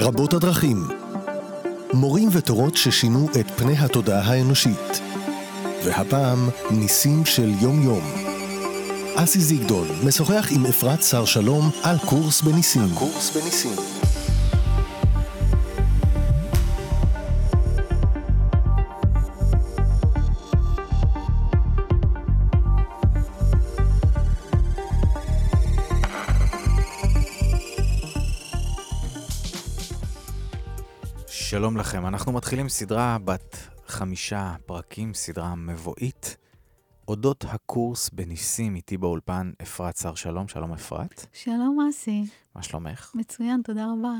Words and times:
רבות 0.00 0.34
הדרכים. 0.34 0.88
מורים 1.92 2.28
ותורות 2.32 2.76
ששינו 2.76 3.28
את 3.40 3.50
פני 3.50 3.78
התודעה 3.78 4.20
האנושית. 4.20 5.00
והפעם, 5.84 6.48
ניסים 6.70 7.24
של 7.24 7.52
יום-יום. 7.60 8.04
אסי 9.16 9.40
זיגדון 9.40 9.88
משוחח 10.04 10.48
עם 10.50 10.66
אפרת 10.66 11.02
שר 11.02 11.24
שלום 11.24 11.70
על 11.82 11.98
קורס 11.98 12.40
בניסים. 12.40 12.88
קורס 12.94 13.36
בניסים. 13.36 13.99
לכם, 31.80 32.06
אנחנו 32.06 32.32
מתחילים 32.32 32.68
סדרה 32.68 33.18
בת 33.24 33.56
חמישה 33.86 34.54
פרקים, 34.66 35.14
סדרה 35.14 35.54
מבואית, 35.54 36.36
אודות 37.08 37.44
הקורס 37.48 38.10
בניסים 38.10 38.76
איתי 38.76 38.96
באולפן 38.96 39.52
אפרת 39.62 39.96
שר 39.96 40.14
שלום, 40.14 40.48
שלום 40.48 40.72
אפרת. 40.72 41.26
שלום 41.32 41.78
אסי. 41.90 42.24
מה 42.54 42.62
שלומך? 42.62 43.12
מצוין, 43.14 43.62
תודה 43.64 43.86
רבה. 43.92 44.14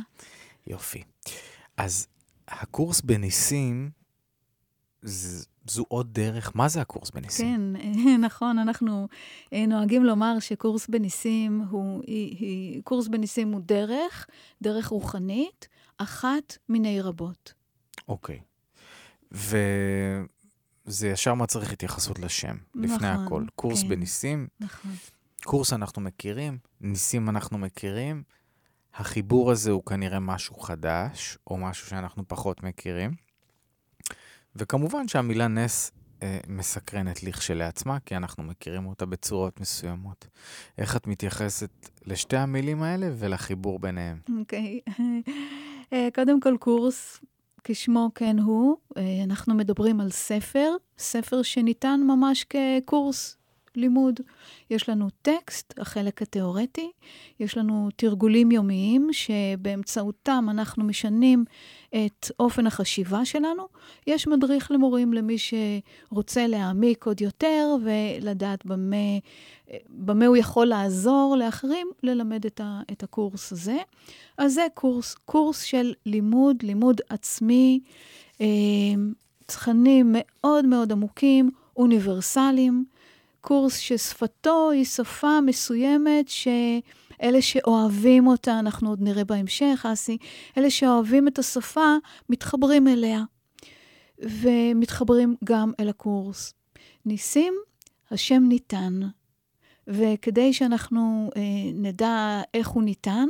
יופי. 0.66 1.02
אז 1.76 2.06
הקורס 2.48 3.00
בניסים, 3.00 3.90
ז, 5.02 5.46
זו 5.66 5.84
עוד 5.88 6.14
דרך, 6.14 6.52
מה 6.54 6.68
זה 6.68 6.80
הקורס 6.80 7.10
בניסים? 7.10 7.76
כן, 7.76 8.20
נכון, 8.26 8.58
אנחנו 8.58 9.08
אה, 9.52 9.66
נוהגים 9.66 10.04
לומר 10.04 10.38
שקורס 10.40 10.88
בניסים 10.88 11.60
הוא, 11.70 12.02
היא, 12.06 12.36
היא, 12.38 12.82
קורס 12.82 13.08
בניסים 13.08 13.52
הוא 13.52 13.60
דרך, 13.64 14.26
דרך 14.62 14.86
רוחנית, 14.86 15.68
אחת 16.02 16.56
מיני 16.68 17.00
רבות. 17.00 17.54
אוקיי. 18.08 18.40
וזה 19.32 21.08
ישר 21.08 21.34
מצריך 21.34 21.72
התייחסות 21.72 22.18
לשם, 22.18 22.56
לפני 22.74 22.96
נכון, 22.96 23.26
הכל. 23.26 23.44
קורס 23.54 23.82
כן. 23.82 23.88
בניסים, 23.88 24.48
נכון. 24.60 24.90
קורס 25.44 25.72
אנחנו 25.72 26.02
מכירים, 26.02 26.58
ניסים 26.80 27.28
אנחנו 27.28 27.58
מכירים. 27.58 28.22
החיבור 28.94 29.50
הזה 29.50 29.70
הוא 29.70 29.82
כנראה 29.84 30.20
משהו 30.20 30.60
חדש, 30.60 31.38
או 31.46 31.56
משהו 31.56 31.86
שאנחנו 31.86 32.28
פחות 32.28 32.62
מכירים. 32.62 33.10
וכמובן 34.56 35.08
שהמילה 35.08 35.48
נס 35.48 35.92
אה, 36.22 36.38
מסקרנת 36.48 37.22
לכשלעצמה, 37.22 37.98
כי 38.06 38.16
אנחנו 38.16 38.42
מכירים 38.42 38.86
אותה 38.86 39.06
בצורות 39.06 39.60
מסוימות. 39.60 40.26
איך 40.78 40.96
את 40.96 41.06
מתייחסת 41.06 41.70
לשתי 42.06 42.36
המילים 42.36 42.82
האלה 42.82 43.10
ולחיבור 43.18 43.78
ביניהם? 43.78 44.18
אוקיי. 44.40 44.80
אה, 45.92 46.08
קודם 46.14 46.40
כל, 46.40 46.56
קורס, 46.60 47.20
כשמו 47.64 48.10
כן 48.14 48.38
הוא, 48.38 48.76
אה, 48.96 49.02
אנחנו 49.24 49.54
מדברים 49.54 50.00
על 50.00 50.10
ספר, 50.10 50.76
ספר 50.98 51.42
שניתן 51.42 52.00
ממש 52.06 52.44
כקורס 52.44 53.36
לימוד. 53.76 54.20
יש 54.70 54.88
לנו 54.88 55.08
טקסט, 55.22 55.78
החלק 55.78 56.22
התיאורטי, 56.22 56.90
יש 57.40 57.56
לנו 57.56 57.88
תרגולים 57.96 58.50
יומיים 58.50 59.08
שבאמצעותם 59.12 60.46
אנחנו 60.50 60.84
משנים 60.84 61.44
את 61.94 62.30
אופן 62.40 62.66
החשיבה 62.66 63.24
שלנו. 63.24 63.62
יש 64.06 64.26
מדריך 64.26 64.70
למורים 64.70 65.12
למי 65.12 65.36
שרוצה 65.38 66.46
להעמיק 66.46 67.06
עוד 67.06 67.20
יותר 67.20 67.76
ולדעת 67.84 68.66
במה, 68.66 68.96
במה 69.88 70.26
הוא 70.26 70.36
יכול 70.36 70.66
לעזור 70.66 71.36
לאחרים 71.38 71.90
ללמד 72.02 72.46
את, 72.46 72.60
ה, 72.60 72.80
את 72.92 73.02
הקורס 73.02 73.52
הזה. 73.52 73.78
אז 74.38 74.54
זה 74.54 74.66
קורס, 74.74 75.14
קורס 75.14 75.62
של 75.62 75.92
לימוד, 76.06 76.56
לימוד 76.62 77.00
עצמי, 77.08 77.80
אה, 78.40 78.46
תכנים 79.46 80.14
מאוד 80.18 80.66
מאוד 80.66 80.92
עמוקים, 80.92 81.50
אוניברסליים. 81.76 82.84
קורס 83.40 83.78
ששפתו 83.78 84.70
היא 84.70 84.84
שפה 84.84 85.40
מסוימת 85.40 86.28
שאלה 87.20 87.42
שאוהבים 87.42 88.26
אותה, 88.26 88.58
אנחנו 88.58 88.88
עוד 88.88 89.02
נראה 89.02 89.24
בהמשך, 89.24 89.86
אסי, 89.92 90.18
אלה 90.58 90.70
שאוהבים 90.70 91.28
את 91.28 91.38
השפה 91.38 91.94
מתחברים 92.28 92.88
אליה, 92.88 93.22
ומתחברים 94.18 95.36
גם 95.44 95.72
אל 95.80 95.88
הקורס. 95.88 96.54
ניסים, 97.04 97.54
השם 98.10 98.42
ניתן, 98.48 99.00
וכדי 99.86 100.52
שאנחנו 100.52 101.30
אה, 101.36 101.42
נדע 101.74 102.40
איך 102.54 102.68
הוא 102.68 102.82
ניתן, 102.82 103.28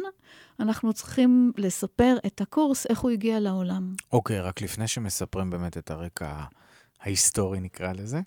אנחנו 0.61 0.93
צריכים 0.93 1.53
לספר 1.57 2.17
את 2.27 2.41
הקורס, 2.41 2.87
איך 2.87 3.01
הוא 3.01 3.11
הגיע 3.11 3.41
לעולם. 3.41 3.95
אוקיי, 4.13 4.41
רק 4.41 4.61
לפני 4.61 4.89
שמספרים 4.89 5.51
באמת 5.51 5.77
את 5.77 5.91
הרקע 5.91 6.45
ההיסטורי, 7.01 7.61
נקרא 7.61 7.93
לזה, 7.93 8.21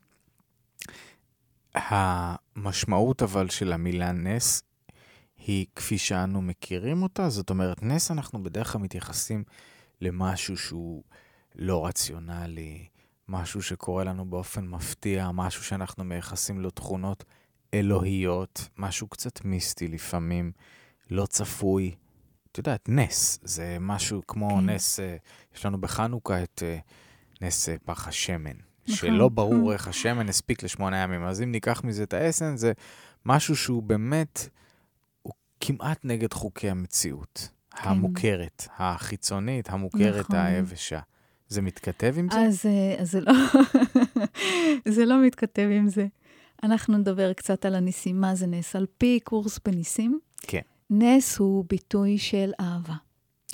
המשמעות 1.76 3.24
אבל 3.24 3.50
של 3.50 3.74
המילה 3.74 4.12
נס 4.12 4.64
היא 5.48 5.66
כפי 5.76 5.98
שאנו 5.98 6.42
מכירים 6.42 7.04
אותה, 7.04 7.30
זאת 7.30 7.50
אומרת, 7.50 7.84
נס 7.84 8.12
אנחנו 8.12 8.44
בדרך 8.44 8.72
כלל 8.72 8.82
מתייחסים 8.82 9.44
למשהו 10.02 10.58
שהוא 10.58 11.04
לא 11.56 11.86
רציונלי, 11.86 12.88
משהו 13.28 13.62
שקורה 13.62 14.04
לנו 14.04 14.26
באופן 14.26 14.68
מפתיע, 14.68 15.32
משהו 15.32 15.64
שאנחנו 15.64 16.04
מייחסים 16.04 16.60
לו 16.60 16.70
תכונות 16.70 17.24
אלוהיות, 17.74 18.70
משהו 18.78 19.08
קצת 19.08 19.46
מיסטי 19.46 19.88
לפעמים, 19.88 20.52
לא 21.10 21.26
צפוי. 21.26 21.96
את 22.52 22.58
יודעת, 22.58 22.90
נס, 22.90 23.40
זה 23.44 23.78
משהו 23.80 24.22
כמו 24.28 24.50
כן. 24.50 24.70
נס, 24.70 25.00
אה, 25.00 25.16
יש 25.56 25.66
לנו 25.66 25.82
בחנוכה 25.82 26.44
את 26.44 26.64
אה, 26.66 26.78
נס 27.42 27.70
אה, 27.70 27.76
פח 27.86 28.08
השמן. 28.08 28.52
נכון. 28.88 28.96
שלא 28.96 29.30
ברור 29.30 29.74
איך 29.74 29.88
השמן 29.88 30.30
הספיק 30.30 30.64
לשמונה 30.64 30.98
ימים. 30.98 31.24
אז 31.24 31.42
אם 31.42 31.52
ניקח 31.52 31.84
מזה 31.84 32.04
את 32.04 32.14
האסן, 32.14 32.58
זה 32.58 32.72
משהו 33.26 33.56
שהוא 33.56 33.84
באמת, 33.84 34.50
כמעט 35.66 36.00
נגד 36.04 36.34
חוקי 36.34 36.70
המציאות. 36.70 37.50
כן. 37.76 37.90
המוכרת, 37.90 38.68
החיצונית, 38.78 39.70
המוכרת, 39.70 40.20
נכון. 40.20 40.36
היבשה. 40.36 41.00
זה 41.48 41.62
מתכתב 41.62 42.16
עם 42.18 42.28
זה? 42.32 42.40
אז, 42.40 42.66
אה, 42.66 43.02
אז 43.02 43.12
זה, 43.12 43.22
לא, 43.22 43.34
זה 44.96 45.06
לא 45.06 45.26
מתכתב 45.26 45.70
עם 45.72 45.88
זה. 45.88 46.08
אנחנו 46.64 46.98
נדבר 46.98 47.34
קצת 47.34 47.66
על 47.66 47.76
הניסים, 47.76 48.22
מה 48.22 48.36
זה 48.36 48.48
נס. 48.48 48.76
על 48.76 48.86
פי 48.98 49.20
קורס 49.24 49.60
בניסים, 49.66 50.20
כן. 50.42 50.62
נס 50.90 51.38
הוא 51.38 51.66
ביטוי 51.70 52.18
של 52.18 52.52
אהבה. 52.60 52.96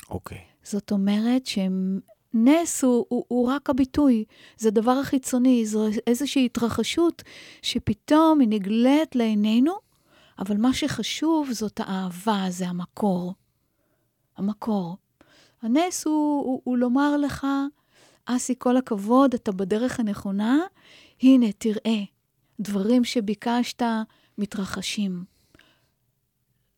אוקיי. 0.09 0.41
זאת 0.63 0.91
אומרת 0.91 1.45
שנס 1.45 2.83
הוא, 2.83 3.05
הוא, 3.09 3.25
הוא 3.27 3.47
רק 3.47 3.69
הביטוי, 3.69 4.25
זה 4.57 4.67
הדבר 4.67 4.91
החיצוני, 4.91 5.65
זו 5.65 5.87
איזושהי 6.07 6.45
התרחשות 6.45 7.23
שפתאום 7.61 8.39
היא 8.39 8.49
נגלית 8.49 9.15
לעינינו, 9.15 9.73
אבל 10.39 10.57
מה 10.57 10.73
שחשוב 10.73 11.51
זאת 11.51 11.79
האהבה, 11.79 12.45
זה 12.49 12.67
המקור. 12.67 13.33
המקור. 14.37 14.97
הנס 15.61 16.05
הוא, 16.05 16.43
הוא, 16.45 16.61
הוא 16.63 16.77
לומר 16.77 17.17
לך, 17.17 17.47
אסי, 18.25 18.55
כל 18.57 18.77
הכבוד, 18.77 19.33
אתה 19.33 19.51
בדרך 19.51 19.99
הנכונה, 19.99 20.57
הנה, 21.21 21.51
תראה, 21.51 22.03
דברים 22.59 23.03
שביקשת 23.03 23.81
מתרחשים. 24.37 25.23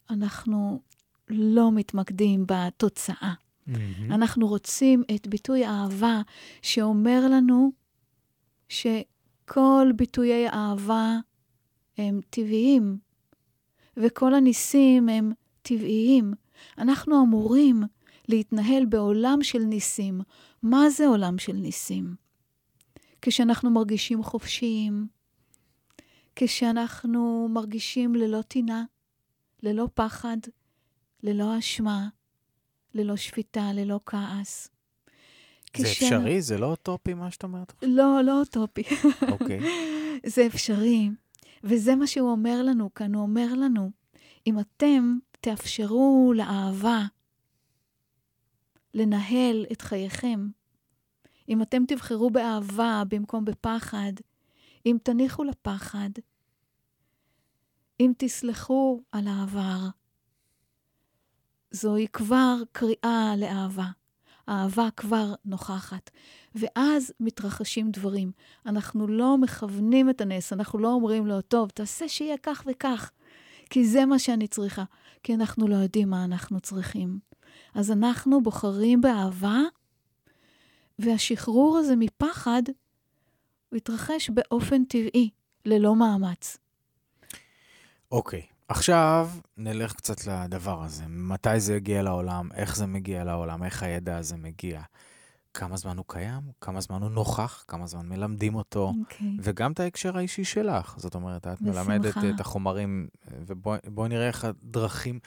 אנחנו 0.10 0.82
לא 1.30 1.72
מתמקדים 1.72 2.46
בתוצאה. 2.48 3.34
מהמם. 3.68 4.12
אנחנו 4.12 4.48
רוצים 4.48 5.04
את 5.16 5.28
ביטוי 5.28 5.66
האהבה 5.66 6.22
שאומר 6.62 7.28
לנו 7.28 7.72
שכל 8.70 9.92
ביטויי 9.96 10.48
האהבה 10.48 11.18
הם 11.98 12.22
טבעיים, 12.30 12.98
וכל 13.98 14.34
הניסים 14.34 15.10
הם 15.10 15.32
טבעיים. 15.62 16.34
אנחנו 16.78 17.24
אמורים 17.24 17.84
להתנהל 18.28 18.86
בעולם 18.86 19.40
של 19.44 19.60
ניסים. 19.60 20.22
מה 20.64 20.90
זה 20.90 21.08
עולם 21.08 21.38
של 21.38 21.54
ניסים? 21.54 22.16
כשאנחנו 23.22 23.70
מרגישים 23.72 24.24
חופשיים, 24.24 25.08
כשאנחנו 26.36 27.48
מרגישים 27.52 28.16
ללא 28.16 28.42
טינה, 28.42 28.84
ללא 29.64 29.88
פחד, 29.94 30.38
ללא 31.24 31.60
אשמה, 31.60 32.08
ללא 32.94 33.16
שפיטה, 33.16 33.74
ללא 33.74 34.00
כעס. 34.06 34.68
זה 35.78 35.84
כשאנ- 35.84 35.90
אפשרי? 35.92 36.42
זה 36.42 36.58
לא 36.58 36.66
אוטופי 36.66 37.14
מה 37.14 37.32
שאת 37.32 37.44
אומרת? 37.44 37.74
לא, 37.84 38.22
לא 38.24 38.40
אוטופי. 38.40 38.82
אוקיי. 39.32 39.60
זה 40.34 40.46
אפשרי. 40.48 41.10
וזה 41.64 41.96
מה 41.96 42.08
שהוא 42.08 42.32
אומר 42.32 42.62
לנו 42.64 42.94
כאן, 42.94 43.16
הוא 43.16 43.24
אומר 43.24 43.54
לנו, 43.54 43.92
אם 44.48 44.60
אתם 44.60 45.18
תאפשרו 45.42 46.34
לאהבה 46.36 47.02
לנהל 48.94 49.66
את 49.72 49.82
חייכם, 49.82 50.48
אם 51.50 51.62
אתם 51.62 51.84
תבחרו 51.88 52.30
באהבה 52.30 53.04
במקום 53.08 53.46
בפחד, 53.46 54.14
אם 54.86 54.98
תניחו 55.04 55.44
לפחד, 55.44 56.10
אם 58.00 58.12
תסלחו 58.18 59.02
על 59.12 59.28
העבר, 59.28 59.88
זוהי 61.72 62.08
כבר 62.08 62.56
קריאה 62.72 63.34
לאהבה. 63.38 64.01
האהבה 64.48 64.88
כבר 64.98 65.34
נוכחת. 65.46 66.10
ואז 66.56 67.14
מתרחשים 67.20 67.92
דברים. 67.92 68.32
אנחנו 68.66 69.08
לא 69.08 69.38
מכוונים 69.38 70.10
את 70.10 70.22
הנס, 70.22 70.54
אנחנו 70.54 70.80
לא 70.80 70.88
אומרים 70.94 71.28
לו, 71.28 71.42
טוב, 71.42 71.70
תעשה 71.70 72.08
שיהיה 72.08 72.38
כך 72.44 72.64
וכך, 72.68 73.12
כי 73.70 73.86
זה 73.86 74.06
מה 74.06 74.20
שאני 74.20 74.48
צריכה, 74.48 74.84
כי 75.24 75.34
אנחנו 75.34 75.68
לא 75.68 75.76
יודעים 75.76 76.10
מה 76.10 76.24
אנחנו 76.24 76.60
צריכים. 76.60 77.20
אז 77.74 77.92
אנחנו 77.92 78.42
בוחרים 78.42 79.02
באהבה, 79.02 79.60
והשחרור 81.00 81.78
הזה 81.78 81.96
מפחד, 81.96 82.64
הוא 83.70 83.78
התרחש 83.78 84.30
באופן 84.30 84.84
טבעי, 84.84 85.30
ללא 85.66 85.96
מאמץ. 85.96 86.58
אוקיי. 88.12 88.51
עכשיו 88.72 89.30
נלך 89.58 89.94
קצת 89.94 90.28
לדבר 90.28 90.84
הזה. 90.84 91.04
מתי 91.08 91.60
זה 91.60 91.76
הגיע 91.76 92.02
לעולם, 92.04 92.50
איך 92.54 92.76
זה 92.76 92.86
מגיע 92.86 93.24
לעולם, 93.24 93.64
איך 93.64 93.84
הידע 93.84 94.18
הזה 94.18 94.38
מגיע. 94.38 94.82
כמה 95.54 95.78
זמן 95.78 95.98
הוא 95.98 96.06
קיים, 96.08 96.42
כמה 96.62 96.82
זמן 96.82 97.02
הוא 97.02 97.10
נוכח, 97.10 97.64
כמה 97.68 97.88
זמן 97.88 98.10
מלמדים 98.10 98.56
אותו, 98.56 98.94
okay. 98.96 99.00
אוקיי. 99.00 99.38
וגם 99.42 99.72
את 99.72 99.80
ההקשר 99.80 100.18
האישי 100.18 100.44
שלך. 100.44 100.96
זאת 100.98 101.16
אומרת, 101.16 101.48
את 101.48 101.62
בשמחה. 101.62 101.84
מלמדת 101.84 102.18
את 102.36 102.40
החומרים, 102.40 103.08
ובואי 103.32 104.10
נראה 104.10 104.28
איך 104.28 104.46
הדרכים 104.46 105.20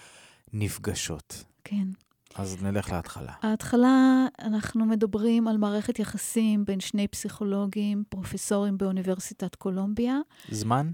נפגשות. 0.52 1.44
כן. 1.64 1.88
אז 2.35 2.62
נלך 2.62 2.93
להתחלה. 2.93 3.32
ההתחלה, 3.43 4.26
אנחנו 4.40 4.87
מדברים 4.87 5.49
על 5.49 5.56
מערכת 5.56 5.99
יחסים 5.99 6.64
בין 6.64 6.81
שני 6.81 7.08
פסיכולוגים, 7.08 8.05
פרופסורים 8.08 8.79
באוניברסיטת 8.79 9.55
קולומביה. 9.55 10.19
זמן? 10.50 10.90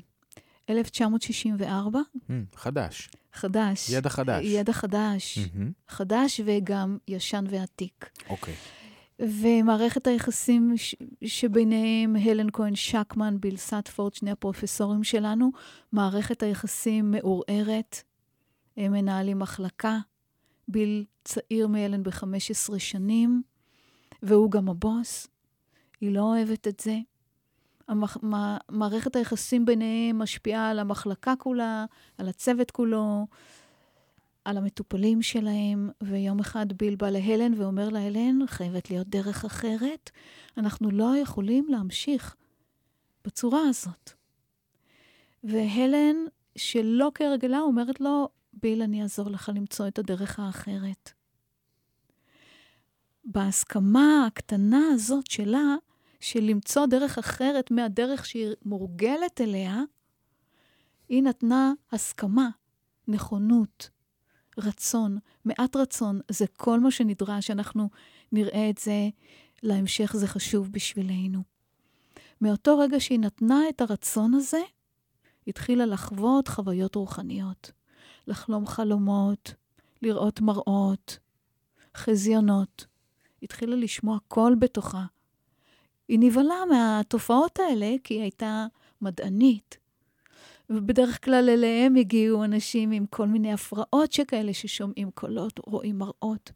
1964. 0.70 2.00
Mm, 2.14 2.32
חדש. 2.56 3.10
חדש. 3.32 3.90
ידע 3.90 4.08
חדש. 4.08 4.44
ידע 4.44 4.72
חדש. 4.72 5.38
Mm-hmm. 5.38 5.88
חדש 5.88 6.40
וגם 6.44 6.98
ישן 7.08 7.44
ועתיק. 7.50 8.10
אוקיי. 8.30 8.54
Okay. 8.54 8.80
ומערכת 9.22 10.06
היחסים 10.06 10.72
ש- 10.76 10.94
שביניהם, 11.24 12.16
הלן 12.16 12.46
כהן 12.52 12.74
שקמן, 12.74 13.36
ביל 13.40 13.56
סטפורד, 13.56 14.14
שני 14.14 14.30
הפרופסורים 14.30 15.04
שלנו, 15.04 15.50
מערכת 15.92 16.42
היחסים 16.42 17.10
מעורערת. 17.10 18.02
הם 18.76 18.92
מנהלים 18.92 19.38
מחלקה. 19.38 19.98
ביל 20.68 21.04
צעיר 21.24 21.66
מהלן 21.68 22.02
ב-15 22.02 22.78
שנים, 22.78 23.42
והוא 24.22 24.50
גם 24.50 24.68
הבוס. 24.68 25.26
היא 26.00 26.10
לא 26.10 26.20
אוהבת 26.20 26.68
את 26.68 26.80
זה. 26.80 26.98
מערכת 28.68 29.16
היחסים 29.16 29.64
ביניהם 29.64 30.18
משפיעה 30.18 30.70
על 30.70 30.78
המחלקה 30.78 31.34
כולה, 31.38 31.84
על 32.18 32.28
הצוות 32.28 32.70
כולו, 32.70 33.26
על 34.44 34.56
המטופלים 34.56 35.22
שלהם, 35.22 35.90
ויום 36.02 36.40
אחד 36.40 36.72
ביל 36.72 36.96
בא 36.96 37.10
להלן 37.10 37.54
ואומר 37.56 37.88
לה, 37.88 38.06
הלן, 38.06 38.46
חייבת 38.46 38.90
להיות 38.90 39.08
דרך 39.08 39.44
אחרת. 39.44 40.10
אנחנו 40.56 40.90
לא 40.90 41.16
יכולים 41.16 41.66
להמשיך 41.68 42.36
בצורה 43.24 43.60
הזאת. 43.68 44.10
והלן, 45.44 46.16
שלא 46.56 47.10
כהרגלה, 47.14 47.60
אומרת 47.60 48.00
לו, 48.00 48.28
ביל, 48.52 48.82
אני 48.82 49.02
אעזור 49.02 49.30
לך 49.30 49.50
למצוא 49.54 49.88
את 49.88 49.98
הדרך 49.98 50.40
האחרת. 50.40 51.12
בהסכמה 53.24 54.26
הקטנה 54.26 54.88
הזאת 54.94 55.26
שלה, 55.26 55.74
של 56.20 56.40
למצוא 56.40 56.86
דרך 56.86 57.18
אחרת 57.18 57.70
מהדרך 57.70 58.26
שהיא 58.26 58.48
מורגלת 58.64 59.40
אליה, 59.40 59.82
היא 61.08 61.22
נתנה 61.22 61.72
הסכמה, 61.92 62.48
נכונות, 63.08 63.90
רצון, 64.58 65.18
מעט 65.44 65.76
רצון, 65.76 66.20
זה 66.28 66.46
כל 66.46 66.80
מה 66.80 66.90
שנדרש, 66.90 67.50
אנחנו 67.50 67.90
נראה 68.32 68.70
את 68.70 68.78
זה 68.78 69.08
להמשך, 69.62 70.12
זה 70.16 70.26
חשוב 70.26 70.72
בשבילנו. 70.72 71.42
מאותו 72.40 72.78
רגע 72.78 73.00
שהיא 73.00 73.20
נתנה 73.20 73.68
את 73.68 73.80
הרצון 73.80 74.34
הזה, 74.34 74.60
התחילה 75.46 75.86
לחוות 75.86 76.48
חוויות 76.48 76.94
רוחניות. 76.94 77.72
לחלום 78.26 78.66
חלומות, 78.66 79.54
לראות 80.02 80.40
מראות, 80.40 81.18
חזיונות. 81.96 82.86
התחילה 83.42 83.76
לשמוע 83.76 84.18
קול 84.28 84.54
בתוכה. 84.54 85.04
היא 86.10 86.18
נבהלה 86.20 86.64
מהתופעות 86.70 87.58
האלה 87.58 87.94
כי 88.04 88.14
היא 88.14 88.22
הייתה 88.22 88.66
מדענית. 89.00 89.78
ובדרך 90.70 91.24
כלל 91.24 91.48
אליהם 91.48 91.96
הגיעו 91.96 92.44
אנשים 92.44 92.90
עם 92.90 93.06
כל 93.06 93.26
מיני 93.26 93.52
הפרעות 93.52 94.12
שכאלה, 94.12 94.54
ששומעים 94.54 95.10
קולות, 95.10 95.60
רואים 95.66 95.98
מראות. 95.98 96.50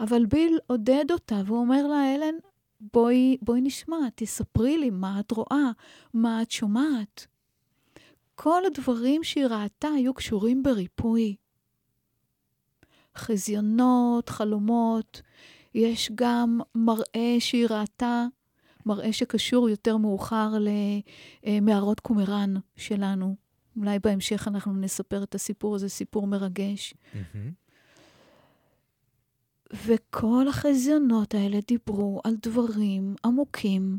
אבל 0.00 0.26
ביל 0.26 0.58
עודד 0.66 1.04
אותה 1.10 1.42
והוא 1.46 1.58
אומר 1.58 1.86
לה, 1.86 2.14
אלן, 2.14 2.34
בואי, 2.80 3.36
בואי 3.42 3.60
נשמע, 3.60 3.96
תספרי 4.14 4.78
לי 4.78 4.90
מה 4.90 5.20
את 5.20 5.30
רואה, 5.30 5.70
מה 6.14 6.42
את 6.42 6.50
שומעת. 6.50 7.26
כל 8.34 8.62
הדברים 8.66 9.24
שהיא 9.24 9.46
ראתה 9.46 9.88
היו 9.88 10.14
קשורים 10.14 10.62
בריפוי. 10.62 11.36
חזיונות, 13.16 14.28
חלומות, 14.28 15.22
יש 15.74 16.10
גם 16.14 16.60
מראה 16.74 17.36
שהיא 17.38 17.66
ראתה, 17.70 18.26
מראה 18.88 19.12
שקשור 19.12 19.68
יותר 19.68 19.96
מאוחר 19.96 20.52
למערות 21.46 22.00
קומראן 22.00 22.54
שלנו. 22.76 23.36
אולי 23.76 23.98
בהמשך 23.98 24.48
אנחנו 24.48 24.72
נספר 24.72 25.22
את 25.22 25.34
הסיפור 25.34 25.74
הזה, 25.74 25.88
סיפור 25.88 26.26
מרגש. 26.26 26.94
וכל 29.86 30.46
החזיונות 30.48 31.34
האלה 31.34 31.58
דיברו 31.66 32.20
על 32.24 32.36
דברים 32.42 33.14
עמוקים, 33.24 33.98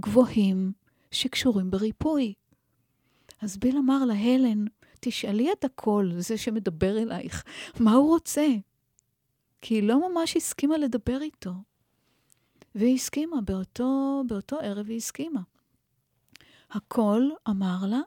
גבוהים, 0.00 0.72
שקשורים 1.10 1.70
בריפוי. 1.70 2.34
אז 3.40 3.56
ביל 3.56 3.76
אמר 3.76 4.04
לה, 4.04 4.14
הלן, 4.14 4.64
תשאלי 5.00 5.52
את 5.52 5.64
הקול, 5.64 6.12
זה 6.18 6.38
שמדבר 6.38 6.98
אלייך, 6.98 7.44
מה 7.80 7.92
הוא 7.92 8.08
רוצה? 8.08 8.46
כי 9.60 9.74
היא 9.74 9.82
לא 9.82 10.10
ממש 10.10 10.36
הסכימה 10.36 10.78
לדבר 10.78 11.20
איתו. 11.22 11.52
והיא 12.74 12.94
הסכימה, 12.94 13.40
באותו, 13.40 14.22
באותו 14.26 14.58
ערב 14.60 14.88
היא 14.88 14.96
הסכימה. 14.96 15.40
הקול 16.70 17.32
אמר 17.48 17.78
לה, 17.86 18.00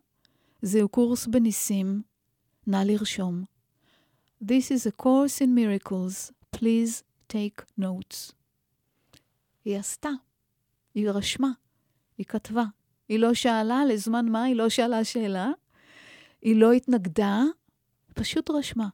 זהו 0.61 0.89
קורס 0.89 1.27
בניסים, 1.27 2.01
נא 2.67 2.83
לרשום. 2.85 3.43
This 4.43 4.71
is 4.71 4.87
a 4.87 5.01
course 5.03 5.41
in 5.41 5.49
miracles, 5.55 6.31
please 6.55 7.03
take 7.33 7.79
notes. 7.79 8.33
היא 9.65 9.77
עשתה, 9.77 10.09
היא 10.95 11.09
רשמה, 11.09 11.51
היא 12.17 12.25
כתבה. 12.25 12.63
היא 13.09 13.19
לא 13.19 13.33
שאלה 13.33 13.85
לזמן 13.85 14.25
מה, 14.29 14.43
היא 14.43 14.55
לא 14.55 14.69
שאלה 14.69 15.03
שאלה, 15.03 15.51
היא 16.41 16.55
לא 16.55 16.71
התנגדה, 16.71 17.43
פשוט 18.13 18.49
רשמה. 18.49 18.87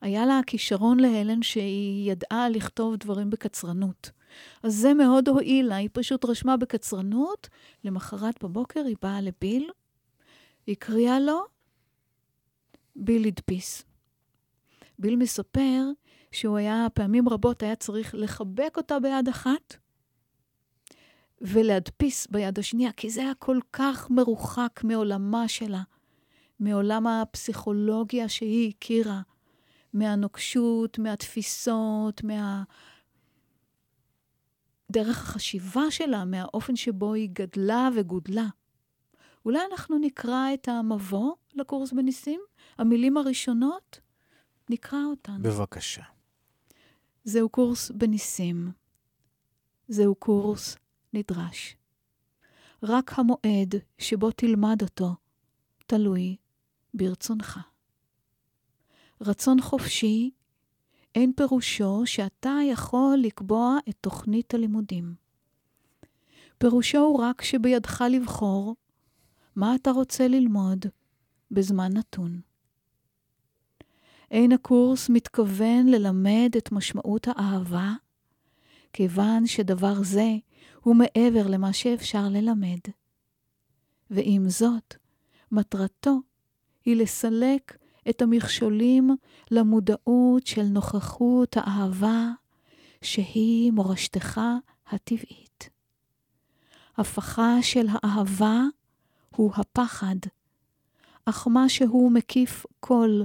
היה 0.00 0.26
לה 0.26 0.40
כישרון 0.46 1.00
להלן 1.00 1.42
שהיא 1.42 2.12
ידעה 2.12 2.48
לכתוב 2.48 2.96
דברים 2.96 3.30
בקצרנות. 3.30 4.10
אז 4.62 4.74
זה 4.74 4.94
מאוד 4.94 5.28
הועיל 5.28 5.68
לה, 5.68 5.76
היא 5.76 5.88
פשוט 5.92 6.24
רשמה 6.24 6.56
בקצרנות, 6.56 7.48
למחרת 7.84 8.44
בבוקר 8.44 8.84
היא 8.84 8.96
באה 9.02 9.20
לביל, 9.20 9.70
היא 10.66 10.72
הקריאה 10.72 11.20
לו, 11.20 11.44
ביל 12.96 13.26
הדפיס. 13.26 13.84
ביל 14.98 15.16
מספר 15.16 15.82
שהוא 16.32 16.56
היה, 16.56 16.86
פעמים 16.94 17.28
רבות 17.28 17.62
היה 17.62 17.76
צריך 17.76 18.14
לחבק 18.18 18.74
אותה 18.76 19.00
ביד 19.00 19.28
אחת, 19.28 19.76
ולהדפיס 21.40 22.26
ביד 22.26 22.58
השנייה, 22.58 22.92
כי 22.92 23.10
זה 23.10 23.20
היה 23.20 23.34
כל 23.34 23.58
כך 23.72 24.10
מרוחק 24.10 24.80
מעולמה 24.84 25.48
שלה, 25.48 25.82
מעולם 26.60 27.06
הפסיכולוגיה 27.06 28.28
שהיא 28.28 28.72
הכירה, 28.76 29.20
מהנוקשות, 29.92 30.98
מהתפיסות, 30.98 32.24
מה... 32.24 32.62
דרך 34.92 35.18
החשיבה 35.28 35.90
שלה, 35.90 36.24
מהאופן 36.24 36.76
שבו 36.76 37.14
היא 37.14 37.28
גדלה 37.32 37.88
וגודלה. 37.96 38.46
אולי 39.44 39.60
אנחנו 39.72 39.98
נקרא 39.98 40.54
את 40.54 40.68
המבוא 40.68 41.34
לקורס 41.54 41.92
בניסים? 41.92 42.40
המילים 42.78 43.16
הראשונות? 43.16 44.00
נקרא 44.70 44.98
אותן. 45.10 45.42
בבקשה. 45.42 46.02
זהו 47.24 47.48
קורס 47.48 47.90
בניסים. 47.90 48.72
זהו 49.88 50.14
קורס 50.14 50.76
נדרש. 51.12 51.76
רק 52.82 53.18
המועד 53.18 53.74
שבו 53.98 54.30
תלמד 54.30 54.82
אותו 54.82 55.14
תלוי 55.86 56.36
ברצונך. 56.94 57.60
רצון 59.20 59.60
חופשי 59.60 60.30
אין 61.18 61.32
פירושו 61.36 62.02
שאתה 62.04 62.58
יכול 62.70 63.18
לקבוע 63.22 63.76
את 63.88 63.94
תוכנית 64.00 64.54
הלימודים. 64.54 65.14
פירושו 66.58 66.98
הוא 66.98 67.18
רק 67.20 67.42
שבידך 67.42 68.04
לבחור 68.10 68.76
מה 69.56 69.74
אתה 69.74 69.90
רוצה 69.90 70.28
ללמוד 70.28 70.86
בזמן 71.50 71.92
נתון. 71.92 72.40
אין 74.30 74.52
הקורס 74.52 75.08
מתכוון 75.08 75.86
ללמד 75.86 76.50
את 76.58 76.72
משמעות 76.72 77.28
האהבה, 77.28 77.92
כיוון 78.92 79.46
שדבר 79.46 80.02
זה 80.02 80.36
הוא 80.82 80.96
מעבר 80.96 81.46
למה 81.46 81.72
שאפשר 81.72 82.28
ללמד. 82.30 82.80
ועם 84.10 84.48
זאת, 84.48 84.94
מטרתו 85.52 86.16
היא 86.84 86.96
לסלק 86.96 87.77
את 88.10 88.22
המכשולים 88.22 89.16
למודעות 89.50 90.46
של 90.46 90.62
נוכחות 90.62 91.56
האהבה, 91.56 92.28
שהיא 93.02 93.72
מורשתך 93.72 94.40
הטבעית. 94.86 95.70
הפכה 96.96 97.56
של 97.62 97.86
האהבה 97.90 98.62
הוא 99.36 99.52
הפחד, 99.54 100.16
אך 101.24 101.46
מה 101.46 101.68
שהוא 101.68 102.12
מקיף 102.12 102.66
כל, 102.80 103.22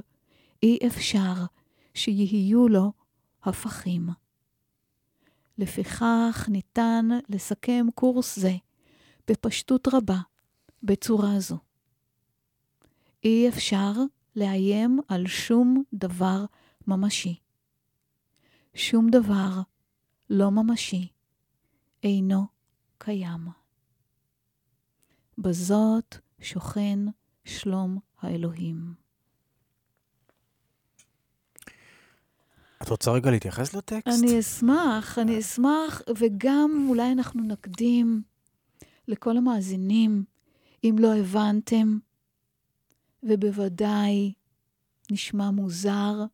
אי 0.63 0.79
אפשר 0.87 1.33
שיהיו 1.93 2.67
לו 2.67 2.91
הפכים. 3.43 4.09
לפיכך 5.57 6.47
ניתן 6.49 7.09
לסכם 7.29 7.85
קורס 7.95 8.39
זה 8.39 8.55
בפשטות 9.27 9.87
רבה, 9.93 10.19
בצורה 10.83 11.39
זו. 11.39 11.57
אי 13.23 13.49
אפשר 13.49 13.91
לאיים 14.35 14.99
על 15.07 15.27
שום 15.27 15.83
דבר 15.93 16.45
ממשי. 16.87 17.39
שום 18.75 19.09
דבר 19.09 19.61
לא 20.29 20.51
ממשי 20.51 21.07
אינו 22.03 22.45
קיים. 22.97 23.47
בזאת 25.37 26.15
שוכן 26.41 26.99
שלום 27.45 27.99
האלוהים. 28.21 28.93
את 32.81 32.89
רוצה 32.89 33.11
רגע 33.11 33.31
להתייחס 33.31 33.73
לטקסט? 33.73 34.23
אני 34.23 34.39
אשמח, 34.39 35.19
אני 35.19 35.39
אשמח, 35.39 36.01
וגם 36.17 36.85
אולי 36.89 37.11
אנחנו 37.11 37.43
נקדים 37.43 38.21
לכל 39.07 39.37
המאזינים, 39.37 40.23
אם 40.83 40.95
לא 40.99 41.15
הבנתם, 41.15 41.97
ובוודאי 43.23 44.33
נשמע 45.11 45.51
מוזר 45.51 46.25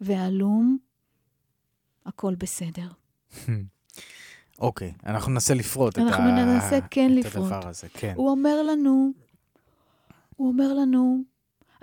ועלום, 0.00 0.78
הכל 2.06 2.34
בסדר. 2.34 2.88
אוקיי, 4.58 4.92
okay, 4.96 5.06
אנחנו 5.06 5.32
ננסה 5.32 5.54
לפרוט 5.54 5.98
את, 5.98 6.02
ננסה 6.02 6.78
כן 6.90 7.10
את 7.12 7.24
לפרוט. 7.24 7.52
הדבר 7.52 7.68
הזה, 7.68 7.88
כן. 7.88 8.12
הוא 8.16 8.30
אומר 8.30 8.62
לנו, 8.62 9.12
הוא 10.36 10.48
אומר 10.48 10.74
לנו, 10.74 11.22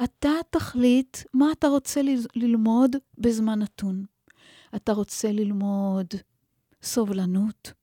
אתה 0.04 0.30
תחליט 0.50 1.18
מה 1.34 1.46
אתה 1.52 1.68
רוצה 1.68 2.02
ללמוד 2.36 2.96
בזמן 3.18 3.60
נתון. 3.60 4.06
אתה 4.76 4.94
רוצה 4.94 5.32
ללמוד 5.32 6.08
סובלנות? 6.84 7.74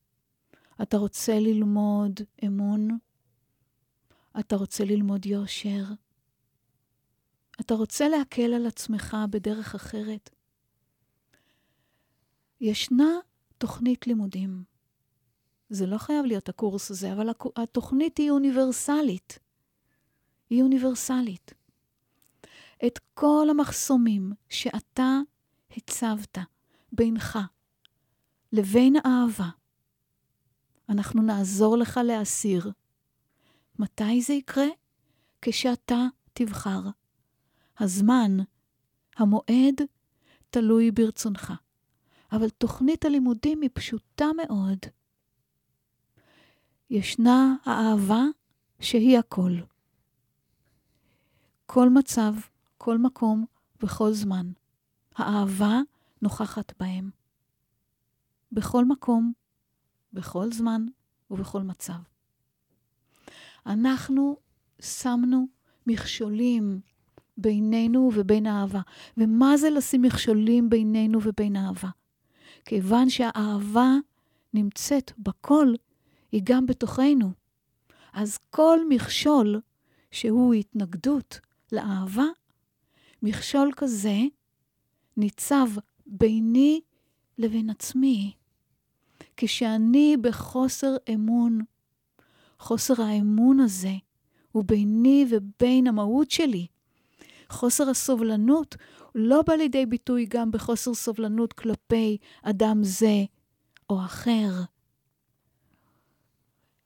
אתה 0.81 0.97
רוצה 0.97 1.39
ללמוד 1.39 2.19
אמון? 2.45 2.97
אתה 4.39 4.55
רוצה 4.55 4.85
ללמוד 4.85 5.25
יושר? 5.25 5.83
אתה 7.61 7.73
רוצה 7.73 8.09
להקל 8.09 8.53
על 8.53 8.67
עצמך 8.67 9.17
בדרך 9.29 9.75
אחרת? 9.75 10.29
ישנה 12.61 13.11
תוכנית 13.57 14.07
לימודים. 14.07 14.63
זה 15.69 15.85
לא 15.85 15.97
חייב 15.97 16.25
להיות 16.25 16.49
הקורס 16.49 16.91
הזה, 16.91 17.13
אבל 17.13 17.29
התוכנית 17.55 18.17
היא 18.17 18.31
אוניברסלית. 18.31 19.39
היא 20.49 20.63
אוניברסלית. 20.63 21.53
את 22.85 22.99
כל 23.13 23.47
המחסומים 23.49 24.31
שאתה 24.49 25.19
הצבת 25.77 26.37
בינך 26.91 27.39
לבין 28.51 28.95
האהבה, 28.95 29.49
אנחנו 30.89 31.21
נעזור 31.21 31.77
לך 31.77 31.99
להסיר. 32.03 32.71
מתי 33.79 34.21
זה 34.21 34.33
יקרה? 34.33 34.67
כשאתה 35.41 36.05
תבחר. 36.33 36.81
הזמן, 37.79 38.37
המועד, 39.17 39.81
תלוי 40.49 40.91
ברצונך. 40.91 41.53
אבל 42.31 42.49
תוכנית 42.49 43.05
הלימודים 43.05 43.61
היא 43.61 43.69
פשוטה 43.73 44.25
מאוד. 44.37 44.77
ישנה 46.89 47.55
האהבה 47.65 48.23
שהיא 48.79 49.19
הכל. 49.19 49.51
כל 51.65 51.89
מצב, 51.89 52.33
כל 52.77 52.97
מקום 52.97 53.45
וכל 53.83 54.13
זמן. 54.13 54.51
האהבה 55.15 55.79
נוכחת 56.21 56.73
בהם. 56.79 57.09
בכל 58.51 58.85
מקום, 58.85 59.33
בכל 60.13 60.51
זמן 60.51 60.85
ובכל 61.31 61.61
מצב. 61.61 61.99
אנחנו 63.65 64.37
שמנו 64.81 65.47
מכשולים 65.87 66.81
בינינו 67.37 68.11
ובין 68.15 68.45
האהבה. 68.45 68.81
ומה 69.17 69.57
זה 69.57 69.69
לשים 69.69 70.01
מכשולים 70.01 70.69
בינינו 70.69 71.19
ובין 71.23 71.55
האהבה? 71.55 71.89
כיוון 72.65 73.09
שהאהבה 73.09 73.95
נמצאת 74.53 75.11
בכל, 75.17 75.73
היא 76.31 76.41
גם 76.43 76.65
בתוכנו. 76.65 77.31
אז 78.13 78.37
כל 78.49 78.79
מכשול 78.89 79.61
שהוא 80.11 80.53
התנגדות 80.53 81.39
לאהבה, 81.71 82.25
מכשול 83.23 83.71
כזה 83.77 84.17
ניצב 85.17 85.67
ביני 86.05 86.81
לבין 87.37 87.69
עצמי. 87.69 88.33
כשאני 89.37 90.17
בחוסר 90.21 90.95
אמון, 91.13 91.59
חוסר 92.59 93.01
האמון 93.01 93.59
הזה 93.59 93.93
הוא 94.51 94.63
ביני 94.63 95.25
ובין 95.29 95.87
המהות 95.87 96.31
שלי. 96.31 96.67
חוסר 97.53 97.89
הסובלנות 97.89 98.75
לא 99.15 99.41
בא 99.41 99.53
לידי 99.53 99.85
ביטוי 99.85 100.25
גם 100.29 100.51
בחוסר 100.51 100.93
סובלנות 100.93 101.53
כלפי 101.53 102.17
אדם 102.43 102.79
זה 102.83 103.23
או 103.89 104.05
אחר. 104.05 104.51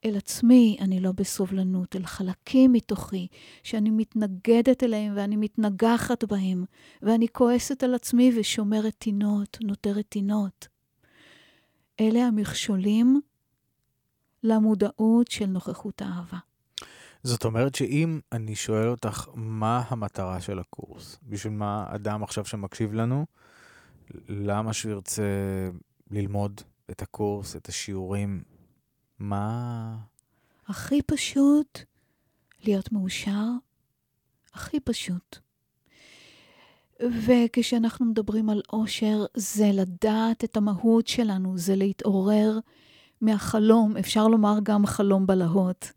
אל 0.06 0.18
עצמי 0.18 0.78
אני 0.80 1.00
לא 1.00 1.12
בסובלנות, 1.12 1.96
אל 1.96 2.06
חלקים 2.06 2.74
מתוכי 2.74 3.28
שאני 3.64 3.90
מתנגדת 3.90 4.84
אליהם 4.84 5.14
ואני 5.16 5.36
מתנגחת 5.36 6.24
בהם, 6.24 6.66
ואני 7.02 7.28
כועסת 7.32 7.84
על 7.84 7.94
עצמי 7.94 8.32
ושומרת 8.40 8.96
טינות, 8.98 9.58
נותרת 9.64 10.06
טינות. 10.10 10.68
אלה 12.00 12.20
המכשולים 12.20 13.22
למודעות 14.44 15.28
של 15.32 15.46
נוכחות 15.46 16.02
האהבה. 16.02 16.38
זאת 17.28 17.46
אומרת 17.46 17.76
שאם 17.76 18.20
אני 18.32 18.56
שואל 18.56 18.88
אותך 18.88 19.28
מה 19.36 19.84
המטרה 19.88 20.42
של 20.42 20.60
הקורס, 20.60 21.18
בשביל 21.24 21.54
מה 21.54 21.86
אדם 21.88 22.24
עכשיו 22.24 22.46
שמקשיב 22.46 22.94
לנו, 22.94 23.26
למה 24.30 24.74
שהוא 24.74 24.92
ירצה 24.92 25.24
ללמוד 26.12 26.62
את 26.92 27.02
הקורס, 27.02 27.56
את 27.56 27.70
השיעורים, 27.70 28.44
מה... 29.20 29.98
הכי 30.68 31.02
פשוט 31.02 31.80
להיות 32.64 32.92
מאושר, 32.92 33.46
הכי 34.54 34.80
פשוט. 34.80 35.38
וכשאנחנו 37.02 38.06
מדברים 38.06 38.50
על 38.50 38.62
אושר, 38.74 39.26
זה 39.34 39.70
לדעת 39.74 40.44
את 40.44 40.58
המהות 40.58 41.08
שלנו, 41.08 41.58
זה 41.58 41.76
להתעורר 41.76 42.60
מהחלום, 43.22 43.98
אפשר 43.98 44.28
לומר 44.28 44.58
גם 44.64 44.86
חלום 44.86 45.28
בלהות. 45.28 45.92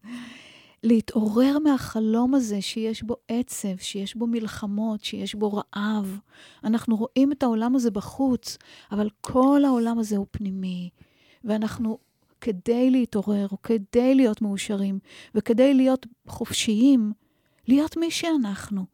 להתעורר 0.85 1.59
מהחלום 1.59 2.35
הזה 2.35 2.63
שיש 2.63 3.03
בו 3.03 3.17
עצב, 3.29 3.77
שיש 3.79 4.17
בו 4.17 4.27
מלחמות, 4.27 5.05
שיש 5.05 5.35
בו 5.35 5.53
רעב. 5.53 6.19
אנחנו 6.65 6.97
רואים 6.97 7.33
את 7.33 7.43
העולם 7.43 7.75
הזה 7.75 7.91
בחוץ, 7.91 8.59
אבל 8.93 9.09
כל 9.21 9.63
העולם 9.65 9.99
הזה 9.99 10.17
הוא 10.17 10.27
פנימי. 10.31 10.91
ואנחנו, 11.45 11.99
כדי 12.41 12.91
להתעורר, 12.91 13.47
או 13.53 13.63
כדי 13.63 14.15
להיות 14.15 14.43
מאושרים, 14.43 14.99
וכדי 15.35 15.75
להיות 15.75 16.07
חופשיים, 16.29 17.13
להיות 17.69 17.97
מי 17.97 18.11
שאנחנו, 18.11 18.85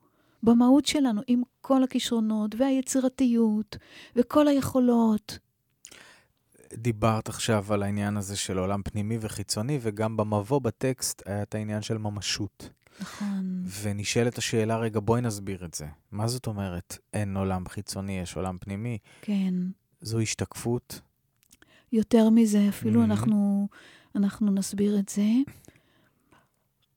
במהות 0.43 0.87
שלנו, 0.87 1.21
עם 1.27 1.43
כל 1.61 1.83
הכישרונות 1.83 2.55
והיצירתיות 2.59 3.77
וכל 4.17 4.49
היכולות. 4.49 5.39
דיברת 6.77 7.29
עכשיו 7.29 7.73
על 7.73 7.83
העניין 7.83 8.17
הזה 8.17 8.37
של 8.37 8.59
עולם 8.59 8.83
פנימי 8.83 9.19
וחיצוני, 9.21 9.79
וגם 9.83 10.17
במבוא 10.17 10.61
בטקסט 10.61 11.23
היה 11.27 11.43
את 11.43 11.55
העניין 11.55 11.83
של 11.83 11.99
ממשות. 11.99 12.71
נכון. 13.01 13.65
ונשאלת 13.83 14.39
השאלה, 14.39 14.79
רגע, 14.79 15.01
בואי 15.01 15.21
נסביר 15.21 15.65
את 15.65 15.75
זה. 15.75 15.87
מה 16.13 16.29
זאת 16.29 16.47
אומרת 16.47 16.99
אין 17.15 17.37
עולם 17.37 17.69
חיצוני, 17.69 18.19
יש 18.19 18.37
עולם 18.37 18.59
פנימי? 18.59 18.99
כן. 19.23 19.55
זו 20.01 20.21
השתקפות? 20.21 21.01
יותר 21.93 22.31
מזה, 22.31 22.69
אפילו 22.69 23.01
mm-hmm. 23.01 23.05
אנחנו, 23.05 23.69
אנחנו 24.15 24.51
נסביר 24.51 24.99
את 24.99 25.09
זה. 25.09 25.29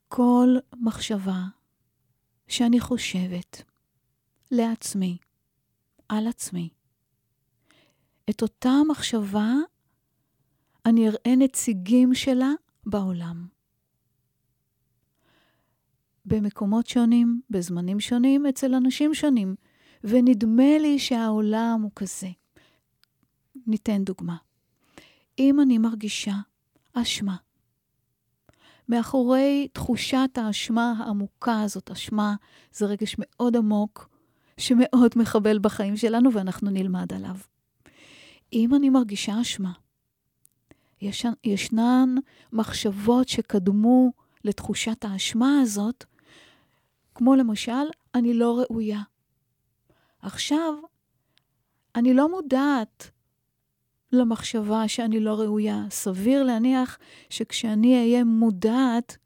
כל 0.07 0.55
מחשבה 0.81 1.43
שאני 2.47 2.79
חושבת 2.79 3.63
לעצמי, 4.51 5.17
על 6.09 6.27
עצמי. 6.27 6.69
את 8.29 8.41
אותה 8.41 8.73
מחשבה, 8.87 9.53
אני 10.85 11.07
אראה 11.07 11.35
נציגים 11.37 12.13
שלה 12.13 12.51
בעולם. 12.85 13.47
במקומות 16.25 16.87
שונים, 16.87 17.41
בזמנים 17.49 17.99
שונים, 17.99 18.45
אצל 18.45 18.75
אנשים 18.75 19.13
שונים, 19.13 19.55
ונדמה 20.03 20.77
לי 20.79 20.99
שהעולם 20.99 21.79
הוא 21.83 21.91
כזה. 21.95 22.29
ניתן 23.67 24.03
דוגמה. 24.03 24.35
אם 25.39 25.59
אני 25.61 25.77
מרגישה 25.77 26.35
אשמה, 26.93 27.35
מאחורי 28.89 29.67
תחושת 29.73 30.29
האשמה 30.35 30.93
העמוקה 30.97 31.61
הזאת, 31.61 31.91
אשמה 31.91 32.35
זה 32.73 32.85
רגש 32.85 33.15
מאוד 33.19 33.57
עמוק, 33.57 34.09
שמאוד 34.57 35.11
מחבל 35.15 35.59
בחיים 35.59 35.97
שלנו, 35.97 36.33
ואנחנו 36.33 36.69
נלמד 36.69 37.13
עליו. 37.13 37.35
אם 38.53 38.75
אני 38.75 38.89
מרגישה 38.89 39.41
אשמה, 39.41 39.71
יש, 41.01 41.25
ישנן 41.43 42.15
מחשבות 42.53 43.29
שקדמו 43.29 44.11
לתחושת 44.43 45.05
האשמה 45.05 45.59
הזאת, 45.61 46.05
כמו 47.15 47.35
למשל, 47.35 47.85
אני 48.15 48.33
לא 48.33 48.59
ראויה. 48.59 49.01
עכשיו, 50.21 50.73
אני 51.95 52.13
לא 52.13 52.31
מודעת 52.31 53.11
למחשבה 54.11 54.87
שאני 54.87 55.19
לא 55.19 55.33
ראויה. 55.33 55.85
סביר 55.89 56.43
להניח 56.43 56.97
שכשאני 57.29 57.99
אהיה 57.99 58.23
מודעת 58.23 59.17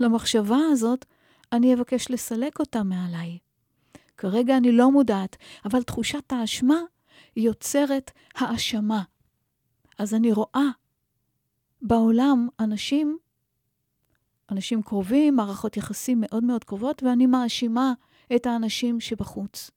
למחשבה 0.00 0.58
הזאת, 0.72 1.04
אני 1.52 1.74
אבקש 1.74 2.10
לסלק 2.10 2.60
אותה 2.60 2.82
מעליי. 2.82 3.38
כרגע 4.16 4.56
אני 4.56 4.72
לא 4.72 4.90
מודעת, 4.90 5.36
אבל 5.64 5.82
תחושת 5.82 6.32
האשמה 6.32 6.80
יוצרת 7.40 8.10
האשמה. 8.34 9.02
אז 9.98 10.14
אני 10.14 10.32
רואה 10.32 10.68
בעולם 11.82 12.48
אנשים, 12.60 13.18
אנשים 14.50 14.82
קרובים, 14.82 15.36
מערכות 15.36 15.76
יחסים 15.76 16.18
מאוד 16.20 16.44
מאוד 16.44 16.64
קרובות, 16.64 17.02
ואני 17.02 17.26
מאשימה 17.26 17.92
את 18.36 18.46
האנשים 18.46 19.00
שבחוץ. 19.00 19.70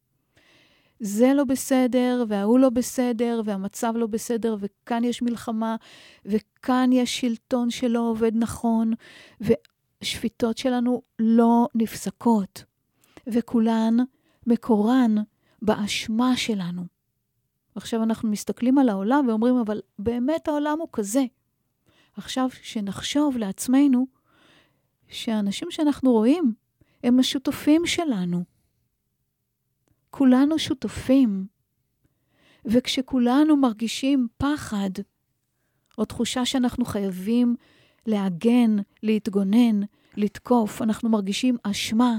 זה 1.00 1.34
לא 1.34 1.44
בסדר, 1.44 2.26
וההוא 2.28 2.60
לא 2.60 2.70
בסדר, 2.70 3.42
והמצב 3.46 3.94
לא 3.96 4.08
בסדר, 4.08 4.56
וכאן 4.60 5.04
יש 5.04 5.22
מלחמה, 5.22 5.76
וכאן 6.26 6.90
יש 6.94 7.20
שלטון 7.20 7.70
שלא 7.70 8.00
עובד 8.00 8.32
נכון, 8.36 8.94
ושפיטות 9.42 10.58
שלנו 10.58 11.02
לא 11.20 11.68
נפסקות, 11.76 12.64
וכולן 13.28 13.98
מקורן 14.48 15.16
באשמה 15.62 16.38
שלנו. 16.38 16.93
עכשיו 17.76 18.04
אנחנו 18.04 18.30
מסתכלים 18.30 18.78
על 18.78 18.90
העולם 18.90 19.26
ואומרים, 19.28 19.58
אבל 19.58 19.82
באמת 20.00 20.48
העולם 20.48 20.80
הוא 20.80 20.88
כזה. 20.94 21.24
עכשיו, 22.18 22.50
שנחשוב 22.62 23.38
לעצמנו 23.38 24.08
שהאנשים 25.08 25.72
שאנחנו 25.72 26.12
רואים 26.12 26.54
הם 27.04 27.20
השותפים 27.20 27.86
שלנו. 27.86 28.44
כולנו 30.10 30.60
שותפים. 30.60 31.46
וכשכולנו 32.66 33.58
מרגישים 33.58 34.28
פחד, 34.38 34.90
או 35.98 36.06
תחושה 36.06 36.46
שאנחנו 36.46 36.86
חייבים 36.86 37.56
להגן, 38.06 38.76
להתגונן, 39.04 39.82
לתקוף, 40.18 40.82
אנחנו 40.82 41.10
מרגישים 41.10 41.58
אשמה, 41.64 42.18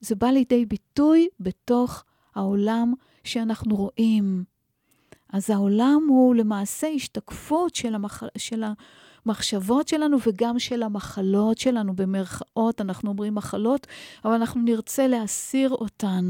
זה 0.00 0.14
בא 0.14 0.26
לידי 0.26 0.66
ביטוי 0.66 1.28
בתוך 1.40 2.04
העולם 2.36 2.92
שאנחנו 3.24 3.76
רואים. 3.76 4.44
אז 5.32 5.50
העולם 5.50 6.06
הוא 6.08 6.34
למעשה 6.34 6.86
השתקפות 6.86 7.74
של, 7.74 7.94
המח... 7.94 8.22
של 8.38 8.64
המחשבות 9.26 9.88
שלנו 9.88 10.16
וגם 10.26 10.58
של 10.58 10.82
המחלות 10.82 11.58
שלנו, 11.58 11.96
במרכאות, 11.96 12.80
אנחנו 12.80 13.10
אומרים 13.10 13.34
מחלות, 13.34 13.86
אבל 14.24 14.32
אנחנו 14.32 14.60
נרצה 14.60 15.06
להסיר 15.06 15.70
אותן. 15.70 16.28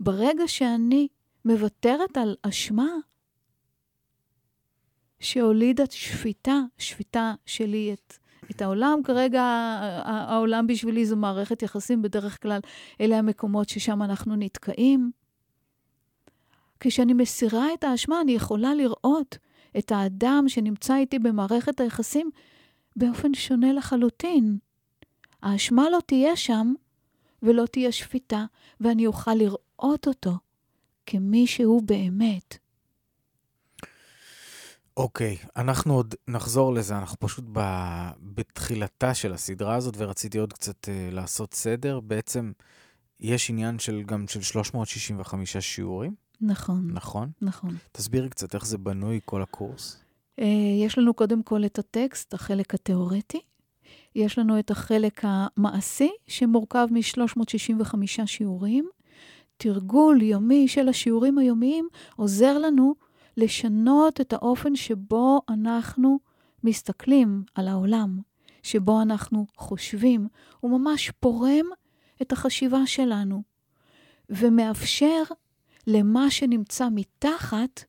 ברגע 0.00 0.48
שאני 0.48 1.08
מוותרת 1.44 2.16
על 2.16 2.36
אשמה, 2.42 2.88
שהולידה 5.20 5.84
שפיטה, 5.90 6.60
שפיטה 6.78 7.34
שלי 7.46 7.92
את, 7.92 8.14
את 8.50 8.62
העולם, 8.62 9.00
כרגע 9.04 9.42
העולם 10.04 10.66
בשבילי 10.66 11.06
זו 11.06 11.16
מערכת 11.16 11.62
יחסים, 11.62 12.02
בדרך 12.02 12.42
כלל 12.42 12.60
אלה 13.00 13.18
המקומות 13.18 13.68
ששם 13.68 14.02
אנחנו 14.02 14.36
נתקעים. 14.36 15.10
כשאני 16.80 17.12
מסירה 17.12 17.66
את 17.74 17.84
האשמה, 17.84 18.20
אני 18.20 18.32
יכולה 18.32 18.74
לראות 18.74 19.38
את 19.78 19.92
האדם 19.92 20.44
שנמצא 20.48 20.96
איתי 20.96 21.18
במערכת 21.18 21.80
היחסים 21.80 22.30
באופן 22.96 23.34
שונה 23.34 23.72
לחלוטין. 23.72 24.58
האשמה 25.42 25.90
לא 25.90 25.98
תהיה 26.06 26.36
שם 26.36 26.72
ולא 27.42 27.66
תהיה 27.66 27.92
שפיטה, 27.92 28.44
ואני 28.80 29.06
אוכל 29.06 29.34
לראות 29.34 30.06
אותו 30.06 30.32
כמי 31.06 31.46
שהוא 31.46 31.82
באמת. 31.82 32.59
אוקיי, 34.96 35.36
okay, 35.40 35.46
אנחנו 35.56 35.94
עוד 35.94 36.14
נחזור 36.28 36.74
לזה, 36.74 36.98
אנחנו 36.98 37.16
פשוט 37.20 37.44
ב... 37.52 37.60
בתחילתה 38.20 39.14
של 39.14 39.32
הסדרה 39.32 39.74
הזאת, 39.74 39.94
ורציתי 39.98 40.38
עוד 40.38 40.52
קצת 40.52 40.84
uh, 40.84 41.14
לעשות 41.14 41.54
סדר. 41.54 42.00
בעצם 42.00 42.52
יש 43.20 43.50
עניין 43.50 43.78
של 43.78 44.02
גם 44.02 44.28
של 44.28 44.42
365 44.42 45.56
שיעורים. 45.56 46.14
נכון. 46.40 46.90
נכון? 46.92 47.30
נכון. 47.42 47.76
תסבירי 47.92 48.28
קצת 48.28 48.54
איך 48.54 48.66
זה 48.66 48.78
בנוי, 48.78 49.20
כל 49.24 49.42
הקורס. 49.42 49.96
Uh, 50.40 50.44
יש 50.84 50.98
לנו 50.98 51.14
קודם 51.14 51.42
כל 51.42 51.64
את 51.64 51.78
הטקסט, 51.78 52.34
החלק 52.34 52.74
התיאורטי. 52.74 53.40
יש 54.14 54.38
לנו 54.38 54.58
את 54.58 54.70
החלק 54.70 55.20
המעשי, 55.22 56.10
שמורכב 56.26 56.86
מ-365 56.90 57.96
שיעורים. 58.26 58.88
תרגול 59.56 60.22
יומי 60.22 60.68
של 60.68 60.88
השיעורים 60.88 61.38
היומיים 61.38 61.88
עוזר 62.16 62.58
לנו 62.58 62.94
לשנות 63.40 64.20
את 64.20 64.32
האופן 64.32 64.76
שבו 64.76 65.40
אנחנו 65.48 66.18
מסתכלים 66.64 67.42
על 67.54 67.68
העולם, 67.68 68.20
שבו 68.62 69.02
אנחנו 69.02 69.46
חושבים. 69.56 70.28
הוא 70.60 70.78
ממש 70.78 71.10
פורם 71.20 71.66
את 72.22 72.32
החשיבה 72.32 72.86
שלנו, 72.86 73.42
ומאפשר 74.30 75.22
למה 75.86 76.30
שנמצא 76.30 76.88
מתחת 76.92 77.84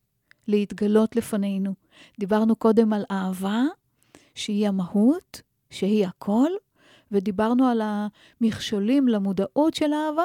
להתגלות 0.47 1.15
לפנינו. 1.15 1.73
דיברנו 2.19 2.55
קודם 2.55 2.93
על 2.93 3.03
אהבה, 3.11 3.63
שהיא 4.35 4.67
המהות, 4.67 5.41
שהיא 5.69 6.07
הכל, 6.07 6.49
ודיברנו 7.11 7.67
על 7.67 7.81
המכשולים 7.83 9.07
למודעות 9.07 9.73
של 9.73 9.93
אהבה. 9.93 10.23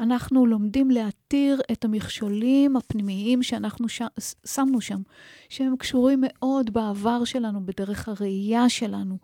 אנחנו 0.00 0.46
לומדים 0.46 0.90
להתיר 0.90 1.60
את 1.72 1.84
המכשולים 1.84 2.76
הפנימיים 2.76 3.42
שאנחנו 3.42 3.88
ש... 3.88 4.02
שמנו 4.46 4.80
שם, 4.80 5.00
שהם 5.48 5.76
קשורים 5.76 6.18
מאוד 6.22 6.72
בעבר 6.72 7.24
שלנו, 7.24 7.66
בדרך 7.66 8.08
הראייה 8.08 8.68
שלנו, 8.68 9.18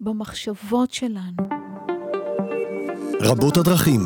במחשבות 0.00 0.92
שלנו. 0.92 1.36
רבות 3.20 3.56
הדרכים 3.56 4.00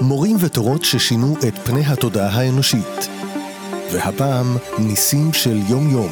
מורים 0.00 0.36
ותורות 0.40 0.84
ששינו 0.84 1.34
את 1.48 1.58
פני 1.58 1.80
התודעה 1.86 2.28
האנושית. 2.28 3.08
והפעם, 3.92 4.46
ניסים 4.78 5.32
של 5.32 5.56
יום-יום. 5.68 6.10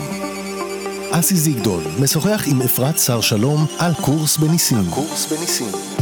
אסי 1.11 1.37
זיגדון 1.37 1.83
משוחח 2.03 2.45
עם 2.47 2.63
אפרת 2.63 2.99
שר 2.99 3.21
שלום 3.21 3.67
על 3.79 3.93
קורס 3.95 4.37
בניסים. 4.37 4.91
קורס 4.91 5.33
בניסים. 5.33 5.98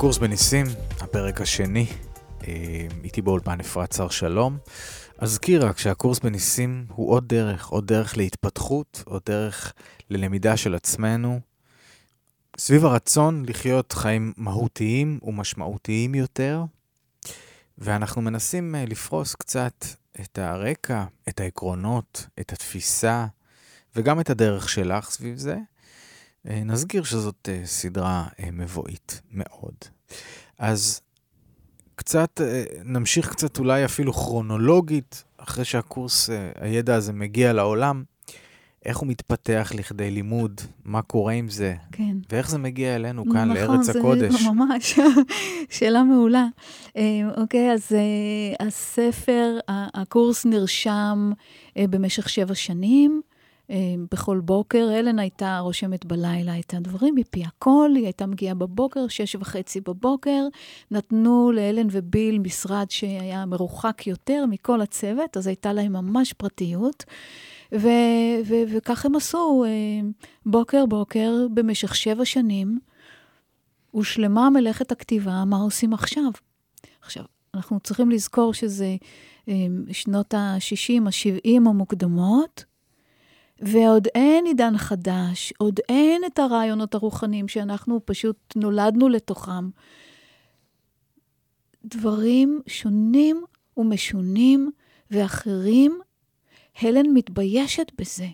הקורס 0.00 0.18
בניסים, 0.18 0.66
הפרק 1.00 1.40
השני, 1.40 1.86
אה, 2.48 2.86
איתי 3.04 3.22
באולפן 3.22 3.60
אפרת 3.60 3.92
שר 3.92 4.08
שלום. 4.08 4.58
אזכיר 5.18 5.66
רק 5.66 5.78
שהקורס 5.78 6.18
בניסים 6.18 6.86
הוא 6.88 7.10
עוד 7.10 7.28
דרך, 7.28 7.66
עוד 7.66 7.86
דרך 7.86 8.16
להתפתחות, 8.16 9.02
עוד 9.06 9.22
דרך 9.26 9.72
ללמידה 10.10 10.56
של 10.56 10.74
עצמנו, 10.74 11.40
סביב 12.58 12.84
הרצון 12.84 13.44
לחיות 13.48 13.92
חיים 13.92 14.32
מהותיים 14.36 15.18
ומשמעותיים 15.22 16.14
יותר, 16.14 16.64
ואנחנו 17.78 18.22
מנסים 18.22 18.74
אה, 18.74 18.84
לפרוס 18.86 19.34
קצת 19.34 19.84
את 20.20 20.38
הרקע, 20.38 21.04
את 21.28 21.40
העקרונות, 21.40 22.26
את 22.40 22.52
התפיסה, 22.52 23.26
וגם 23.96 24.20
את 24.20 24.30
הדרך 24.30 24.68
שלך 24.68 25.10
סביב 25.10 25.36
זה. 25.36 25.56
אה, 26.48 26.62
נזכיר 26.64 27.04
שזאת 27.04 27.48
סדרה 27.64 28.26
מבואית 28.52 29.20
מאוד. 29.32 29.74
אז 30.58 31.00
קצת, 31.94 32.40
אה, 32.40 32.64
נמשיך 32.84 33.30
קצת 33.30 33.58
אולי 33.58 33.84
אפילו 33.84 34.12
כרונולוגית, 34.12 35.24
אחרי 35.36 35.64
שהקורס, 35.64 36.30
אה, 36.30 36.50
הידע 36.60 36.94
הזה 36.94 37.12
מגיע 37.12 37.52
לעולם, 37.52 38.02
איך 38.84 38.98
הוא 38.98 39.08
מתפתח 39.08 39.72
לכדי 39.74 40.10
לימוד, 40.10 40.60
מה 40.84 41.02
קורה 41.02 41.32
עם 41.32 41.48
זה, 41.48 41.74
כן. 41.92 42.16
ואיך 42.32 42.50
זה 42.50 42.58
מגיע 42.58 42.96
אלינו 42.96 43.24
כאן, 43.24 43.50
נכון, 43.50 43.56
לארץ 43.56 43.84
זה 43.84 43.98
הקודש. 43.98 44.42
ממש, 44.52 44.98
שאלה 45.70 46.02
מעולה. 46.02 46.46
אה, 46.96 47.02
אוקיי, 47.36 47.72
אז 47.72 47.92
אה, 47.92 48.66
הספר, 48.66 49.58
הקורס 49.68 50.44
נרשם 50.44 51.32
אה, 51.76 51.84
במשך 51.90 52.28
שבע 52.28 52.54
שנים. 52.54 53.20
אה, 53.70 53.94
בכל 54.12 54.40
בוקר, 54.40 54.88
אלן 54.92 55.18
הייתה 55.18 55.58
רושמת 55.58 56.04
בלילה 56.04 56.58
את 56.58 56.74
הדברים 56.74 57.14
מפי 57.14 57.44
הקול, 57.44 57.96
היא 57.96 58.04
הייתה 58.04 58.26
מגיעה 58.26 58.54
בבוקר, 58.54 59.08
שש 59.08 59.34
וחצי 59.34 59.80
בבוקר, 59.80 60.46
נתנו 60.90 61.52
לאלן 61.52 61.86
וביל 61.90 62.38
משרד 62.38 62.86
שהיה 62.90 63.46
מרוחק 63.46 64.06
יותר 64.06 64.44
מכל 64.48 64.80
הצוות, 64.80 65.36
אז 65.36 65.46
הייתה 65.46 65.72
להם 65.72 65.92
ממש 65.92 66.32
פרטיות. 66.32 67.04
ו- 67.74 68.40
ו- 68.46 68.64
וכך 68.68 69.06
הם 69.06 69.16
עשו, 69.16 69.64
אה, 69.66 70.08
בוקר 70.46 70.86
בוקר, 70.86 71.46
במשך 71.54 71.94
שבע 71.94 72.24
שנים, 72.24 72.78
הושלמה 73.90 74.50
מלאכת 74.50 74.92
הכתיבה, 74.92 75.44
מה 75.44 75.56
עושים 75.56 75.92
עכשיו? 75.92 76.30
עכשיו, 77.02 77.24
אנחנו 77.54 77.80
צריכים 77.80 78.10
לזכור 78.10 78.54
שזה 78.54 78.96
אה, 79.48 79.54
שנות 79.92 80.34
ה-60, 80.34 81.02
ה-70 81.06 81.68
המוקדמות, 81.68 82.64
ועוד 83.60 84.08
אין 84.14 84.46
עידן 84.46 84.78
חדש, 84.78 85.52
עוד 85.58 85.80
אין 85.88 86.22
את 86.26 86.38
הרעיונות 86.38 86.94
הרוחניים 86.94 87.48
שאנחנו 87.48 88.00
פשוט 88.04 88.36
נולדנו 88.56 89.08
לתוכם. 89.08 89.70
דברים 91.84 92.60
שונים 92.66 93.44
ומשונים 93.76 94.70
ואחרים, 95.10 96.00
הלן 96.80 97.06
מתביישת 97.14 97.92
בזה. 97.98 98.26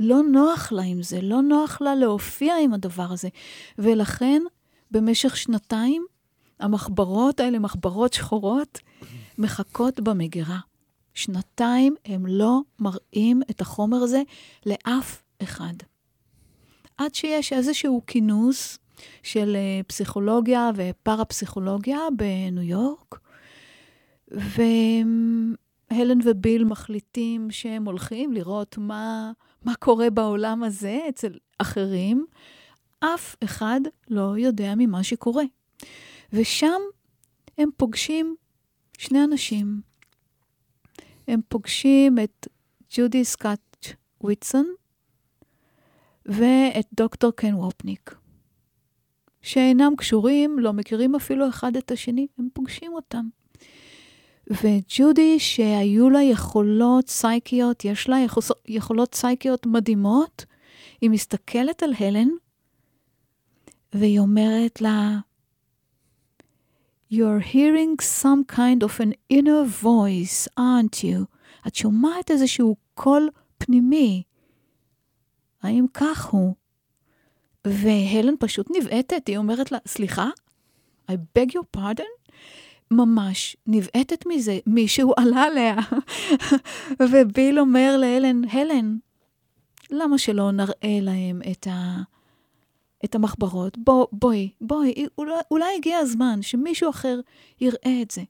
לא 0.00 0.22
נוח 0.22 0.72
לה 0.72 0.82
עם 0.82 1.02
זה, 1.02 1.20
לא 1.22 1.42
נוח 1.42 1.80
לה 1.80 1.94
להופיע 1.94 2.54
עם 2.64 2.74
הדבר 2.74 3.06
הזה. 3.10 3.28
ולכן, 3.78 4.42
במשך 4.90 5.36
שנתיים, 5.36 6.04
המחברות 6.60 7.40
האלה, 7.40 7.58
מחברות 7.58 8.12
שחורות, 8.12 8.78
מחכות 9.38 10.00
במגירה. 10.00 10.58
שנתיים 11.14 11.94
הם 12.04 12.26
לא 12.26 12.60
מראים 12.78 13.42
את 13.50 13.60
החומר 13.60 13.96
הזה 13.96 14.22
לאף 14.66 15.22
אחד. 15.42 15.74
עד 16.98 17.14
שיש 17.14 17.52
איזשהו 17.52 18.02
כינוס 18.06 18.78
של 19.22 19.56
אה, 19.56 19.80
פסיכולוגיה 19.86 20.70
ופרפסיכולוגיה 20.76 21.98
בניו 22.16 22.62
יורק, 22.62 23.18
והלן 24.28 26.18
וביל 26.24 26.64
מחליטים 26.64 27.50
שהם 27.50 27.84
הולכים 27.84 28.32
לראות 28.32 28.78
מה, 28.78 29.32
מה 29.64 29.74
קורה 29.74 30.10
בעולם 30.10 30.62
הזה 30.62 30.98
אצל 31.08 31.32
אחרים. 31.58 32.26
אף 33.00 33.36
אחד 33.44 33.80
לא 34.08 34.38
יודע 34.38 34.74
ממה 34.76 35.02
שקורה. 35.02 35.44
ושם 36.32 36.80
הם 37.58 37.68
פוגשים 37.76 38.36
שני 38.98 39.24
אנשים. 39.24 39.89
הם 41.30 41.40
פוגשים 41.48 42.18
את 42.18 42.48
ג'ודי 42.96 43.24
סקאט 43.24 43.86
וויטסון 44.20 44.66
ואת 46.26 46.86
דוקטור 46.92 47.30
קן 47.30 47.54
וופניק, 47.54 48.14
שאינם 49.42 49.92
קשורים, 49.96 50.58
לא 50.58 50.72
מכירים 50.72 51.14
אפילו 51.14 51.48
אחד 51.48 51.76
את 51.76 51.90
השני, 51.90 52.26
הם 52.38 52.48
פוגשים 52.52 52.92
אותם. 52.92 53.28
וג'ודי, 54.50 55.38
שהיו 55.38 56.10
לה 56.10 56.22
יכולות 56.22 57.08
סייקיות, 57.08 57.84
יש 57.84 58.08
לה 58.08 58.16
יכולות 58.68 59.14
סייקיות 59.14 59.66
מדהימות, 59.66 60.44
היא 61.00 61.10
מסתכלת 61.10 61.82
על 61.82 61.92
הלן, 61.98 62.28
והיא 63.92 64.18
אומרת 64.18 64.80
לה, 64.80 65.18
You're 67.12 67.40
hearing 67.40 67.98
some 67.98 68.44
kind 68.44 68.84
of 68.84 69.00
an 69.00 69.14
inner 69.28 69.64
voice, 69.64 70.48
aren't 70.56 71.02
you? 71.02 71.26
את 71.66 71.74
שומעת 71.74 72.30
איזשהו 72.30 72.76
קול 72.94 73.28
פנימי. 73.58 74.22
האם 75.62 75.86
כך 75.94 76.26
הוא? 76.26 76.54
והלן 77.64 78.34
פשוט 78.38 78.66
נבעטת, 78.76 79.26
היא 79.26 79.36
אומרת 79.36 79.72
לה, 79.72 79.78
סליחה? 79.86 80.28
I 81.10 81.14
beg 81.14 81.50
your 81.52 81.76
pardon? 81.76 82.32
ממש 82.90 83.56
נבעטת 83.66 84.26
מזה, 84.26 84.58
מישהו 84.66 85.12
עלה 85.16 85.42
עליה. 85.42 85.76
וביל 87.10 87.60
אומר 87.60 87.96
להלן, 87.96 88.42
הלן, 88.52 88.96
למה 89.90 90.18
שלא 90.18 90.50
נראה 90.50 90.98
להם 91.00 91.42
את 91.50 91.66
ה... 91.66 92.00
את 93.04 93.14
המחברות, 93.14 93.78
בוא, 93.78 94.06
בואי, 94.12 94.50
בואי, 94.60 95.06
אולי, 95.18 95.32
אולי 95.50 95.76
הגיע 95.76 95.98
הזמן 95.98 96.42
שמישהו 96.42 96.90
אחר 96.90 97.20
יראה 97.60 98.02
את 98.02 98.10
זה. 98.10 98.22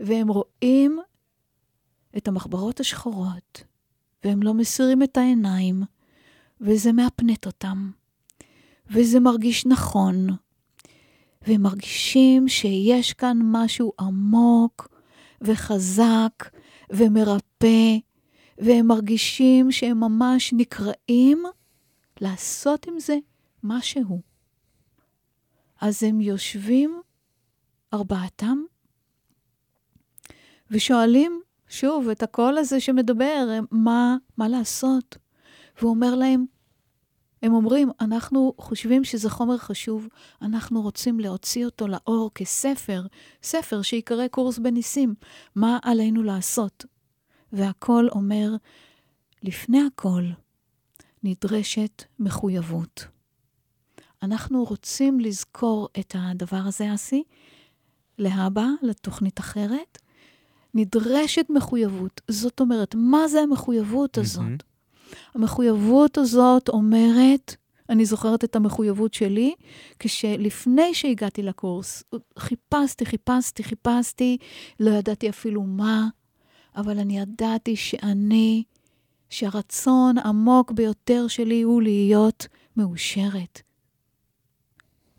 והם 0.00 0.28
רואים 0.28 0.98
את 2.16 2.28
המחברות 2.28 2.80
השחורות, 2.80 3.64
והם 4.24 4.42
לא 4.42 4.54
מסירים 4.54 5.02
את 5.02 5.16
העיניים, 5.16 5.82
וזה 6.60 6.92
מהפנט 6.92 7.46
אותם, 7.46 7.90
וזה 8.90 9.20
מרגיש 9.20 9.66
נכון, 9.66 10.26
והם 11.46 11.62
מרגישים 11.62 12.48
שיש 12.48 13.12
כאן 13.12 13.38
משהו 13.42 13.92
עמוק 14.00 14.88
וחזק 15.40 16.50
ומרפא, 16.90 17.96
והם 18.58 18.86
מרגישים 18.86 19.72
שהם 19.72 20.00
ממש 20.00 20.52
נקראים 20.52 21.42
לעשות 22.20 22.86
עם 22.88 23.00
זה 23.00 23.16
משהו. 23.62 24.22
אז 25.80 26.02
הם 26.02 26.20
יושבים, 26.20 27.00
ארבעתם, 27.94 28.58
ושואלים 30.70 31.40
שוב 31.68 32.08
את 32.08 32.22
הקול 32.22 32.58
הזה 32.58 32.80
שמדבר, 32.80 33.48
מה, 33.70 34.16
מה 34.36 34.48
לעשות? 34.48 35.16
והוא 35.78 35.90
אומר 35.90 36.14
להם, 36.14 36.44
הם 37.42 37.54
אומרים, 37.54 37.90
אנחנו 38.00 38.52
חושבים 38.58 39.04
שזה 39.04 39.30
חומר 39.30 39.58
חשוב, 39.58 40.08
אנחנו 40.42 40.82
רוצים 40.82 41.20
להוציא 41.20 41.64
אותו 41.64 41.88
לאור 41.88 42.30
כספר, 42.34 43.06
ספר 43.42 43.82
שיקרא 43.82 44.28
קורס 44.28 44.58
בניסים, 44.58 45.14
מה 45.54 45.78
עלינו 45.82 46.22
לעשות? 46.22 46.84
והקול 47.52 48.08
אומר, 48.12 48.50
לפני 49.42 49.80
הכל, 49.86 50.24
נדרשת 51.22 52.02
מחויבות. 52.18 53.04
אנחנו 54.22 54.64
רוצים 54.64 55.20
לזכור 55.20 55.88
את 55.98 56.14
הדבר 56.18 56.62
הזה, 56.66 56.94
אסי, 56.94 57.22
להבא, 58.18 58.66
לתוכנית 58.82 59.40
אחרת. 59.40 59.98
נדרשת 60.74 61.46
מחויבות. 61.50 62.20
זאת 62.28 62.60
אומרת, 62.60 62.94
מה 62.98 63.28
זה 63.28 63.40
המחויבות 63.40 64.18
הזאת? 64.18 64.44
Mm-hmm. 64.44 65.14
המחויבות 65.34 66.18
הזאת 66.18 66.68
אומרת, 66.68 67.56
אני 67.88 68.04
זוכרת 68.04 68.44
את 68.44 68.56
המחויבות 68.56 69.14
שלי, 69.14 69.54
כשלפני 69.98 70.94
שהגעתי 70.94 71.42
לקורס, 71.42 72.02
חיפשתי, 72.38 73.06
חיפשתי, 73.06 73.62
חיפשתי, 73.64 74.36
לא 74.80 74.90
ידעתי 74.90 75.28
אפילו 75.28 75.62
מה, 75.62 76.08
אבל 76.76 76.98
אני 76.98 77.18
ידעתי 77.18 77.76
שאני, 77.76 78.64
שהרצון 79.30 80.18
העמוק 80.18 80.72
ביותר 80.72 81.28
שלי 81.28 81.62
הוא 81.62 81.82
להיות 81.82 82.46
מאושרת. 82.76 83.62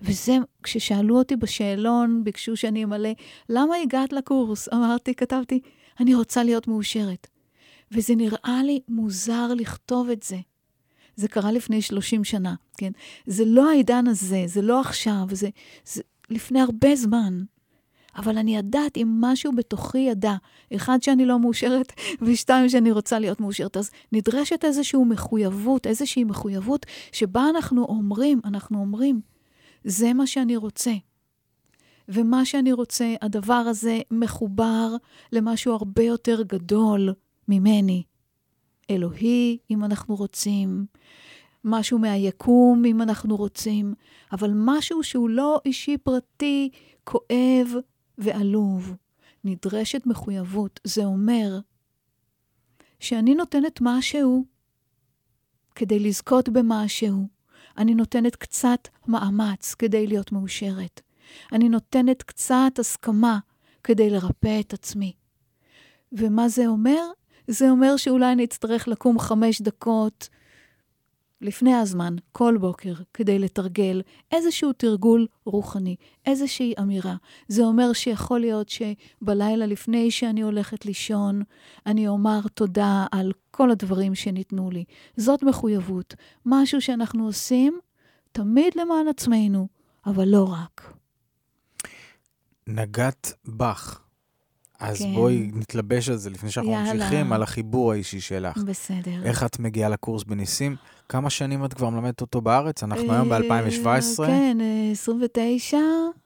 וזה, 0.01 0.37
כששאלו 0.63 1.17
אותי 1.17 1.35
בשאלון, 1.35 2.23
ביקשו 2.23 2.57
שאני 2.57 2.83
אמלא, 2.83 3.09
למה 3.49 3.75
הגעת 3.75 4.13
לקורס? 4.13 4.69
אמרתי, 4.73 5.15
כתבתי, 5.15 5.59
אני 5.99 6.15
רוצה 6.15 6.43
להיות 6.43 6.67
מאושרת. 6.67 7.27
וזה 7.91 8.15
נראה 8.15 8.61
לי 8.63 8.79
מוזר 8.87 9.53
לכתוב 9.53 10.09
את 10.09 10.23
זה. 10.23 10.37
זה 11.15 11.27
קרה 11.27 11.51
לפני 11.51 11.81
30 11.81 12.23
שנה, 12.23 12.55
כן? 12.77 12.91
זה 13.25 13.45
לא 13.45 13.69
העידן 13.69 14.07
הזה, 14.07 14.43
זה 14.45 14.61
לא 14.61 14.79
עכשיו, 14.79 15.23
זה, 15.31 15.49
זה 15.85 16.01
לפני 16.29 16.61
הרבה 16.61 16.95
זמן. 16.95 17.43
אבל 18.15 18.37
אני 18.37 18.57
ידעת 18.57 18.97
אם 18.97 19.17
משהו 19.21 19.51
בתוכי 19.51 19.99
ידע, 19.99 20.35
אחד, 20.75 21.03
שאני 21.03 21.25
לא 21.25 21.39
מאושרת, 21.39 21.93
ושתיים, 22.21 22.69
שאני 22.69 22.91
רוצה 22.91 23.19
להיות 23.19 23.39
מאושרת. 23.39 23.77
אז 23.77 23.91
נדרשת 24.11 24.65
איזושהי 24.65 25.03
מחויבות, 25.03 25.87
איזושהי 25.87 26.23
מחויבות 26.23 26.85
שבה 27.11 27.49
אנחנו 27.49 27.83
אומרים, 27.83 28.39
אנחנו 28.45 28.79
אומרים, 28.79 29.21
זה 29.83 30.13
מה 30.13 30.27
שאני 30.27 30.57
רוצה. 30.57 30.93
ומה 32.09 32.45
שאני 32.45 32.73
רוצה, 32.73 33.13
הדבר 33.21 33.53
הזה 33.53 33.99
מחובר 34.11 34.95
למשהו 35.31 35.73
הרבה 35.73 36.03
יותר 36.03 36.43
גדול 36.43 37.13
ממני. 37.47 38.03
אלוהי, 38.89 39.57
אם 39.71 39.83
אנחנו 39.83 40.15
רוצים, 40.15 40.85
משהו 41.63 41.99
מהיקום, 41.99 42.85
אם 42.85 43.01
אנחנו 43.01 43.35
רוצים, 43.35 43.93
אבל 44.31 44.51
משהו 44.55 45.03
שהוא 45.03 45.29
לא 45.29 45.61
אישי 45.65 45.97
פרטי, 45.97 46.69
כואב 47.03 47.67
ועלוב. 48.17 48.93
נדרשת 49.43 50.05
מחויבות. 50.05 50.79
זה 50.83 51.05
אומר 51.05 51.59
שאני 52.99 53.35
נותנת 53.35 53.79
משהו 53.81 54.45
כדי 55.75 55.99
לזכות 55.99 56.49
במשהו. 56.49 57.27
אני 57.77 57.95
נותנת 57.95 58.35
קצת 58.35 58.87
מאמץ 59.07 59.75
כדי 59.75 60.07
להיות 60.07 60.31
מאושרת. 60.31 61.01
אני 61.51 61.69
נותנת 61.69 62.23
קצת 62.23 62.71
הסכמה 62.79 63.39
כדי 63.83 64.09
לרפא 64.09 64.59
את 64.59 64.73
עצמי. 64.73 65.13
ומה 66.11 66.49
זה 66.49 66.67
אומר? 66.67 67.01
זה 67.47 67.69
אומר 67.69 67.97
שאולי 67.97 68.31
אני 68.31 68.43
אצטרך 68.43 68.87
לקום 68.87 69.19
חמש 69.19 69.61
דקות 69.61 70.29
לפני 71.41 71.73
הזמן, 71.73 72.15
כל 72.31 72.57
בוקר, 72.59 72.93
כדי 73.13 73.39
לתרגל 73.39 74.01
איזשהו 74.31 74.73
תרגול 74.73 75.27
רוחני, 75.45 75.95
איזושהי 76.25 76.73
אמירה. 76.79 77.15
זה 77.47 77.63
אומר 77.63 77.93
שיכול 77.93 78.39
להיות 78.39 78.69
שבלילה 78.69 79.65
לפני 79.65 80.11
שאני 80.11 80.41
הולכת 80.41 80.85
לישון, 80.85 81.41
אני 81.85 82.07
אומר 82.07 82.39
תודה 82.53 83.05
על 83.11 83.31
כל 83.51 83.71
הדברים 83.71 84.15
שניתנו 84.15 84.71
לי. 84.71 84.83
זאת 85.17 85.43
מחויבות, 85.43 86.15
משהו 86.45 86.81
שאנחנו 86.81 87.25
עושים 87.25 87.79
תמיד 88.31 88.73
למען 88.75 89.07
עצמנו, 89.07 89.67
אבל 90.05 90.27
לא 90.27 90.53
רק. 90.53 90.93
נגעת 92.67 93.33
בך. 93.45 94.00
אז 94.81 94.97
כן. 94.97 95.13
בואי 95.13 95.51
נתלבש 95.53 96.09
על 96.09 96.17
זה 96.17 96.29
לפני 96.29 96.51
שאנחנו 96.51 96.71
יאללה. 96.71 96.93
ממשיכים, 96.93 97.33
על 97.33 97.43
החיבור 97.43 97.91
האישי 97.91 98.19
שלך. 98.19 98.57
בסדר. 98.57 99.23
איך 99.23 99.43
את 99.43 99.59
מגיעה 99.59 99.89
לקורס 99.89 100.23
בניסים? 100.23 100.75
כמה 101.09 101.29
שנים 101.29 101.65
את 101.65 101.73
כבר 101.73 101.89
מלמדת 101.89 102.21
אותו 102.21 102.41
בארץ? 102.41 102.83
אנחנו 102.83 103.13
היום 103.13 103.29
ב-2017. 103.29 104.25
כן, 104.25 104.57
אה, 104.61 104.91
29, 104.91 105.77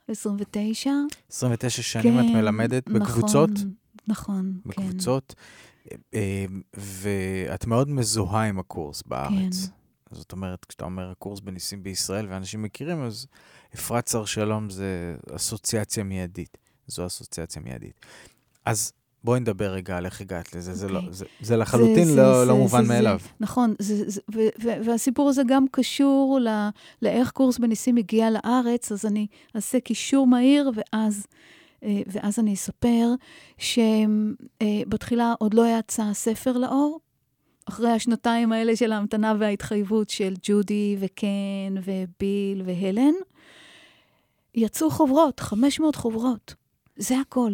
29. 0.08 0.92
29 1.32 1.82
שנים 1.82 2.20
את 2.20 2.26
כן, 2.26 2.34
מלמדת 2.34 2.90
נכון, 2.90 3.02
בקבוצות? 3.02 3.50
נכון, 4.08 4.54
כן. 4.64 4.70
בקבוצות. 4.70 5.36
אה, 6.14 6.46
ואת 6.78 7.66
מאוד 7.66 7.90
מזוהה 7.90 8.44
עם 8.44 8.60
הקורס 8.60 9.04
בארץ. 9.06 9.32
כן. 9.66 10.16
זאת 10.16 10.32
אומרת, 10.32 10.66
כשאתה 10.66 10.86
אומר 10.86 11.14
קורס 11.20 11.40
בניסים 11.40 11.84
בישראל, 11.84 12.28
ואנשים 12.30 12.62
מכירים, 12.62 13.04
אז 13.04 13.28
אפרת 13.76 14.08
שר 14.08 14.26
שלום 14.26 14.70
זה 14.70 15.16
אסוציאציה 15.36 16.04
מיידית. 16.04 16.58
זו 16.88 17.06
אסוציאציה 17.06 17.62
מיידית. 17.62 18.06
אז 18.66 18.92
בואי 19.24 19.40
נדבר 19.40 19.72
רגע 19.72 19.98
על 19.98 20.06
איך 20.06 20.22
הגעת 20.22 20.56
לזה. 20.56 20.74
זה, 20.74 20.88
לא, 20.90 20.98
אוקיי. 21.00 21.14
זה, 21.14 21.26
זה 21.42 21.58
לחלוטין 21.58 22.06
זה- 22.06 22.16
לא, 22.16 22.34
זה- 22.40 22.46
לא 22.46 22.54
זה- 22.54 22.60
מובן 22.60 22.86
זה- 22.86 22.94
מאליו. 22.94 23.20
נכון, 23.40 23.76
זה, 23.80 24.10
זה, 24.10 24.22
ו, 24.36 24.40
ו, 24.64 24.68
והסיפור 24.86 25.30
הזה 25.30 25.42
גם 25.48 25.66
קשור 25.72 26.40
ל, 26.42 26.48
לאיך 27.02 27.32
קורס 27.32 27.58
בניסים 27.58 27.98
הגיע 27.98 28.30
לארץ, 28.32 28.92
אז 28.92 29.06
אני 29.06 29.28
אעשה 29.56 29.80
קישור 29.80 30.28
מהיר, 30.28 30.72
ואז, 30.76 31.26
אה, 31.84 32.02
ואז 32.08 32.40
אני 32.40 32.54
אספר 32.54 33.08
שבתחילה 33.58 35.34
עוד 35.40 35.54
לא 35.54 35.64
יצא 35.80 36.04
הספר 36.04 36.58
לאור. 36.58 37.00
אחרי 37.70 37.92
השנתיים 37.92 38.52
האלה 38.52 38.76
של 38.76 38.92
ההמתנה 38.92 39.34
וההתחייבות 39.40 40.10
של 40.10 40.34
ג'ודי 40.44 40.98
וקן 41.00 41.28
וביל 41.84 42.62
והלן, 42.66 43.14
יצאו 44.56 44.90
חוברות, 44.90 45.40
500 45.40 45.96
חוברות. 45.96 46.56
זה 46.98 47.20
הכל, 47.20 47.52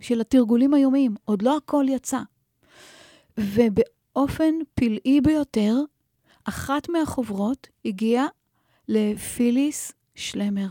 של 0.00 0.20
התרגולים 0.20 0.74
היומיים. 0.74 1.14
עוד 1.24 1.42
לא 1.42 1.56
הכל 1.56 1.84
יצא. 1.88 2.20
ובאופן 3.38 4.54
פלאי 4.74 5.20
ביותר, 5.20 5.76
אחת 6.44 6.88
מהחוברות 6.88 7.66
הגיעה 7.84 8.26
לפיליס 8.88 9.92
שלמר. 10.14 10.68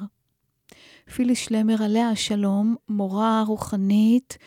פיליס 1.15 1.39
שלמר, 1.39 1.83
עליה 1.83 2.09
השלום, 2.09 2.75
מורה 2.89 3.43
רוחנית, 3.47 4.37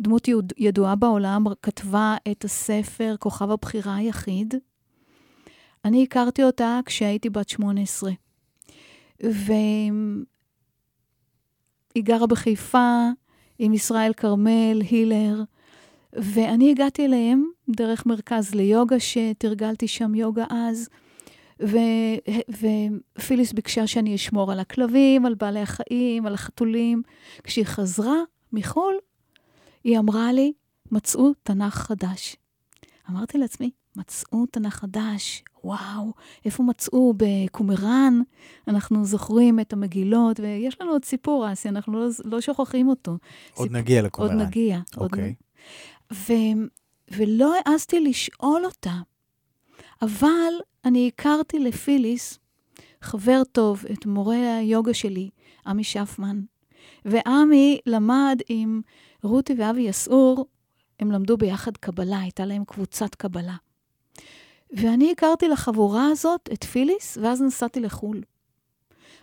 דמות 0.00 0.28
ידועה 0.58 0.94
בעולם, 0.94 1.44
כתבה 1.62 2.16
את 2.30 2.44
הספר 2.44 3.14
כוכב 3.18 3.50
הבחירה 3.50 3.96
היחיד. 3.96 4.54
אני 5.84 6.02
הכרתי 6.02 6.44
אותה 6.44 6.80
כשהייתי 6.86 7.30
בת 7.30 7.48
18. 7.48 8.10
והיא 9.20 10.24
גרה 11.98 12.26
בחיפה 12.26 13.08
עם 13.58 13.74
ישראל 13.74 14.12
כרמל, 14.12 14.82
הילר, 14.90 15.42
ואני 16.12 16.70
הגעתי 16.70 17.04
אליהם 17.04 17.44
דרך 17.68 18.06
מרכז 18.06 18.54
ליוגה, 18.54 18.96
שתרגלתי 19.00 19.88
שם 19.88 20.14
יוגה 20.14 20.44
אז, 20.50 20.88
ו, 21.62 21.76
ופיליס 22.48 23.52
ביקשה 23.52 23.86
שאני 23.86 24.14
אשמור 24.14 24.52
על 24.52 24.60
הכלבים, 24.60 25.26
על 25.26 25.34
בעלי 25.34 25.60
החיים, 25.60 26.26
על 26.26 26.34
החתולים. 26.34 27.02
כשהיא 27.42 27.64
חזרה 27.64 28.16
מחו"ל, 28.52 28.94
היא 29.84 29.98
אמרה 29.98 30.32
לי, 30.32 30.52
מצאו 30.90 31.32
תנ"ך 31.42 31.74
חדש. 31.74 32.36
אמרתי 33.10 33.38
לעצמי, 33.38 33.70
מצאו 33.96 34.46
תנ"ך 34.46 34.74
חדש, 34.74 35.44
וואו, 35.64 36.12
איפה 36.44 36.62
מצאו? 36.62 37.14
בקומראן? 37.16 38.20
אנחנו 38.68 39.04
זוכרים 39.04 39.60
את 39.60 39.72
המגילות, 39.72 40.40
ויש 40.40 40.76
לנו 40.80 40.90
עוד 40.90 41.04
סיפור, 41.04 41.52
אסי, 41.52 41.68
אנחנו 41.68 41.92
לא, 42.00 42.08
לא 42.24 42.40
שוכחים 42.40 42.88
אותו. 42.88 43.18
עוד 43.54 43.68
סיפ- 43.68 43.72
נגיע 43.76 43.96
עוד 43.98 44.06
לקומראן. 44.06 44.40
נגיע. 44.40 44.78
עוד 44.96 45.10
אוקיי. 45.12 45.34
ו... 46.12 46.32
ולא 47.10 47.54
העזתי 47.66 48.00
לשאול 48.00 48.64
אותה. 48.64 48.94
אבל 50.02 50.52
אני 50.84 51.10
הכרתי 51.14 51.58
לפיליס, 51.58 52.38
חבר 53.02 53.42
טוב, 53.52 53.84
את 53.92 54.06
מורה 54.06 54.56
היוגה 54.56 54.94
שלי, 54.94 55.30
עמי 55.66 55.84
שפמן. 55.84 56.40
ועמי 57.04 57.78
למד 57.86 58.38
עם 58.48 58.80
רותי 59.22 59.54
ואבי 59.58 59.82
יסעור, 59.82 60.46
הם 61.00 61.10
למדו 61.12 61.36
ביחד 61.36 61.76
קבלה, 61.76 62.18
הייתה 62.18 62.44
להם 62.44 62.64
קבוצת 62.64 63.14
קבלה. 63.14 63.56
ואני 64.70 65.12
הכרתי 65.12 65.48
לחבורה 65.48 66.08
הזאת 66.08 66.48
את 66.52 66.64
פיליס, 66.64 67.18
ואז 67.22 67.42
נסעתי 67.42 67.80
לחו"ל. 67.80 68.22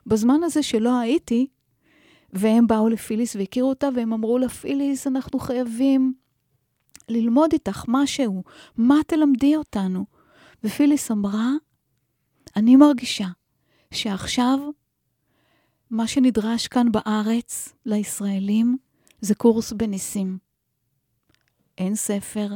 בזמן 0.05 0.43
הזה 0.43 0.63
שלא 0.63 0.99
הייתי, 0.99 1.47
והם 2.33 2.67
באו 2.67 2.89
לפיליס 2.89 3.35
והכירו 3.35 3.69
אותה, 3.69 3.89
והם 3.95 4.13
אמרו 4.13 4.37
לה, 4.37 4.49
פיליס, 4.49 5.07
אנחנו 5.07 5.39
חייבים 5.39 6.13
ללמוד 7.09 7.53
איתך 7.53 7.85
משהו, 7.87 8.43
מה 8.77 8.95
תלמדי 9.07 9.55
אותנו? 9.55 10.05
ופיליס 10.63 11.11
אמרה, 11.11 11.49
אני 12.55 12.75
מרגישה 12.75 13.27
שעכשיו 13.93 14.59
מה 15.89 16.07
שנדרש 16.07 16.67
כאן 16.67 16.91
בארץ 16.91 17.73
לישראלים 17.85 18.77
זה 19.21 19.35
קורס 19.35 19.73
בניסים. 19.73 20.37
אין 21.77 21.95
ספר 21.95 22.47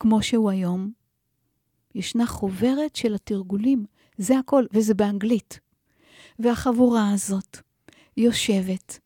כמו 0.00 0.22
שהוא 0.22 0.50
היום. 0.50 0.99
ישנה 1.94 2.26
חוברת 2.26 2.96
של 2.96 3.14
התרגולים, 3.14 3.84
זה 4.18 4.38
הכל, 4.38 4.64
וזה 4.72 4.94
באנגלית. 4.94 5.60
והחבורה 6.38 7.12
הזאת 7.12 7.58
יושבת 8.16 8.98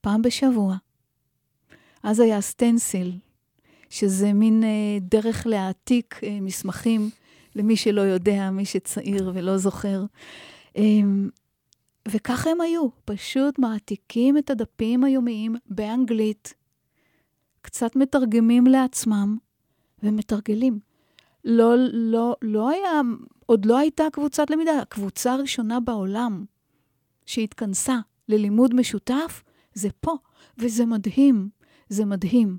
פעם 0.00 0.22
בשבוע. 0.22 0.76
אז 2.02 2.20
היה 2.20 2.40
סטנסיל, 2.40 3.18
שזה 3.90 4.32
מין 4.32 4.64
אה, 4.64 4.98
דרך 5.00 5.46
להעתיק 5.46 6.20
אה, 6.22 6.38
מסמכים 6.40 7.10
למי 7.54 7.76
שלא 7.76 8.00
יודע, 8.00 8.50
מי 8.50 8.64
שצעיר 8.64 9.32
ולא 9.34 9.58
זוכר. 9.58 10.04
אה, 10.76 10.82
וככה 12.08 12.50
הם 12.50 12.60
היו, 12.60 12.88
פשוט 13.04 13.58
מעתיקים 13.58 14.38
את 14.38 14.50
הדפים 14.50 15.04
היומיים 15.04 15.56
באנגלית, 15.66 16.54
קצת 17.62 17.96
מתרגמים 17.96 18.66
לעצמם 18.66 19.38
ומתרגלים. 20.02 20.85
לא, 21.46 21.74
לא, 21.92 22.36
לא 22.42 22.68
היה, 22.70 23.00
עוד 23.46 23.64
לא 23.64 23.78
הייתה 23.78 24.04
קבוצת 24.12 24.50
למידה, 24.50 24.78
הקבוצה 24.82 25.32
הראשונה 25.32 25.80
בעולם 25.80 26.44
שהתכנסה 27.26 27.98
ללימוד 28.28 28.74
משותף, 28.74 29.42
זה 29.74 29.88
פה, 30.00 30.14
וזה 30.58 30.86
מדהים, 30.86 31.48
זה 31.88 32.04
מדהים. 32.04 32.58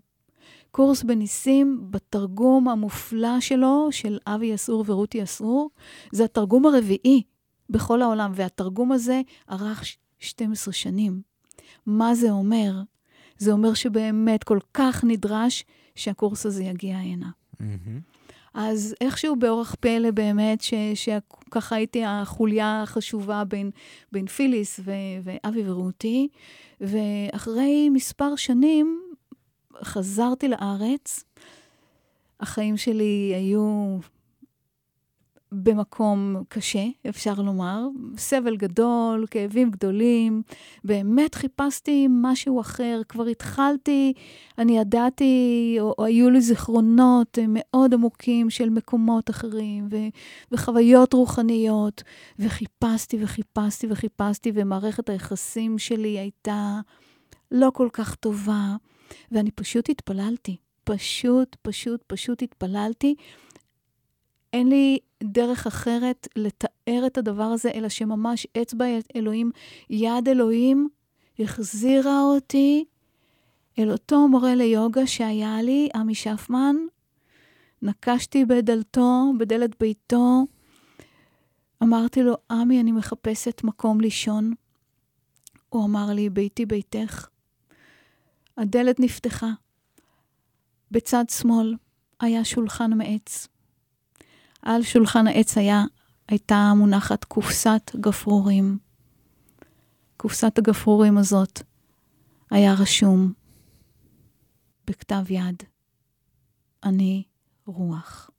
קורס 0.72 1.04
בניסים, 1.04 1.88
בתרגום 1.90 2.68
המופלא 2.68 3.40
שלו, 3.40 3.88
של 3.92 4.18
אבי 4.28 4.46
יסעור 4.46 4.84
ורותי 4.88 5.18
יסעור, 5.18 5.70
זה 6.12 6.24
התרגום 6.24 6.66
הרביעי 6.66 7.24
בכל 7.70 8.02
העולם, 8.02 8.32
והתרגום 8.36 8.92
הזה 8.92 9.22
ארך 9.52 9.84
12 10.20 10.74
שנים. 10.74 11.22
מה 11.86 12.16
זה 12.16 12.32
אומר? 12.32 12.82
זה 13.38 13.52
אומר 13.52 13.74
שבאמת 13.74 14.44
כל 14.44 14.60
כך 14.74 15.04
נדרש 15.04 15.66
שהקורס 15.96 16.46
הזה 16.46 16.64
יגיע 16.64 16.98
הנה. 16.98 17.30
מהמם. 17.60 18.17
אז 18.60 18.96
איכשהו 19.02 19.36
באורח 19.36 19.76
פלא 19.80 20.12
באמת, 20.12 20.64
שככה 20.94 21.76
הייתי 21.76 22.04
החוליה 22.06 22.82
החשובה 22.82 23.44
בין, 23.44 23.72
בין 24.12 24.28
פיליס 24.28 24.80
ו- 24.84 24.92
ואבי 25.24 25.70
ורותי, 25.70 26.28
ואחרי 26.82 27.90
מספר 27.90 28.36
שנים 28.36 29.02
חזרתי 29.84 30.48
לארץ. 30.48 31.24
החיים 32.40 32.78
שלי 32.78 33.34
היו 33.36 33.98
במקום 35.52 36.44
קשה, 36.50 36.86
אפשר 37.10 37.34
לומר, 37.34 37.88
סבל 38.18 38.58
גדול, 38.58 39.26
כאבים 39.32 39.72
גדולים. 39.72 40.42
באמת 40.84 41.36
חיפשתי 41.36 42.08
משהו 42.10 42.62
אחר, 42.62 43.02
כבר 43.10 43.26
התחלתי, 43.26 44.14
אני 44.58 44.78
ידעתי, 44.78 45.78
או, 45.80 45.96
או 45.98 46.06
היו 46.06 46.30
לי 46.30 46.42
זיכרונות 46.42 47.38
מאוד 47.48 47.94
עמוקים 47.94 48.50
של 48.50 48.70
מקומות 48.70 49.30
אחרים, 49.30 49.88
ו, 49.92 49.98
וחוויות 50.52 51.14
רוחניות, 51.14 52.04
וחיפשתי 52.40 53.18
וחיפשתי 53.24 53.88
וחיפשתי, 53.90 54.52
ומערכת 54.54 55.10
היחסים 55.10 55.78
שלי 55.78 56.20
הייתה 56.20 56.80
לא 57.52 57.72
כל 57.74 57.90
כך 57.94 58.16
טובה, 58.16 58.76
ואני 59.32 59.52
פשוט 59.52 59.90
התפללתי. 59.90 60.58
פשוט, 60.84 61.56
פשוט, 61.62 62.04
פשוט 62.08 62.42
התפללתי. 62.42 63.16
אין 64.54 64.70
לי 64.70 65.00
דרך 65.24 65.68
אחרת 65.68 66.28
לתאר 66.36 67.04
את 67.08 67.18
הדבר 67.18 67.44
הזה, 67.44 67.72
אלא 67.72 67.90
שממש 67.90 68.48
אצבע 68.62 68.86
אלוהים, 69.16 69.52
יד 69.90 70.30
אלוהים, 70.30 70.90
החזירה 71.40 72.22
אותי 72.22 72.86
אל 73.80 73.92
אותו 73.92 74.28
מורה 74.28 74.56
ליוגה 74.56 75.08
שהיה 75.08 75.62
לי, 75.62 75.90
עמי 75.96 76.16
שפמן. 76.16 76.76
נקשתי 77.82 78.46
בדלתו, 78.46 79.34
בדלת 79.40 79.80
ביתו. 79.80 80.46
אמרתי 81.84 82.24
לו, 82.24 82.38
עמי, 82.52 82.82
אני 82.82 82.92
מחפשת 82.92 83.62
מקום 83.64 84.02
לישון. 84.02 84.54
הוא 85.70 85.86
אמר 85.86 86.14
לי, 86.14 86.30
ביתי 86.30 86.66
ביתך. 86.66 87.28
הדלת 88.58 89.00
נפתחה. 89.00 89.50
בצד 90.92 91.26
שמאל 91.30 91.76
היה 92.20 92.46
שולחן 92.46 92.94
מעץ. 92.94 93.48
על 94.62 94.84
שולחן 94.84 95.28
העץ 95.28 95.58
היה, 95.58 95.84
הייתה 96.28 96.74
מונחת 96.76 97.24
קופסת 97.24 97.92
גפרורים. 97.96 98.78
קופסת 100.18 100.58
הגפרורים 100.58 101.18
הזאת 101.18 101.62
היה 102.52 102.74
רשום 102.74 103.34
בכתב 104.88 105.24
יד, 105.32 105.64
אני 106.84 107.24
רוח. 107.66 108.30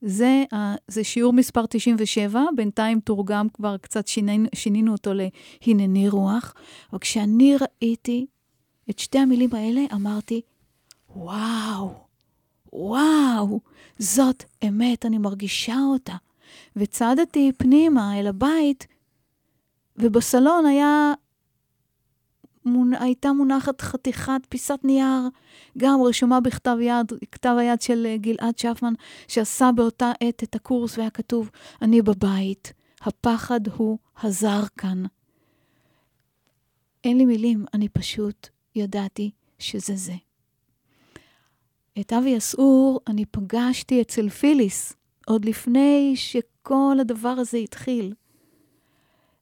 זה, 0.00 0.44
זה 0.88 1.04
שיעור 1.04 1.32
מספר 1.32 1.66
97, 1.66 2.40
בינתיים 2.56 3.00
תורגם 3.00 3.48
כבר 3.48 3.76
קצת, 3.76 4.06
שינינו, 4.06 4.48
שינינו 4.54 4.92
אותו 4.92 5.14
ל"הנני 5.14 6.08
רוח", 6.08 6.54
אבל 6.90 6.98
כשאני 6.98 7.56
ראיתי 7.56 8.26
את 8.90 8.98
שתי 8.98 9.18
המילים 9.18 9.54
האלה, 9.54 9.80
אמרתי, 9.92 10.40
וואו, 11.16 12.07
וואו, 12.72 13.60
זאת 13.98 14.44
אמת, 14.68 15.06
אני 15.06 15.18
מרגישה 15.18 15.76
אותה. 15.92 16.14
וצעדתי 16.76 17.52
פנימה 17.58 18.20
אל 18.20 18.26
הבית, 18.26 18.86
ובסלון 19.96 20.66
היה, 20.66 21.12
מונ... 22.64 22.94
הייתה 22.94 23.32
מונחת 23.32 23.80
חתיכת 23.80 24.40
פיסת 24.48 24.78
נייר, 24.84 25.28
גם 25.78 26.02
רשומה 26.02 26.40
בכתב 26.40 26.76
יד, 26.80 27.12
כתב 27.32 27.54
היד 27.58 27.80
של 27.80 28.06
אה, 28.06 28.16
גלעד 28.16 28.58
שפמן, 28.58 28.94
שעשה 29.28 29.70
באותה 29.76 30.12
עת 30.20 30.42
את 30.42 30.54
הקורס, 30.54 30.98
והיה 30.98 31.10
כתוב, 31.10 31.50
אני 31.82 32.02
בבית, 32.02 32.72
הפחד 33.00 33.60
הוא 33.68 33.98
הזר 34.22 34.62
כאן. 34.76 35.04
אין 37.04 37.18
לי 37.18 37.24
מילים, 37.24 37.64
אני 37.74 37.88
פשוט 37.88 38.48
ידעתי 38.74 39.30
שזה 39.58 39.96
זה. 39.96 40.27
את 42.00 42.12
אבי 42.12 42.36
אסעור 42.36 43.00
אני 43.06 43.24
פגשתי 43.24 44.02
אצל 44.02 44.28
פיליס, 44.28 44.92
עוד 45.26 45.44
לפני 45.44 46.12
שכל 46.16 46.96
הדבר 47.00 47.28
הזה 47.28 47.58
התחיל. 47.58 48.14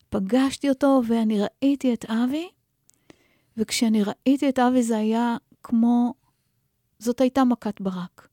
פגשתי 0.08 0.68
אותו 0.68 1.02
ואני 1.06 1.38
ראיתי 1.40 1.94
את 1.94 2.04
אבי, 2.04 2.48
וכשאני 3.56 4.02
ראיתי 4.02 4.48
את 4.48 4.58
אבי 4.58 4.82
זה 4.82 4.96
היה 4.96 5.36
כמו, 5.62 6.14
זאת 6.98 7.20
הייתה 7.20 7.44
מכת 7.44 7.80
ברק. 7.80 8.28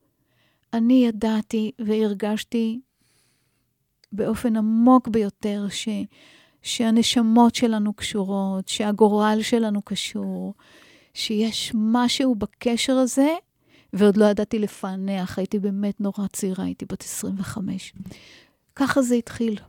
אני 0.73 1.05
ידעתי 1.07 1.71
והרגשתי 1.79 2.79
באופן 4.11 4.57
עמוק 4.57 5.07
ביותר 5.07 5.65
ש, 5.69 5.89
שהנשמות 6.61 7.55
שלנו 7.55 7.93
קשורות, 7.93 8.67
שהגורל 8.67 9.39
שלנו 9.41 9.81
קשור, 9.81 10.53
שיש 11.13 11.71
משהו 11.75 12.35
בקשר 12.35 12.93
הזה 12.93 13.35
ועוד 13.93 14.17
לא 14.17 14.25
ידעתי 14.25 14.59
לפענח, 14.59 15.37
הייתי 15.37 15.59
באמת 15.59 16.01
נורא 16.01 16.27
צעירה, 16.31 16.65
הייתי 16.65 16.85
בת 16.85 17.01
25. 17.01 17.93
ככה 18.75 19.01
זה 19.01 19.15
התחיל. 19.15 19.59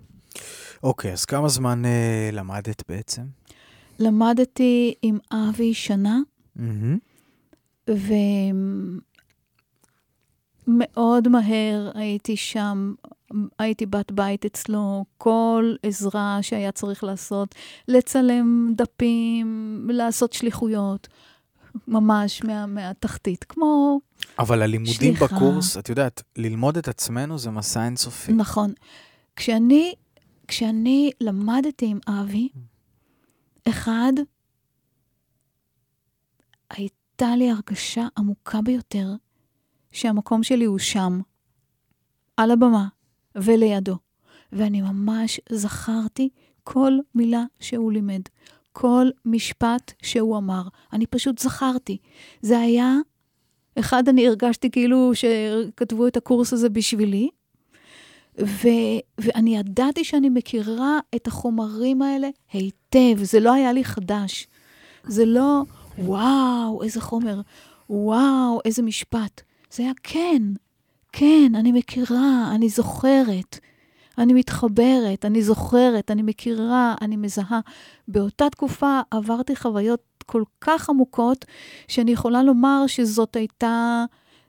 אוקיי, 0.82 1.12
אז 1.12 1.24
כמה 1.24 1.48
זמן 1.48 1.82
uh, 1.84 1.88
למדת 2.34 2.82
בעצם? 2.88 3.22
למדתי 3.98 4.94
עם 5.02 5.18
אבי 5.32 5.74
שנה, 5.74 6.18
mm-hmm. 6.58 7.90
ומאוד 10.68 11.28
מהר 11.28 11.90
הייתי 11.94 12.36
שם, 12.36 12.94
הייתי 13.58 13.86
בת 13.86 14.12
בית 14.12 14.44
אצלו, 14.44 15.04
כל 15.18 15.74
עזרה 15.82 16.38
שהיה 16.42 16.72
צריך 16.72 17.04
לעשות, 17.04 17.54
לצלם 17.88 18.72
דפים, 18.76 19.88
לעשות 19.92 20.32
שליחויות. 20.32 21.08
ממש 21.88 22.44
מה, 22.44 22.66
מהתחתית, 22.66 23.44
כמו 23.44 24.00
אבל 24.38 24.62
הלימודים 24.62 25.16
שליחה. 25.16 25.36
בקורס, 25.36 25.76
את 25.76 25.88
יודעת, 25.88 26.22
ללמוד 26.36 26.76
את 26.76 26.88
עצמנו 26.88 27.38
זה 27.38 27.50
מסע 27.50 27.84
אינסופי. 27.84 28.32
נכון. 28.32 28.72
כשאני, 29.36 29.94
כשאני 30.48 31.10
למדתי 31.20 31.86
עם 31.86 31.98
אבי, 32.08 32.48
אחד, 33.68 34.12
הייתה 36.70 37.36
לי 37.36 37.50
הרגשה 37.50 38.06
עמוקה 38.18 38.62
ביותר 38.62 39.08
שהמקום 39.92 40.42
שלי 40.42 40.64
הוא 40.64 40.78
שם, 40.78 41.20
על 42.36 42.50
הבמה 42.50 42.88
ולידו. 43.34 43.98
ואני 44.52 44.80
ממש 44.80 45.40
זכרתי 45.52 46.28
כל 46.64 46.92
מילה 47.14 47.44
שהוא 47.60 47.92
לימד, 47.92 48.20
כל 48.74 49.08
משפט 49.24 49.92
שהוא 50.02 50.36
אמר. 50.36 50.62
אני 50.92 51.06
פשוט 51.06 51.38
זכרתי. 51.38 51.98
זה 52.42 52.58
היה, 52.58 52.94
אחד, 53.78 54.08
אני 54.08 54.28
הרגשתי 54.28 54.70
כאילו 54.70 55.12
שכתבו 55.14 56.06
את 56.06 56.16
הקורס 56.16 56.52
הזה 56.52 56.68
בשבילי, 56.68 57.28
ו, 58.40 58.68
ואני 59.18 59.56
ידעתי 59.56 60.04
שאני 60.04 60.28
מכירה 60.28 60.98
את 61.14 61.26
החומרים 61.26 62.02
האלה 62.02 62.28
היטב, 62.52 63.22
זה 63.22 63.40
לא 63.40 63.52
היה 63.52 63.72
לי 63.72 63.84
חדש. 63.84 64.46
זה 65.04 65.24
לא, 65.24 65.62
וואו, 65.98 66.82
איזה 66.82 67.00
חומר, 67.00 67.40
וואו, 67.90 68.60
איזה 68.64 68.82
משפט. 68.82 69.42
זה 69.70 69.82
היה 69.82 69.92
כן, 70.02 70.42
כן, 71.12 71.52
אני 71.54 71.72
מכירה, 71.72 72.52
אני 72.54 72.68
זוכרת. 72.68 73.58
אני 74.18 74.32
מתחברת, 74.32 75.24
אני 75.24 75.42
זוכרת, 75.42 76.10
אני 76.10 76.22
מכירה, 76.22 76.94
אני 77.00 77.16
מזהה. 77.16 77.60
באותה 78.08 78.50
תקופה 78.50 79.00
עברתי 79.10 79.56
חוויות 79.56 80.00
כל 80.26 80.42
כך 80.60 80.90
עמוקות, 80.90 81.44
שאני 81.88 82.10
יכולה 82.12 82.42
לומר 82.42 82.84
שזאת 82.86 83.36
הייתה, 83.36 84.04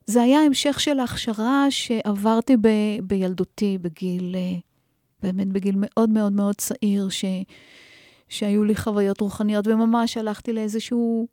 זה 0.06 0.22
היה 0.22 0.40
המשך 0.40 0.80
של 0.80 1.00
ההכשרה 1.00 1.66
שעברתי 1.70 2.58
ב, 2.58 2.68
בילדותי, 3.04 3.78
בגיל, 3.82 4.36
אה, 4.36 4.58
באמת 5.24 5.48
בגיל 5.48 5.76
מאוד 5.78 6.10
מאוד 6.10 6.34
מאוד 6.34 6.56
צעיר, 6.56 7.10
ש, 7.10 7.26
שהיו 8.30 8.64
לי 8.64 8.76
חוויות 8.76 9.22
רוחניות, 9.22 9.68
וממש 9.68 10.18
הלכתי 10.18 10.54
לאיזשהו 10.54 11.28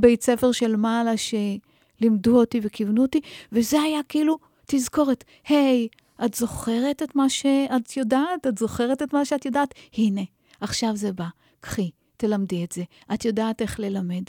בית 0.00 0.22
ספר 0.22 0.52
של 0.52 0.76
מעלה 0.76 1.12
שלימדו 1.16 2.40
אותי 2.40 2.60
וכיוונו 2.62 3.02
אותי, 3.02 3.20
וזה 3.52 3.80
היה 3.80 4.00
כאילו 4.08 4.38
תזכורת, 4.66 5.24
היי, 5.48 5.88
hey, 5.92 6.05
את 6.24 6.34
זוכרת 6.34 7.02
את 7.02 7.16
מה 7.16 7.28
שאת 7.28 7.96
יודעת? 7.96 8.46
את 8.46 8.58
זוכרת 8.58 9.02
את 9.02 9.14
מה 9.14 9.24
שאת 9.24 9.44
יודעת? 9.44 9.74
הנה, 9.96 10.22
עכשיו 10.60 10.96
זה 10.96 11.12
בא. 11.12 11.26
קחי, 11.60 11.90
תלמדי 12.16 12.64
את 12.64 12.72
זה. 12.72 12.82
את 13.14 13.24
יודעת 13.24 13.62
איך 13.62 13.80
ללמד. 13.80 14.22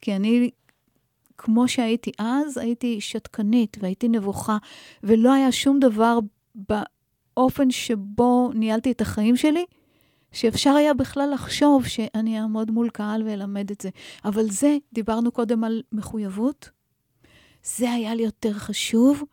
כי 0.00 0.16
אני, 0.16 0.50
כמו 1.38 1.68
שהייתי 1.68 2.10
אז, 2.18 2.58
הייתי 2.58 3.00
שתקנית 3.00 3.76
והייתי 3.80 4.08
נבוכה, 4.08 4.56
ולא 5.02 5.32
היה 5.32 5.52
שום 5.52 5.80
דבר 5.80 6.18
באופן 6.54 7.70
שבו 7.70 8.50
ניהלתי 8.54 8.90
את 8.90 9.00
החיים 9.00 9.36
שלי, 9.36 9.64
שאפשר 10.32 10.70
היה 10.70 10.94
בכלל 10.94 11.30
לחשוב 11.34 11.86
שאני 11.86 12.40
אעמוד 12.40 12.70
מול 12.70 12.90
קהל 12.90 13.22
ואלמד 13.22 13.70
את 13.70 13.80
זה. 13.80 13.88
אבל 14.24 14.50
זה, 14.50 14.76
דיברנו 14.92 15.32
קודם 15.32 15.64
על 15.64 15.82
מחויבות, 15.92 16.70
זה 17.62 17.90
היה 17.90 18.14
לי 18.14 18.22
יותר 18.22 18.52
חשוב 18.52 19.24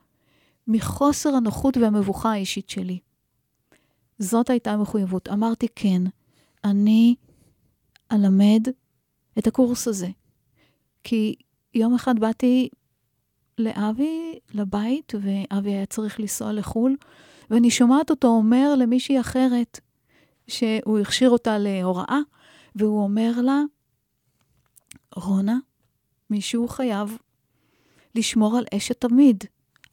מחוסר 0.68 1.30
הנוחות 1.36 1.78
והמבוכה 1.78 2.32
האישית 2.32 2.70
שלי. 2.70 3.00
זאת 4.20 4.50
הייתה 4.50 4.72
המחויבות. 4.72 5.30
אמרתי, 5.30 5.68
כן, 5.76 6.02
אני 6.64 7.16
אלמד 8.12 8.68
את 9.38 9.48
הקורס 9.48 9.88
הזה. 9.88 10.08
כי 11.04 11.36
יום 11.74 11.96
אחד 11.96 12.20
באתי 12.20 12.70
לאבי 13.58 14.40
לבית, 14.54 15.14
ואבי 15.22 15.72
היה 15.72 15.86
צריך 15.86 16.20
לנסוע 16.20 16.54
לחו"ל, 16.54 16.96
ואני 17.50 17.72
שומעת 17.72 18.10
אותו 18.10 18.28
אומר 18.28 18.76
למישהי 18.76 19.20
אחרת, 19.20 19.80
שהוא 20.48 21.00
הכשיר 21.00 21.30
אותה 21.30 21.58
להוראה, 21.58 22.20
והוא 22.76 23.04
אומר 23.04 23.42
לה, 23.42 23.62
רונה, 25.16 25.58
מישהו 26.30 26.68
חייב 26.68 27.18
לשמור 28.16 28.58
על 28.58 28.66
אש 28.78 28.92
התמיד. 28.92 29.44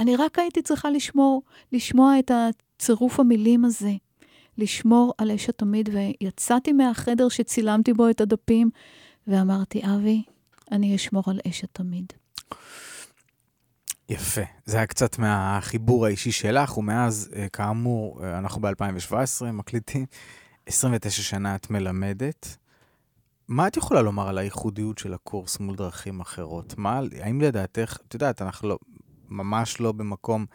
אני 0.01 0.17
רק 0.17 0.39
הייתי 0.39 0.63
צריכה 0.63 0.91
לשמור, 0.91 1.43
לשמוע 1.73 2.19
את 2.19 2.31
הצירוף 2.35 3.21
המילים 3.21 3.65
הזה, 3.65 3.93
לשמור 4.59 5.15
על 5.19 5.31
אש 5.31 5.49
התמיד, 5.49 5.89
ויצאתי 5.93 6.73
מהחדר 6.73 7.29
שצילמתי 7.29 7.93
בו 7.93 8.11
את 8.11 8.21
הדפים, 8.21 8.71
ואמרתי, 9.27 9.83
אבי, 9.85 10.23
אני 10.73 10.97
אשמור 10.97 11.23
על 11.27 11.41
אש 11.49 11.65
התמיד. 11.65 12.13
יפה. 14.09 14.41
זה 14.65 14.77
היה 14.77 14.87
קצת 14.87 15.19
מהחיבור 15.19 16.07
האישי 16.07 16.33
שלך, 16.33 16.79
ומאז, 16.79 17.31
אה, 17.37 17.49
כאמור, 17.49 18.25
אה, 18.25 18.39
אנחנו 18.39 18.61
ב-2017 18.61 19.45
מקליטים, 19.53 20.07
29 20.67 21.23
שנה 21.23 21.55
את 21.55 21.71
מלמדת. 21.71 22.57
מה 23.49 23.67
את 23.67 23.77
יכולה 23.77 24.03
לומר 24.03 24.29
על 24.29 24.39
הייחודיות 24.39 24.99
של 24.99 25.15
הקורס 25.15 25.61
מול 25.61 25.77
דרכים 25.77 26.21
אחרות? 26.21 26.75
מה, 26.79 27.01
האם 27.21 27.41
לדעתך, 27.41 27.97
את 28.09 28.15
יודעת, 28.15 28.43
אנחנו 28.43 28.69
לא, 28.69 28.79
ממש 29.31 29.81
לא 29.81 29.93
במקום 29.93 30.47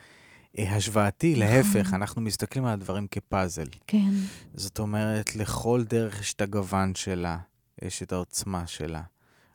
אה, 0.59 0.76
השוואתי, 0.76 1.34
נכון. 1.34 1.43
להפך, 1.43 1.93
אנחנו 1.93 2.21
מסתכלים 2.21 2.65
על 2.65 2.73
הדברים 2.73 3.07
כפאזל. 3.11 3.67
כן. 3.88 4.11
זאת 4.53 4.80
אומרת, 4.80 5.36
לכל 5.36 5.84
דרך 5.89 6.21
יש 6.21 6.34
את 6.34 6.41
הגוון 6.41 6.95
שלה, 6.95 7.38
יש 7.82 8.03
את 8.03 8.11
העוצמה 8.11 8.67
שלה. 8.67 9.01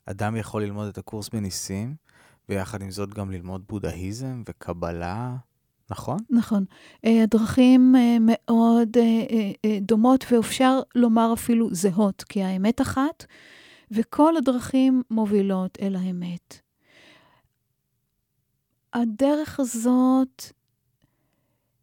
אדם 0.07 0.37
יכול 0.37 0.63
ללמוד 0.63 0.89
את 0.89 0.99
הקורס 0.99 1.29
בניסים, 1.29 1.95
ויחד 2.49 2.83
עם 2.83 2.91
זאת 2.91 3.15
גם 3.15 3.31
ללמוד 3.31 3.65
בודהיזם 3.69 4.43
וקבלה, 4.49 5.37
נכון? 5.91 6.19
נכון. 6.31 6.65
אה, 7.05 7.23
הדרכים 7.23 7.97
אה, 7.97 8.17
מאוד 8.21 8.97
דומות, 9.81 10.25
ואפשר 10.33 10.81
לומר 10.95 11.33
אפילו 11.33 11.69
זהות, 11.75 12.23
כי 12.23 12.43
האמת 12.43 12.81
אחת, 12.81 13.25
וכל 13.91 14.37
הדרכים 14.37 15.03
מובילות 15.11 15.79
אל 15.83 15.97
האמת. 15.97 16.61
הדרך 18.93 19.61
הזאת 19.61 20.45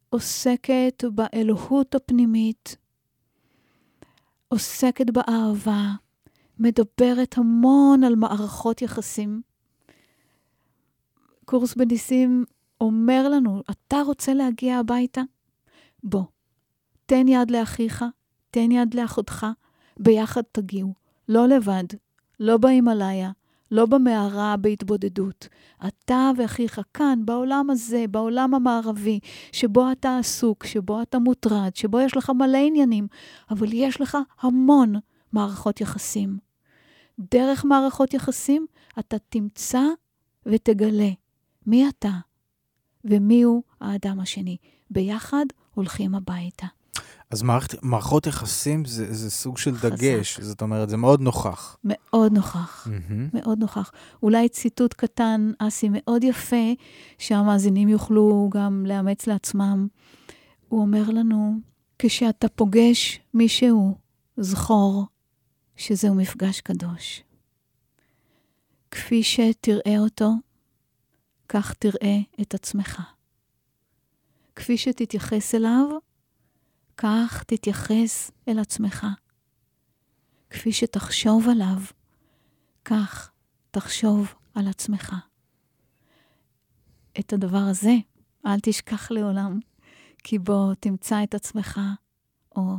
עוסקת 0.10 1.04
באלוהות 1.14 1.96
הפנימית, 1.96 2.78
עוסקת 4.48 5.10
באהבה, 5.10 5.92
מדברת 6.60 7.38
המון 7.38 8.04
על 8.04 8.16
מערכות 8.16 8.82
יחסים. 8.82 9.42
קורס 11.46 11.76
בניסים 11.76 12.46
אומר 12.82 13.30
לנו, 13.30 13.62
אתה 13.72 14.02
רוצה 14.06 14.34
להגיע 14.34 14.78
הביתה? 14.78 15.22
בוא, 16.04 16.24
תן 17.06 17.28
יד 17.28 17.52
לאחיך, 17.52 18.06
תן 18.52 18.72
יד 18.72 18.94
לאחותך, 18.94 19.46
ביחד 20.00 20.42
תגיעו. 20.52 20.94
לא 21.30 21.48
לבד, 21.48 21.84
לא 22.40 22.58
בהימאליה, 22.58 23.32
לא 23.72 23.86
במערה 23.86 24.58
בהתבודדות. 24.58 25.48
אתה 25.88 26.32
ואחיך 26.38 26.82
כאן, 26.94 27.20
בעולם 27.26 27.70
הזה, 27.70 28.06
בעולם 28.12 28.54
המערבי, 28.54 29.20
שבו 29.52 29.92
אתה 29.92 30.18
עסוק, 30.18 30.66
שבו 30.66 31.02
אתה 31.02 31.20
מוטרד, 31.20 31.76
שבו 31.76 32.00
יש 32.00 32.18
לך 32.18 32.30
מלא 32.30 32.58
עניינים, 32.58 33.08
אבל 33.50 33.74
יש 33.74 34.02
לך 34.02 34.18
המון 34.42 34.96
מערכות 35.34 35.82
יחסים. 35.82 36.38
דרך 37.20 37.66
מערכות 37.66 38.14
יחסים 38.14 38.66
אתה 39.00 39.18
תמצא 39.30 39.82
ותגלה 40.46 41.10
מי 41.66 41.90
אתה 41.90 42.12
ומיהו 43.06 43.64
האדם 43.82 44.20
השני. 44.20 44.58
ביחד 44.90 45.46
הולכים 45.74 46.16
הביתה. 46.16 46.68
אז 47.30 47.42
מערכת, 47.42 47.84
מערכות 47.84 48.28
יחסים 48.28 48.86
זה, 48.86 49.14
זה 49.14 49.32
סוג 49.32 49.58
של 49.58 49.78
חזק. 49.78 49.92
דגש, 49.92 50.40
זאת 50.40 50.62
אומרת, 50.62 50.90
זה 50.90 50.98
מאוד 50.98 51.22
נוכח. 51.22 51.78
מאוד 51.84 52.34
נוכח, 52.34 52.88
mm-hmm. 52.88 53.14
מאוד 53.34 53.60
נוכח. 53.60 53.92
אולי 54.24 54.50
ציטוט 54.50 54.94
קטן, 54.94 55.52
אסי, 55.60 55.90
מאוד 55.92 56.24
יפה, 56.24 56.74
שהמאזינים 57.18 57.90
יוכלו 57.90 58.50
גם 58.54 58.86
לאמץ 58.88 59.28
לעצמם. 59.28 59.88
הוא 60.70 60.82
אומר 60.82 61.10
לנו, 61.10 61.60
כשאתה 62.00 62.50
פוגש 62.50 63.20
מישהו, 63.34 63.96
זכור 64.38 65.06
שזהו 65.76 66.16
מפגש 66.16 66.62
קדוש. 66.62 67.24
כפי 68.92 69.24
שתראה 69.24 70.00
אותו, 70.00 70.32
כך 71.50 71.74
תראה 71.74 72.18
את 72.42 72.54
עצמך. 72.54 73.02
כפי 74.56 74.78
שתתייחס 74.78 75.56
אליו, 75.56 75.86
כך 76.98 77.44
תתייחס 77.48 78.32
אל 78.48 78.60
עצמך. 78.60 79.08
כפי 80.50 80.72
שתחשוב 80.72 81.50
עליו, 81.50 81.78
כך 82.86 83.32
תחשוב 83.72 84.34
על 84.56 84.68
עצמך. 84.68 85.16
את 87.20 87.34
הדבר 87.34 87.58
הזה 87.58 87.96
אל 88.46 88.60
תשכח 88.62 89.12
לעולם, 89.12 89.60
כי 90.24 90.40
בו 90.40 90.74
תמצא 90.80 91.24
את 91.24 91.36
עצמך 91.36 91.80
או 92.56 92.76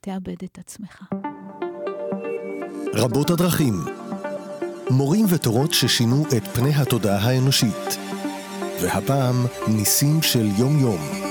תאבד 0.00 0.44
את 0.44 0.58
עצמך. 0.58 1.02
רבות 2.94 3.30
הדרכים 3.30 3.74
מורים 4.90 5.26
ותורות 5.28 5.74
ששינו 5.74 6.24
את 6.36 6.48
פני 6.54 6.74
התודעה 6.74 7.18
האנושית. 7.18 7.98
והפעם, 8.82 9.46
ניסים 9.68 10.22
של 10.22 10.46
יום-יום. 10.58 11.25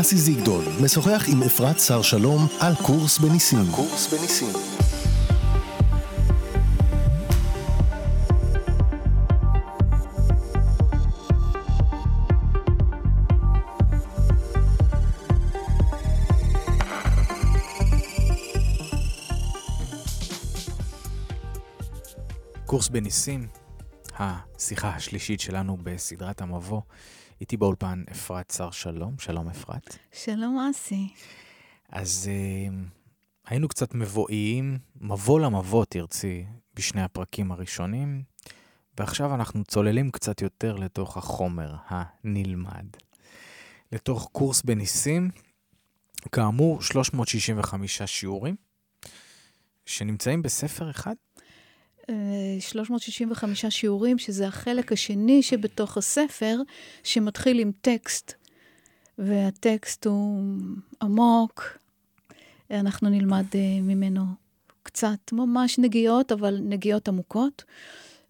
אסי 0.00 0.16
זיגדון 0.16 0.64
משוחח 0.84 1.24
עם 1.32 1.42
אפרת 1.42 1.80
שר 1.80 2.02
שלום 2.02 2.46
על 2.60 2.74
קורס 2.82 3.18
בניסים. 3.18 3.70
קורס 3.70 4.14
בניסים. 4.14 4.48
קורס 22.66 22.88
בניסים, 22.88 23.48
השיחה 24.18 24.88
השלישית 24.88 25.40
שלנו 25.40 25.76
בסדרת 25.82 26.40
המבוא. 26.40 26.80
איתי 27.40 27.56
באולפן 27.56 28.04
אפרת 28.12 28.50
שר 28.50 28.70
שלום. 28.70 29.14
שלום, 29.18 29.48
אפרת. 29.48 29.98
שלום, 30.12 30.58
אסי. 30.70 31.08
אז 31.88 32.30
uh, 32.30 32.74
היינו 33.46 33.68
קצת 33.68 33.94
מבואיים, 33.94 34.78
מבוא 35.00 35.40
למבוא, 35.40 35.84
תרצי, 35.84 36.44
בשני 36.74 37.02
הפרקים 37.02 37.52
הראשונים, 37.52 38.22
ועכשיו 38.98 39.34
אנחנו 39.34 39.64
צוללים 39.64 40.10
קצת 40.10 40.42
יותר 40.42 40.76
לתוך 40.76 41.16
החומר 41.16 41.74
הנלמד. 41.88 42.86
לתוך 43.92 44.28
קורס 44.32 44.62
בניסים, 44.62 45.30
כאמור, 46.32 46.82
365 46.82 48.02
שיעורים, 48.02 48.56
שנמצאים 49.86 50.42
בספר 50.42 50.90
אחד. 50.90 51.14
365 52.60 53.66
שיעורים, 53.66 54.18
שזה 54.18 54.46
החלק 54.46 54.92
השני 54.92 55.42
שבתוך 55.42 55.96
הספר, 55.96 56.60
שמתחיל 57.02 57.58
עם 57.58 57.72
טקסט, 57.80 58.32
והטקסט 59.18 60.06
הוא 60.06 60.42
עמוק. 61.02 61.78
אנחנו 62.70 63.08
נלמד 63.08 63.44
uh, 63.52 63.56
ממנו 63.82 64.22
קצת, 64.82 65.32
ממש 65.32 65.78
נגיעות, 65.78 66.32
אבל 66.32 66.58
נגיעות 66.62 67.08
עמוקות. 67.08 67.64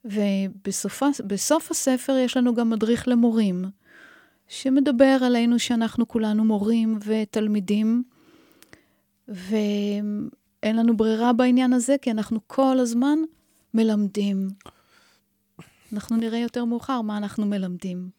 ובסוף 0.05 1.71
הספר 1.71 2.17
יש 2.17 2.37
לנו 2.37 2.55
גם 2.55 2.71
מדריך 2.71 3.09
למורים, 3.09 3.65
שמדבר 4.49 5.19
עלינו 5.23 5.59
שאנחנו 5.59 6.09
כולנו 6.09 6.45
מורים 6.45 6.99
ותלמידים, 7.05 8.03
ואין 9.29 10.77
לנו 10.77 10.97
ברירה 10.97 11.33
בעניין 11.33 11.73
הזה, 11.73 11.97
כי 12.03 12.11
אנחנו 12.11 12.41
כל 12.47 12.79
הזמן 12.79 13.19
מלמדים. 13.77 14.49
אנחנו 15.93 16.17
נראה 16.17 16.39
יותר 16.39 16.65
מאוחר 16.65 17.01
מה 17.01 17.17
אנחנו 17.17 17.47
מלמדים. 17.47 18.11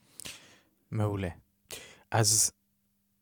מעולה. 0.91 1.29
אז 2.11 2.51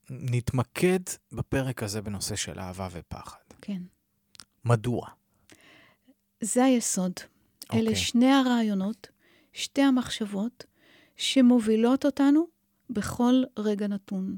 נתמקד 0.10 1.00
בפרק 1.32 1.84
הזה 1.84 2.02
בנושא 2.02 2.36
של 2.36 2.60
אהבה 2.60 2.88
ופחד. 2.92 3.40
כן. 3.62 3.82
מדוע? 4.66 5.08
זה 6.42 6.64
היסוד. 6.64 7.12
Okay. 7.18 7.74
אלה 7.74 7.90
אוקיי. 7.90 7.96
שני 7.96 8.32
הרעיונות, 8.32 9.08
שתי 9.54 9.82
המחשבות, 9.82 10.64
שמובילות 11.18 12.06
אותנו 12.06 12.48
בכל 12.90 13.44
רגע 13.60 13.88
נתון. 13.88 14.38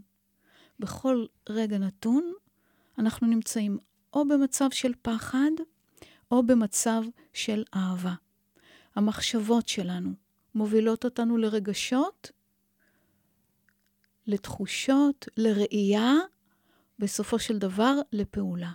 בכל 0.79 1.25
רגע 1.49 1.77
נתון 1.77 2.33
אנחנו 2.99 3.27
נמצאים 3.27 3.77
או 4.13 4.27
במצב 4.27 4.67
של 4.71 4.91
פחד, 5.01 5.51
או 6.31 6.43
במצב 6.43 7.01
של 7.33 7.63
אהבה. 7.75 8.13
המחשבות 8.95 9.67
שלנו 9.67 10.13
מובילות 10.55 11.05
אותנו 11.05 11.37
לרגשות, 11.37 12.31
לתחושות, 14.27 15.27
לראייה, 15.37 16.13
בסופו 16.99 17.39
של 17.39 17.57
דבר 17.57 17.95
לפעולה. 18.11 18.71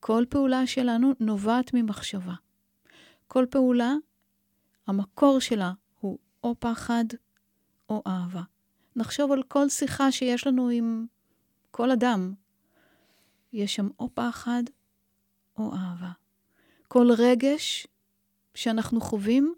כל 0.00 0.24
פעולה 0.28 0.66
שלנו 0.66 1.12
נובעת 1.20 1.70
ממחשבה. 1.74 2.34
כל 3.28 3.46
פעולה, 3.50 3.94
המקור 4.86 5.38
שלה 5.38 5.72
הוא 6.00 6.18
או 6.44 6.54
פחד 6.58 7.04
או 7.88 8.02
אהבה. 8.06 8.42
נחשוב 8.96 9.32
על 9.32 9.42
כל 9.42 9.68
שיחה 9.68 10.12
שיש 10.12 10.46
לנו 10.46 10.68
עם 10.68 11.06
כל 11.70 11.90
אדם. 11.90 12.34
יש 13.52 13.74
שם 13.74 13.88
או 13.98 14.08
פחד 14.14 14.62
או 15.58 15.74
אהבה. 15.74 16.10
כל 16.88 17.08
רגש 17.18 17.86
שאנחנו 18.54 19.00
חווים, 19.00 19.54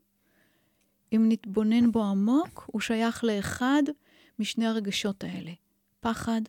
אם 1.13 1.25
נתבונן 1.29 1.93
בו 1.93 2.05
עמוק, 2.05 2.65
הוא 2.67 2.81
שייך 2.81 3.25
לאחד 3.25 3.83
משני 4.39 4.67
הרגשות 4.67 5.25
האלה, 5.25 5.53
פחד 6.01 6.41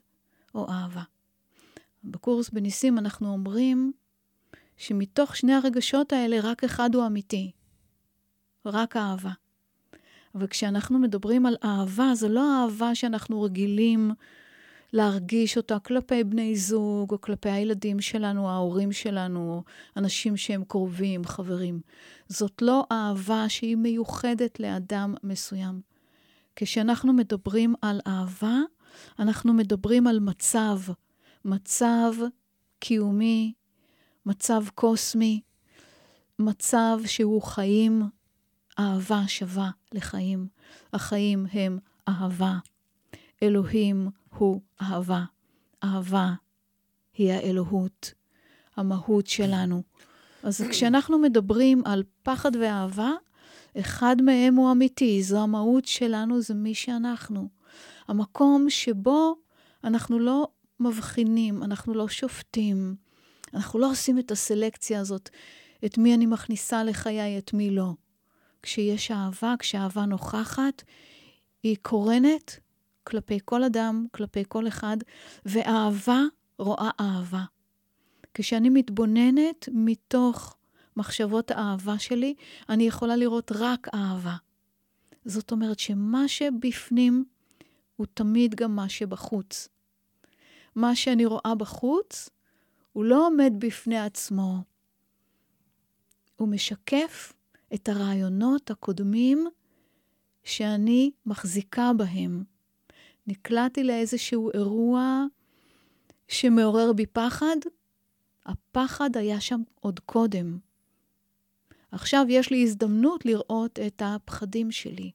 או 0.55 0.69
אהבה. 0.69 1.03
בקורס 2.03 2.49
בניסים 2.49 2.97
אנחנו 2.97 3.33
אומרים 3.33 3.91
שמתוך 4.77 5.35
שני 5.35 5.53
הרגשות 5.53 6.13
האלה 6.13 6.37
רק 6.43 6.63
אחד 6.63 6.95
הוא 6.95 7.05
אמיתי, 7.05 7.51
רק 8.65 8.97
אהבה. 8.97 9.31
אבל 10.35 10.47
כשאנחנו 10.47 10.99
מדברים 10.99 11.45
על 11.45 11.55
אהבה, 11.63 12.15
זו 12.15 12.29
לא 12.29 12.63
אהבה 12.63 12.95
שאנחנו 12.95 13.41
רגילים 13.41 14.11
להרגיש 14.95 15.57
אותה 15.57 15.79
כלפי 15.79 16.23
בני 16.23 16.55
זוג, 16.55 17.11
או 17.11 17.21
כלפי 17.21 17.49
הילדים 17.49 18.01
שלנו, 18.01 18.49
ההורים 18.49 18.91
שלנו, 18.91 19.63
אנשים 19.97 20.37
שהם 20.37 20.63
קרובים, 20.63 21.25
חברים. 21.25 21.81
זאת 22.27 22.61
לא 22.61 22.85
אהבה 22.91 23.49
שהיא 23.49 23.75
מיוחדת 23.75 24.59
לאדם 24.59 25.15
מסוים. 25.23 25.81
כשאנחנו 26.55 27.13
מדברים 27.13 27.75
על 27.81 28.01
אהבה, 28.07 28.57
אנחנו 29.19 29.53
מדברים 29.53 30.07
על 30.07 30.19
מצב, 30.19 30.79
מצב 31.45 32.13
קיומי, 32.79 33.53
מצב 34.25 34.63
קוסמי, 34.75 35.41
מצב 36.39 36.97
שהוא 37.05 37.41
חיים, 37.41 38.01
אהבה 38.79 39.21
שווה 39.27 39.69
לחיים. 39.93 40.47
החיים 40.93 41.45
הם 41.53 41.79
אהבה. 42.07 42.57
אלוהים 43.43 44.09
הוא 44.37 44.61
אהבה. 44.81 45.23
אהבה 45.83 46.33
היא 47.13 47.31
האלוהות, 47.31 48.13
המהות 48.75 49.27
שלנו. 49.27 49.83
אז 50.43 50.61
כשאנחנו 50.69 51.17
מדברים 51.17 51.81
על 51.85 52.03
פחד 52.23 52.55
ואהבה, 52.55 53.11
אחד 53.79 54.21
מהם 54.21 54.55
הוא 54.55 54.71
אמיתי, 54.71 55.23
זו 55.23 55.43
המהות 55.43 55.85
שלנו, 55.85 56.41
זה 56.41 56.53
מי 56.53 56.75
שאנחנו. 56.75 57.49
המקום 58.07 58.69
שבו 58.69 59.35
אנחנו 59.83 60.19
לא 60.19 60.47
מבחינים, 60.79 61.63
אנחנו 61.63 61.93
לא 61.93 62.07
שופטים, 62.07 62.95
אנחנו 63.53 63.79
לא 63.79 63.91
עושים 63.91 64.19
את 64.19 64.31
הסלקציה 64.31 64.99
הזאת, 64.99 65.29
את 65.85 65.97
מי 65.97 66.15
אני 66.15 66.25
מכניסה 66.25 66.83
לחיי, 66.83 67.37
את 67.37 67.53
מי 67.53 67.69
לא. 67.69 67.93
כשיש 68.61 69.11
אהבה, 69.11 69.53
כשאהבה 69.59 70.05
נוכחת, 70.05 70.83
היא 71.63 71.77
קורנת 71.81 72.59
כלפי 73.07 73.39
כל 73.45 73.63
אדם, 73.63 74.05
כלפי 74.11 74.43
כל 74.47 74.67
אחד, 74.67 74.97
ואהבה 75.45 76.21
רואה 76.57 76.89
אהבה. 76.99 77.43
כשאני 78.33 78.69
מתבוננת 78.69 79.69
מתוך 79.71 80.57
מחשבות 80.97 81.51
האהבה 81.51 81.99
שלי, 81.99 82.35
אני 82.69 82.87
יכולה 82.87 83.15
לראות 83.15 83.51
רק 83.55 83.87
אהבה. 83.93 84.35
זאת 85.25 85.51
אומרת 85.51 85.79
שמה 85.79 86.27
שבפנים 86.27 87.25
הוא 87.95 88.07
תמיד 88.13 88.55
גם 88.55 88.75
מה 88.75 88.89
שבחוץ. 88.89 89.69
מה 90.75 90.95
שאני 90.95 91.25
רואה 91.25 91.55
בחוץ, 91.57 92.29
הוא 92.93 93.05
לא 93.05 93.27
עומד 93.27 93.53
בפני 93.59 93.99
עצמו. 93.99 94.63
הוא 96.35 96.47
משקף 96.47 97.33
את 97.73 97.89
הרעיונות 97.89 98.71
הקודמים 98.71 99.47
שאני 100.43 101.11
מחזיקה 101.25 101.91
בהם. 101.97 102.43
נקלעתי 103.27 103.83
לאיזשהו 103.83 104.51
אירוע 104.53 105.23
שמעורר 106.27 106.93
בי 106.93 107.05
פחד, 107.05 107.55
הפחד 108.45 109.17
היה 109.17 109.41
שם 109.41 109.61
עוד 109.79 109.99
קודם. 109.99 110.57
עכשיו 111.91 112.25
יש 112.29 112.51
לי 112.51 112.63
הזדמנות 112.63 113.25
לראות 113.25 113.79
את 113.87 114.01
הפחדים 114.05 114.71
שלי. 114.71 115.11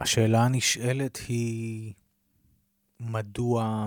השאלה 0.00 0.44
הנשאלת 0.44 1.18
היא, 1.28 1.92
מדוע, 3.00 3.86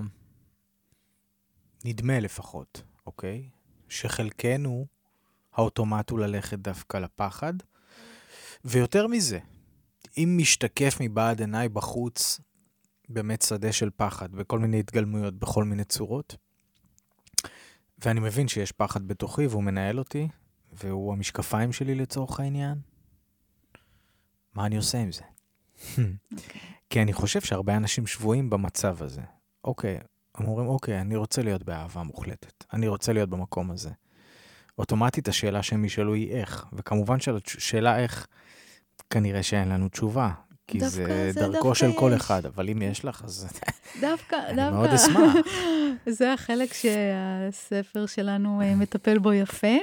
נדמה 1.85 2.19
לפחות, 2.19 2.81
אוקיי? 3.05 3.49
שחלקנו, 3.89 4.85
האוטומט 5.53 6.09
הוא 6.09 6.19
ללכת 6.19 6.59
דווקא 6.59 6.97
לפחד. 6.97 7.53
ויותר 8.65 9.07
מזה, 9.07 9.39
אם 10.23 10.37
משתקף 10.37 10.97
מבעד 11.01 11.39
עיניי 11.39 11.69
בחוץ 11.69 12.39
באמת 13.09 13.41
שדה 13.41 13.71
של 13.71 13.89
פחד, 13.95 14.31
בכל 14.31 14.59
מיני 14.59 14.79
התגלמויות, 14.79 15.39
בכל 15.39 15.63
מיני 15.63 15.83
צורות, 15.83 16.35
ואני 17.97 18.19
מבין 18.19 18.47
שיש 18.47 18.71
פחד 18.71 19.07
בתוכי 19.07 19.47
והוא 19.47 19.63
מנהל 19.63 19.99
אותי, 19.99 20.27
והוא 20.73 21.13
המשקפיים 21.13 21.73
שלי 21.73 21.95
לצורך 21.95 22.39
העניין, 22.39 22.77
מה 24.53 24.65
אני 24.65 24.77
עושה 24.77 24.97
עם 24.97 25.11
זה? 25.11 25.21
אוקיי. 26.33 26.61
כי 26.89 27.01
אני 27.01 27.13
חושב 27.13 27.41
שהרבה 27.41 27.77
אנשים 27.77 28.07
שבויים 28.07 28.49
במצב 28.49 29.03
הזה. 29.03 29.21
אוקיי, 29.63 29.99
הם 30.35 30.47
אומרים, 30.47 30.67
אוקיי, 30.67 31.01
אני 31.01 31.15
רוצה 31.15 31.41
להיות 31.41 31.63
באהבה 31.63 32.03
מוחלטת, 32.03 32.63
אני 32.73 32.87
רוצה 32.87 33.13
להיות 33.13 33.29
במקום 33.29 33.71
הזה. 33.71 33.89
אוטומטית 34.77 35.27
השאלה 35.27 35.63
שהם 35.63 35.85
ישאלו 35.85 36.13
היא 36.13 36.31
איך, 36.31 36.65
וכמובן 36.73 37.17
שאלה 37.43 37.99
איך, 37.99 38.27
כנראה 39.09 39.43
שאין 39.43 39.69
לנו 39.69 39.89
תשובה, 39.89 40.31
כי 40.67 40.79
זה, 40.79 41.31
זה 41.33 41.41
דרכו 41.41 41.75
של 41.75 41.91
כל 41.93 42.13
אחד, 42.13 42.45
אבל 42.45 42.69
אם 42.69 42.81
יש 42.81 43.05
לך, 43.05 43.23
אז 43.23 43.47
דווקא, 44.01 44.35
אני 44.35 44.55
דווקא. 44.55 44.75
מאוד 44.75 44.89
אשמח. 44.89 45.35
זה 46.17 46.33
החלק 46.33 46.73
שהספר 46.73 48.05
שלנו 48.05 48.61
אה, 48.61 48.75
מטפל 48.75 49.17
בו 49.19 49.33
יפה. 49.33 49.77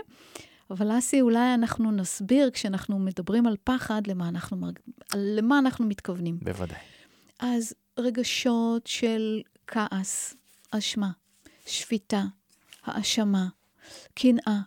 אבל 0.71 0.99
אסי, 0.99 1.21
אולי 1.21 1.55
אנחנו 1.55 1.93
נסביר, 1.93 2.51
כשאנחנו 2.51 2.99
מדברים 2.99 3.47
על 3.47 3.57
פחד, 3.65 4.07
למה 4.07 4.29
אנחנו, 4.29 4.71
למה 5.15 5.59
אנחנו 5.59 5.87
מתכוונים. 5.87 6.39
בוודאי. 6.43 6.79
אז 7.39 7.75
רגשות 7.99 8.87
של 8.87 9.41
כעס, 9.67 10.35
אשמה, 10.71 11.11
שפיטה, 11.67 12.25
האשמה, 12.85 13.49
קנאה, 14.15 14.61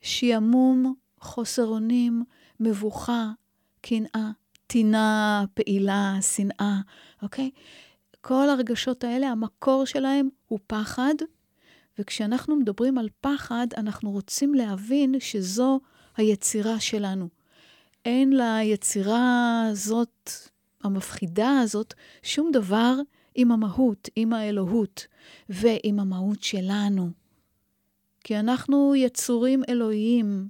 שעמום, 0.00 0.94
חוסר 1.20 1.66
אונים, 1.66 2.24
מבוכה, 2.60 3.30
קנאה, 3.80 4.30
טינה, 4.66 5.44
פעילה, 5.54 6.14
שנאה, 6.20 6.80
אוקיי? 7.22 7.50
כל 8.20 8.48
הרגשות 8.50 9.04
האלה, 9.04 9.28
המקור 9.28 9.84
שלהם 9.84 10.28
הוא 10.46 10.58
פחד, 10.66 11.14
וכשאנחנו 11.98 12.56
מדברים 12.56 12.98
על 12.98 13.08
פחד, 13.20 13.66
אנחנו 13.76 14.10
רוצים 14.10 14.54
להבין 14.54 15.14
שזו 15.20 15.80
היצירה 16.16 16.80
שלנו. 16.80 17.28
אין 18.04 18.32
ליצירה 18.36 19.62
הזאת, 19.70 20.30
המפחידה 20.82 21.58
הזאת, 21.58 21.94
שום 22.22 22.50
דבר 22.52 22.94
עם 23.34 23.52
המהות, 23.52 24.08
עם 24.16 24.32
האלוהות 24.32 25.06
ועם 25.48 26.00
המהות 26.00 26.42
שלנו. 26.42 27.10
כי 28.24 28.38
אנחנו 28.38 28.94
יצורים 28.96 29.62
אלוהיים, 29.68 30.48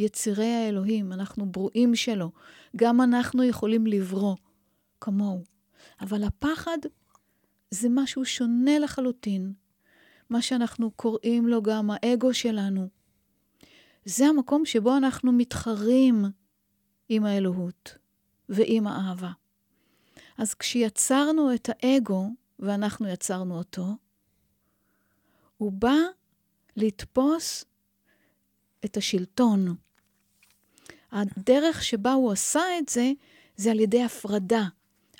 יצירי 0.00 0.52
האלוהים, 0.52 1.12
אנחנו 1.12 1.46
ברואים 1.46 1.94
שלו. 1.94 2.30
גם 2.76 3.00
אנחנו 3.00 3.44
יכולים 3.44 3.86
לברוא 3.86 4.36
כמוהו. 5.00 5.44
אבל 6.00 6.24
הפחד 6.24 6.78
זה 7.70 7.88
משהו 7.90 8.24
שונה 8.24 8.78
לחלוטין. 8.78 9.52
מה 10.30 10.42
שאנחנו 10.42 10.90
קוראים 10.90 11.48
לו 11.48 11.62
גם 11.62 11.90
האגו 11.92 12.34
שלנו. 12.34 12.88
זה 14.04 14.26
המקום 14.26 14.64
שבו 14.64 14.96
אנחנו 14.96 15.32
מתחרים 15.32 16.24
עם 17.08 17.24
האלוהות 17.24 17.94
ועם 18.48 18.86
האהבה. 18.86 19.30
אז 20.38 20.54
כשיצרנו 20.54 21.54
את 21.54 21.68
האגו, 21.72 22.28
ואנחנו 22.58 23.08
יצרנו 23.08 23.58
אותו, 23.58 23.86
הוא 25.56 25.72
בא 25.72 25.96
לתפוס 26.76 27.64
את 28.84 28.96
השלטון. 28.96 29.74
הדרך 31.12 31.84
שבה 31.84 32.12
הוא 32.12 32.32
עשה 32.32 32.62
את 32.78 32.88
זה, 32.88 33.12
זה 33.56 33.70
על 33.70 33.80
ידי 33.80 34.02
הפרדה, 34.02 34.64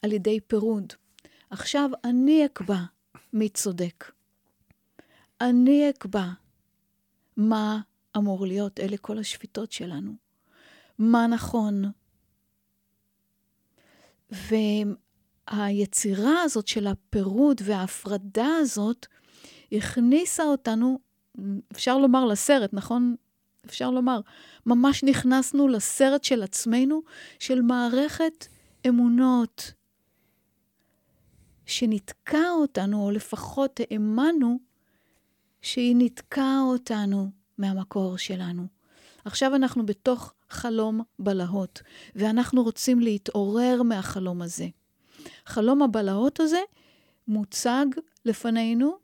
על 0.02 0.12
ידי 0.12 0.40
פירוד. 0.40 0.92
עכשיו 1.50 1.90
אני 2.04 2.46
אקבע 2.46 2.78
מי 3.32 3.48
צודק. 3.48 4.12
אני 5.40 5.90
אקבע 5.90 6.26
מה 7.36 7.80
אמור 8.16 8.46
להיות, 8.46 8.80
אלה 8.80 8.96
כל 8.96 9.18
השפיטות 9.18 9.72
שלנו. 9.72 10.12
מה 10.98 11.26
נכון. 11.26 11.84
והיצירה 15.50 16.42
הזאת 16.42 16.68
של 16.68 16.86
הפירוד 16.86 17.60
וההפרדה 17.64 18.48
הזאת 18.60 19.06
הכניסה 19.72 20.44
אותנו, 20.44 20.98
אפשר 21.72 21.98
לומר 21.98 22.24
לסרט, 22.24 22.70
נכון? 22.72 23.16
אפשר 23.66 23.90
לומר, 23.90 24.20
ממש 24.66 25.04
נכנסנו 25.04 25.68
לסרט 25.68 26.24
של 26.24 26.42
עצמנו, 26.42 27.02
של 27.38 27.62
מערכת 27.62 28.46
אמונות, 28.88 29.72
שניתקה 31.66 32.50
אותנו, 32.50 33.04
או 33.04 33.10
לפחות 33.10 33.80
האמנו 33.80 34.58
שהיא 35.62 35.96
ניתקה 35.96 36.58
אותנו 36.62 37.30
מהמקור 37.58 38.18
שלנו. 38.18 38.66
עכשיו 39.24 39.54
אנחנו 39.54 39.86
בתוך 39.86 40.34
חלום 40.50 41.00
בלהות, 41.18 41.82
ואנחנו 42.14 42.62
רוצים 42.62 43.00
להתעורר 43.00 43.82
מהחלום 43.82 44.42
הזה. 44.42 44.68
חלום 45.46 45.82
הבלהות 45.82 46.40
הזה 46.40 46.60
מוצג 47.28 47.86
לפנינו 48.24 48.96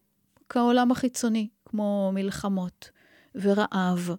כעולם 0.49 0.91
החיצוני, 0.91 1.49
כמו 1.65 2.11
מלחמות 2.15 2.91
ורעב, 3.35 4.11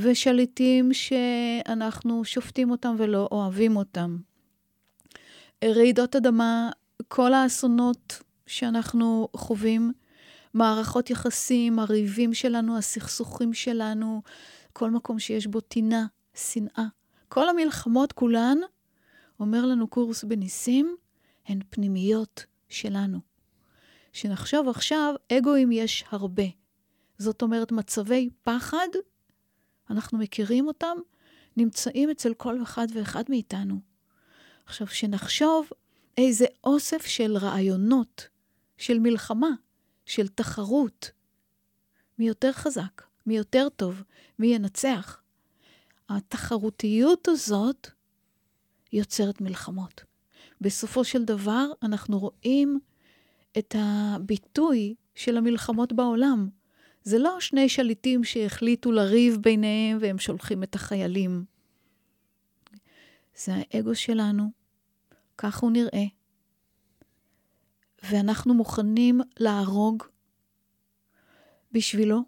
ושליטים 0.00 0.92
שאנחנו 0.92 2.24
שופטים 2.24 2.70
אותם 2.70 2.94
ולא 2.98 3.28
אוהבים 3.32 3.76
אותם. 3.76 4.16
רעידות 5.64 6.16
אדמה, 6.16 6.70
כל 7.08 7.34
האסונות 7.34 8.22
שאנחנו 8.46 9.28
חווים, 9.36 9.92
מערכות 10.54 11.10
יחסים, 11.10 11.78
הריבים 11.78 12.34
שלנו, 12.34 12.78
הסכסוכים 12.78 13.54
שלנו, 13.54 14.22
כל 14.72 14.90
מקום 14.90 15.18
שיש 15.18 15.46
בו 15.46 15.60
טינה, 15.60 16.06
שנאה. 16.34 16.86
כל 17.28 17.48
המלחמות 17.48 18.12
כולן, 18.12 18.58
אומר 19.40 19.66
לנו 19.66 19.88
קורס 19.88 20.24
בניסים, 20.24 20.96
הן 21.46 21.60
פנימיות 21.70 22.44
שלנו. 22.68 23.18
שנחשוב 24.12 24.68
עכשיו, 24.68 25.14
אגואים 25.32 25.72
יש 25.72 26.04
הרבה. 26.10 26.46
זאת 27.18 27.42
אומרת, 27.42 27.72
מצבי 27.72 28.28
פחד, 28.42 28.88
אנחנו 29.90 30.18
מכירים 30.18 30.66
אותם, 30.66 30.96
נמצאים 31.56 32.10
אצל 32.10 32.34
כל 32.34 32.62
אחד 32.62 32.86
ואחד 32.94 33.24
מאיתנו. 33.28 33.80
עכשיו, 34.66 34.86
שנחשוב 34.86 35.70
איזה 36.16 36.46
אוסף 36.64 37.06
של 37.06 37.36
רעיונות, 37.36 38.28
של 38.76 38.98
מלחמה, 38.98 39.50
של 40.06 40.28
תחרות. 40.28 41.10
מי 42.18 42.28
יותר 42.28 42.52
חזק, 42.52 43.02
מי 43.26 43.36
יותר 43.36 43.68
טוב, 43.76 44.02
מי 44.38 44.46
ינצח. 44.46 45.22
התחרותיות 46.08 47.28
הזאת 47.28 47.88
יוצרת 48.92 49.40
מלחמות. 49.40 50.04
בסופו 50.60 51.04
של 51.04 51.24
דבר, 51.24 51.66
אנחנו 51.82 52.18
רואים 52.18 52.80
את 53.58 53.74
הביטוי 53.78 54.94
של 55.14 55.36
המלחמות 55.36 55.92
בעולם. 55.92 56.48
זה 57.02 57.18
לא 57.18 57.40
שני 57.40 57.68
שליטים 57.68 58.24
שהחליטו 58.24 58.92
לריב 58.92 59.36
ביניהם 59.40 59.98
והם 60.00 60.18
שולחים 60.18 60.62
את 60.62 60.74
החיילים. 60.74 61.44
זה 63.36 63.52
האגו 63.54 63.94
שלנו, 63.94 64.50
כך 65.38 65.58
הוא 65.58 65.70
נראה. 65.70 66.04
ואנחנו 68.02 68.54
מוכנים 68.54 69.20
להרוג 69.40 70.02
בשבילו, 71.72 72.20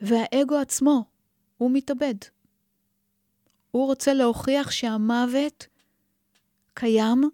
והאגו 0.00 0.56
עצמו, 0.56 1.04
הוא 1.58 1.70
מתאבד. 1.72 2.14
הוא 3.70 3.86
רוצה 3.86 4.14
להוכיח 4.14 4.70
שהמוות 4.70 5.66
קיים, 6.74 7.30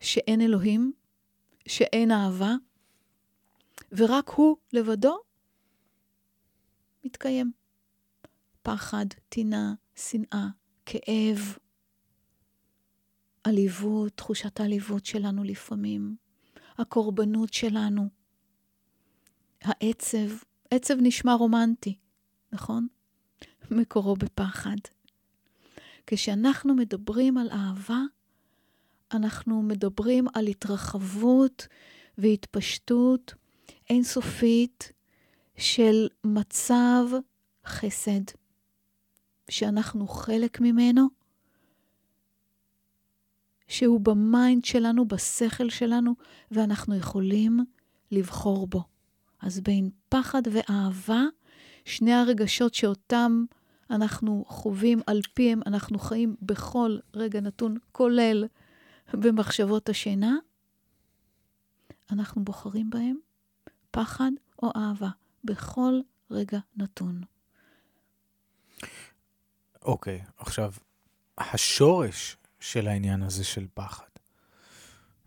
שאין 0.00 0.40
אלוהים, 0.40 0.92
שאין 1.68 2.10
אהבה, 2.10 2.54
ורק 3.92 4.28
הוא 4.28 4.56
לבדו 4.72 5.18
מתקיים. 7.04 7.52
פחד, 8.62 9.06
טינה, 9.28 9.74
שנאה, 9.96 10.46
כאב, 10.86 11.56
עליבות, 13.44 14.12
תחושת 14.12 14.60
העליבות 14.60 15.06
שלנו 15.06 15.44
לפעמים, 15.44 16.16
הקורבנות 16.78 17.54
שלנו, 17.54 18.08
העצב, 19.60 20.28
עצב 20.70 20.94
נשמע 21.02 21.34
רומנטי, 21.34 21.98
נכון? 22.52 22.86
מקורו 23.70 24.16
בפחד. 24.16 24.76
כשאנחנו 26.06 26.74
מדברים 26.74 27.38
על 27.38 27.50
אהבה, 27.50 28.00
אנחנו 29.12 29.62
מדברים 29.62 30.26
על 30.34 30.46
התרחבות 30.46 31.66
והתפשטות 32.18 33.34
אינסופית 33.90 34.92
של 35.56 36.08
מצב 36.24 37.04
חסד, 37.66 38.20
שאנחנו 39.50 40.08
חלק 40.08 40.60
ממנו, 40.60 41.08
שהוא 43.68 44.00
ב 44.00 44.13
mind 44.13 44.64
שלנו, 44.64 45.08
בשכל 45.08 45.70
שלנו, 45.70 46.14
ואנחנו 46.50 46.96
יכולים 46.96 47.58
לבחור 48.10 48.66
בו. 48.66 48.84
אז 49.40 49.60
בין 49.60 49.90
פחד 50.08 50.42
ואהבה, 50.52 51.22
שני 51.84 52.12
הרגשות 52.12 52.74
שאותם 52.74 53.44
אנחנו 53.90 54.44
חווים, 54.48 55.00
על 55.06 55.20
פיהם 55.34 55.60
אנחנו 55.66 55.98
חיים 55.98 56.36
בכל 56.42 56.98
רגע 57.14 57.40
נתון, 57.40 57.76
כולל 57.92 58.44
במחשבות 59.12 59.88
השינה, 59.88 60.36
אנחנו 62.10 62.44
בוחרים 62.44 62.90
בהם 62.90 63.27
פחד 63.98 64.30
או 64.62 64.70
אהבה, 64.76 65.08
בכל 65.44 66.00
רגע 66.30 66.58
נתון. 66.76 67.20
אוקיי, 69.82 70.22
okay, 70.22 70.30
עכשיו, 70.38 70.72
השורש 71.38 72.36
של 72.60 72.88
העניין 72.88 73.22
הזה 73.22 73.44
של 73.44 73.66
פחד. 73.74 74.04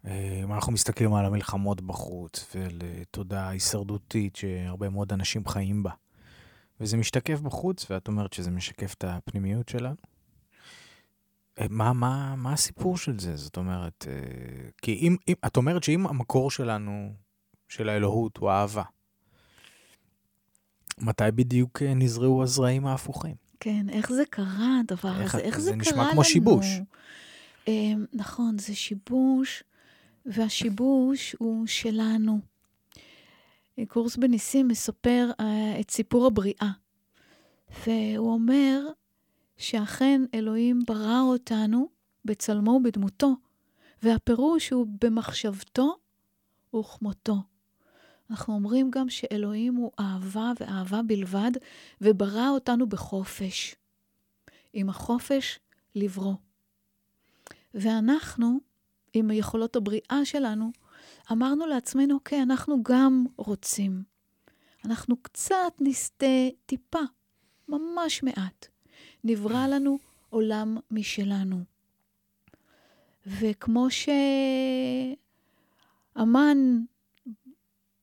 אה, 0.06 0.42
אם 0.44 0.54
אנחנו 0.54 0.72
מסתכלים 0.72 1.14
על 1.14 1.26
המלחמות 1.26 1.82
בחוץ 1.82 2.56
ועל 2.56 2.80
תודעה 3.12 3.50
הישרדותית 3.50 4.36
שהרבה 4.36 4.90
מאוד 4.90 5.14
אנשים 5.14 5.48
חיים 5.48 5.84
בה, 5.84 5.92
וזה 6.80 6.98
משתקף 6.98 7.40
בחוץ, 7.40 7.92
ואת 7.92 8.08
אומרת 8.08 8.34
שזה 8.34 8.52
משקף 8.52 8.94
את 8.94 9.04
הפנימיות 9.04 9.70
שלנו. 9.70 9.96
אה, 11.60 11.66
מה, 11.70 11.94
מה, 11.94 12.36
מה 12.36 12.54
הסיפור 12.54 12.98
של 12.98 13.20
זה? 13.20 13.36
זאת 13.36 13.58
אומרת, 13.58 14.08
אה, 14.08 14.70
כי 14.82 14.94
אם, 14.94 15.16
אם, 15.28 15.34
את 15.46 15.58
אומרת 15.58 15.84
שאם 15.84 16.08
המקור 16.08 16.52
שלנו, 16.52 17.14
של 17.72 17.90
האלוהות, 17.90 18.38
הוא 18.38 18.50
אהבה, 18.50 18.84
מתי 20.98 21.24
בדיוק 21.36 21.82
נזרעו 21.82 22.44
הזרעים 22.44 22.88
ההפוכים? 22.88 23.36
כן, 23.60 23.90
איך 23.90 24.12
זה 24.12 24.24
קרה, 24.30 24.80
הדבר 24.80 25.22
איך, 25.22 25.36
הזה? 25.36 25.44
איך 25.44 25.60
זה, 25.60 25.64
זה 25.64 25.72
קרה 25.72 25.78
לנו? 25.78 25.84
זה 25.84 25.92
נשמע 25.92 26.12
כמו 26.14 26.24
שיבוש. 26.24 26.66
Um, 27.66 27.70
נכון, 28.14 28.58
זה 28.58 28.76
שיבוש, 28.76 29.64
והשיבוש 30.26 31.36
הוא 31.40 31.68
שלנו. 31.68 32.40
קורס 33.88 34.16
בניסים 34.18 34.68
מספר 34.68 35.32
uh, 35.32 35.44
את 35.80 35.92
סיפור 35.92 36.28
הבריאה, 36.28 36.72
והוא 37.88 38.34
אומר 38.34 38.80
שאכן 39.58 40.22
אלוהים 40.34 40.80
ברא 40.88 41.22
אותנו 41.22 41.90
בצלמו 42.26 42.72
ובדמותו, 42.72 43.36
והפירוש 44.04 44.70
הוא 44.70 44.88
במחשבתו 45.02 45.96
וכמותו. 46.76 47.51
אנחנו 48.32 48.54
אומרים 48.54 48.92
גם 48.92 49.10
שאלוהים 49.10 49.76
הוא 49.76 49.92
אהבה 50.00 50.52
ואהבה 50.60 51.02
בלבד, 51.02 51.52
וברא 52.02 52.50
אותנו 52.50 52.90
בחופש. 52.90 53.76
עם 54.74 54.90
החופש 54.90 55.60
לברוא. 55.96 56.34
ואנחנו, 57.74 58.60
עם 59.14 59.32
היכולות 59.32 59.76
הבריאה 59.76 60.20
שלנו, 60.24 60.72
אמרנו 61.32 61.66
לעצמנו, 61.66 62.16
אוקיי, 62.16 62.42
אנחנו 62.42 62.84
גם 62.84 63.26
רוצים. 63.38 64.04
אנחנו 64.86 65.18
קצת 65.18 65.74
נסטה 65.80 66.26
טיפה, 66.66 67.00
ממש 67.70 68.24
מעט. 68.24 68.68
נברא 69.24 69.68
לנו 69.68 70.00
עולם 70.30 70.78
משלנו. 70.92 71.64
וכמו 73.26 73.88
שאמן 76.16 76.58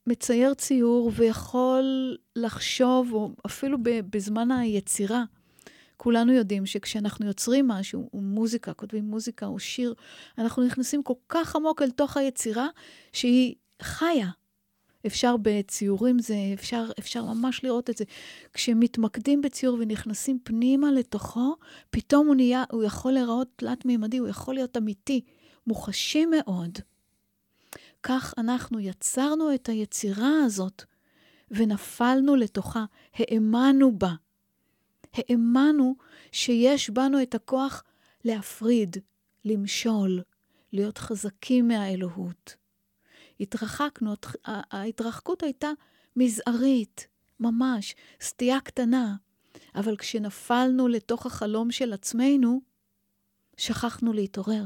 מצייר 0.08 0.54
ציור 0.54 1.12
ויכול 1.14 2.16
לחשוב, 2.36 3.12
או 3.12 3.30
אפילו 3.46 3.78
בזמן 3.82 4.50
היצירה, 4.50 5.24
כולנו 5.96 6.32
יודעים 6.32 6.66
שכשאנחנו 6.66 7.26
יוצרים 7.26 7.68
משהו, 7.68 8.10
או 8.12 8.20
מוזיקה, 8.20 8.72
כותבים 8.72 9.04
מוזיקה 9.04 9.46
או 9.46 9.58
שיר, 9.58 9.94
אנחנו 10.38 10.64
נכנסים 10.66 11.02
כל 11.02 11.14
כך 11.28 11.56
עמוק 11.56 11.82
אל 11.82 11.90
תוך 11.90 12.16
היצירה 12.16 12.68
שהיא 13.12 13.54
חיה. 13.82 14.28
אפשר 15.06 15.36
בציורים, 15.42 16.18
זה, 16.18 16.34
אפשר, 16.54 16.84
אפשר 16.98 17.24
ממש 17.24 17.64
לראות 17.64 17.90
את 17.90 17.96
זה. 17.96 18.04
כשמתמקדים 18.52 19.42
בציור 19.42 19.76
ונכנסים 19.80 20.38
פנימה 20.44 20.92
לתוכו, 20.92 21.56
פתאום 21.90 22.26
הוא 22.26 22.34
נהיה, 22.34 22.64
הוא 22.72 22.84
יכול 22.84 23.12
להיראות 23.12 23.48
תלת-מימדי, 23.56 24.18
הוא 24.18 24.28
יכול 24.28 24.54
להיות 24.54 24.76
אמיתי, 24.76 25.20
מוחשי 25.66 26.26
מאוד. 26.26 26.78
כך 28.02 28.34
אנחנו 28.38 28.80
יצרנו 28.80 29.54
את 29.54 29.68
היצירה 29.68 30.44
הזאת 30.44 30.82
ונפלנו 31.50 32.36
לתוכה, 32.36 32.84
האמנו 33.14 33.98
בה. 33.98 34.14
האמנו 35.14 35.96
שיש 36.32 36.90
בנו 36.90 37.22
את 37.22 37.34
הכוח 37.34 37.84
להפריד, 38.24 38.96
למשול, 39.44 40.22
להיות 40.72 40.98
חזקים 40.98 41.68
מהאלוהות. 41.68 42.56
התרחקנו, 43.40 44.14
ההתרחקות 44.44 45.42
הייתה 45.42 45.70
מזערית, 46.16 47.06
ממש, 47.40 47.94
סטייה 48.20 48.60
קטנה. 48.60 49.16
אבל 49.74 49.96
כשנפלנו 49.96 50.88
לתוך 50.88 51.26
החלום 51.26 51.70
של 51.70 51.92
עצמנו, 51.92 52.60
שכחנו 53.56 54.12
להתעורר. 54.12 54.64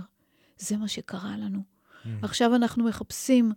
זה 0.59 0.77
מה 0.77 0.89
שקרה 0.89 1.37
לנו. 1.37 1.72
Mm. 2.05 2.09
עכשיו 2.23 2.55
אנחנו 2.55 2.85
מחפשים 2.85 3.53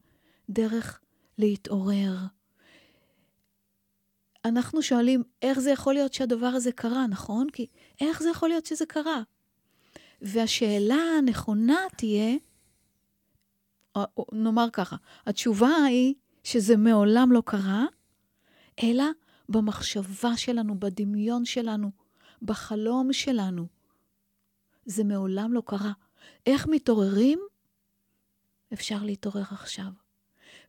דרך 0.50 1.00
להתעורר. 1.38 2.16
אנחנו 4.46 4.82
שואלים, 4.82 5.24
איך 5.42 5.60
זה 5.60 5.72
יכול 5.72 5.94
להיות 5.94 6.14
שהדבר 6.14 6.46
הזה 6.46 6.72
קרה, 6.72 7.08
נכון? 7.08 7.48
כי 7.54 7.68
איך 8.02 8.24
זה 8.24 8.30
יכול 8.30 8.50
להיות 8.50 8.66
שזה 8.66 8.86
קרה? 8.86 9.22
והשאלה 10.22 10.98
הנכונה 11.18 11.78
תהיה, 11.98 12.36
נאמר 14.32 14.68
ככה, 14.74 14.96
התשובה 15.26 15.76
היא 15.88 16.14
שזה 16.44 16.78
מעולם 16.78 17.32
לא 17.32 17.44
קרה, 17.46 17.86
אלא 18.84 19.06
במחשבה 19.50 20.38
שלנו, 20.38 20.80
בדמיון 20.80 21.46
שלנו, 21.46 21.92
בחלום 22.42 23.14
שלנו. 23.14 23.68
זה 24.86 25.04
מעולם 25.04 25.54
לא 25.54 25.62
קרה. 25.66 25.92
איך 26.46 26.68
מתעוררים? 26.68 27.40
אפשר 28.74 29.04
להתעורר 29.04 29.44
עכשיו. 29.52 29.92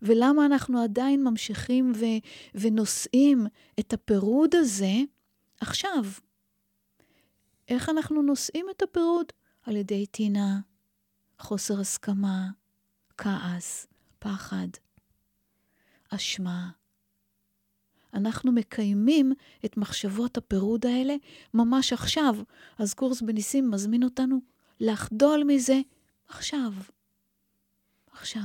ולמה 0.03 0.47
אנחנו 0.47 0.83
עדיין 0.83 1.25
ממשיכים 1.25 1.93
ו- 1.97 2.59
ונושאים 2.61 3.47
את 3.81 3.93
הפירוד 3.93 4.55
הזה 4.55 4.95
עכשיו? 5.61 6.05
איך 7.69 7.89
אנחנו 7.89 8.23
נושאים 8.23 8.67
את 8.71 8.83
הפירוד? 8.83 9.27
על 9.63 9.77
ידי 9.77 10.07
טינה, 10.07 10.61
חוסר 11.39 11.81
הסכמה, 11.81 12.47
כעס, 13.19 13.87
פחד, 14.19 14.69
אשמה. 16.11 16.71
אנחנו 18.15 18.53
מקיימים 18.53 19.33
את 19.65 19.77
מחשבות 19.77 20.37
הפירוד 20.37 20.87
האלה 20.87 21.15
ממש 21.55 21.93
עכשיו. 21.93 22.37
אז 22.79 22.95
קורס 22.95 23.23
בניסים 23.23 23.71
מזמין 23.71 24.03
אותנו 24.03 24.41
לחדול 24.81 25.45
מזה 25.47 25.81
עכשיו. 26.29 26.73
עכשיו. 28.21 28.43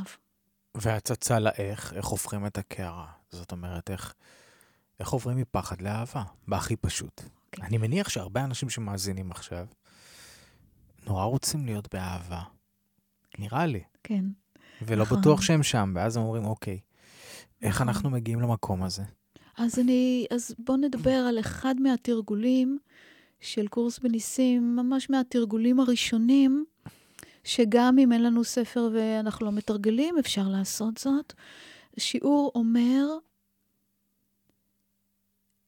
והצצה 0.76 1.40
לאיך, 1.40 1.94
איך 1.94 2.06
הופכים 2.06 2.46
את 2.46 2.58
הקערה. 2.58 3.08
זאת 3.32 3.52
אומרת, 3.52 3.90
איך, 3.90 4.14
איך 5.00 5.10
עוברים 5.10 5.38
מפחד 5.38 5.82
לאהבה, 5.82 6.24
בהכי 6.48 6.76
פשוט. 6.76 7.20
Okay. 7.20 7.42
אוקיי. 7.46 7.66
אני 7.68 7.78
מניח 7.78 8.10
שהרבה 8.10 8.44
אנשים 8.44 8.70
שמאזינים 8.70 9.32
עכשיו, 9.32 9.68
נורא 11.06 11.24
רוצים 11.24 11.66
להיות 11.66 11.94
באהבה. 11.94 12.42
נראה 13.40 13.66
לי. 13.66 13.84
כן. 14.04 14.26
ולא 14.82 15.04
נכון. 15.04 15.20
בטוח 15.20 15.42
שהם 15.42 15.64
שם, 15.64 15.94
ואז 15.96 16.18
הם 16.18 16.24
אומרים, 16.24 16.46
אוקיי, 16.46 16.80
איך 17.62 17.76
נכון. 17.76 17.88
אנחנו 17.90 18.10
מגיעים 18.10 18.42
למקום 18.42 18.84
הזה? 18.84 19.04
אז 19.58 19.80
אני, 19.80 20.26
אז 20.32 20.56
בואו 20.60 20.78
נדבר 20.78 21.26
על 21.30 21.40
אחד 21.40 21.76
מהתרגולים 21.80 22.78
של 23.40 23.68
קורס 23.68 24.00
בניסים, 24.00 24.76
ממש 24.76 25.10
מהתרגולים 25.10 25.80
הראשונים, 25.80 26.66
שגם 27.44 28.00
אם 28.00 28.12
אין 28.12 28.24
לנו 28.24 28.44
ספר 28.44 28.90
ואנחנו 28.94 29.46
לא 29.46 29.52
מתרגלים, 29.52 30.18
אפשר 30.18 30.48
לעשות 30.48 30.98
זאת. 30.98 31.34
שיעור 32.00 32.52
אומר, 32.56 33.08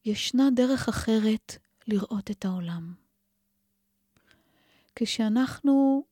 ישנה 0.05 0.49
דרך 0.55 0.89
אחרת 0.89 1.57
לראות 1.87 2.31
את 2.31 2.45
העולם. 2.45 2.93
כשאנחנו 4.95 6.03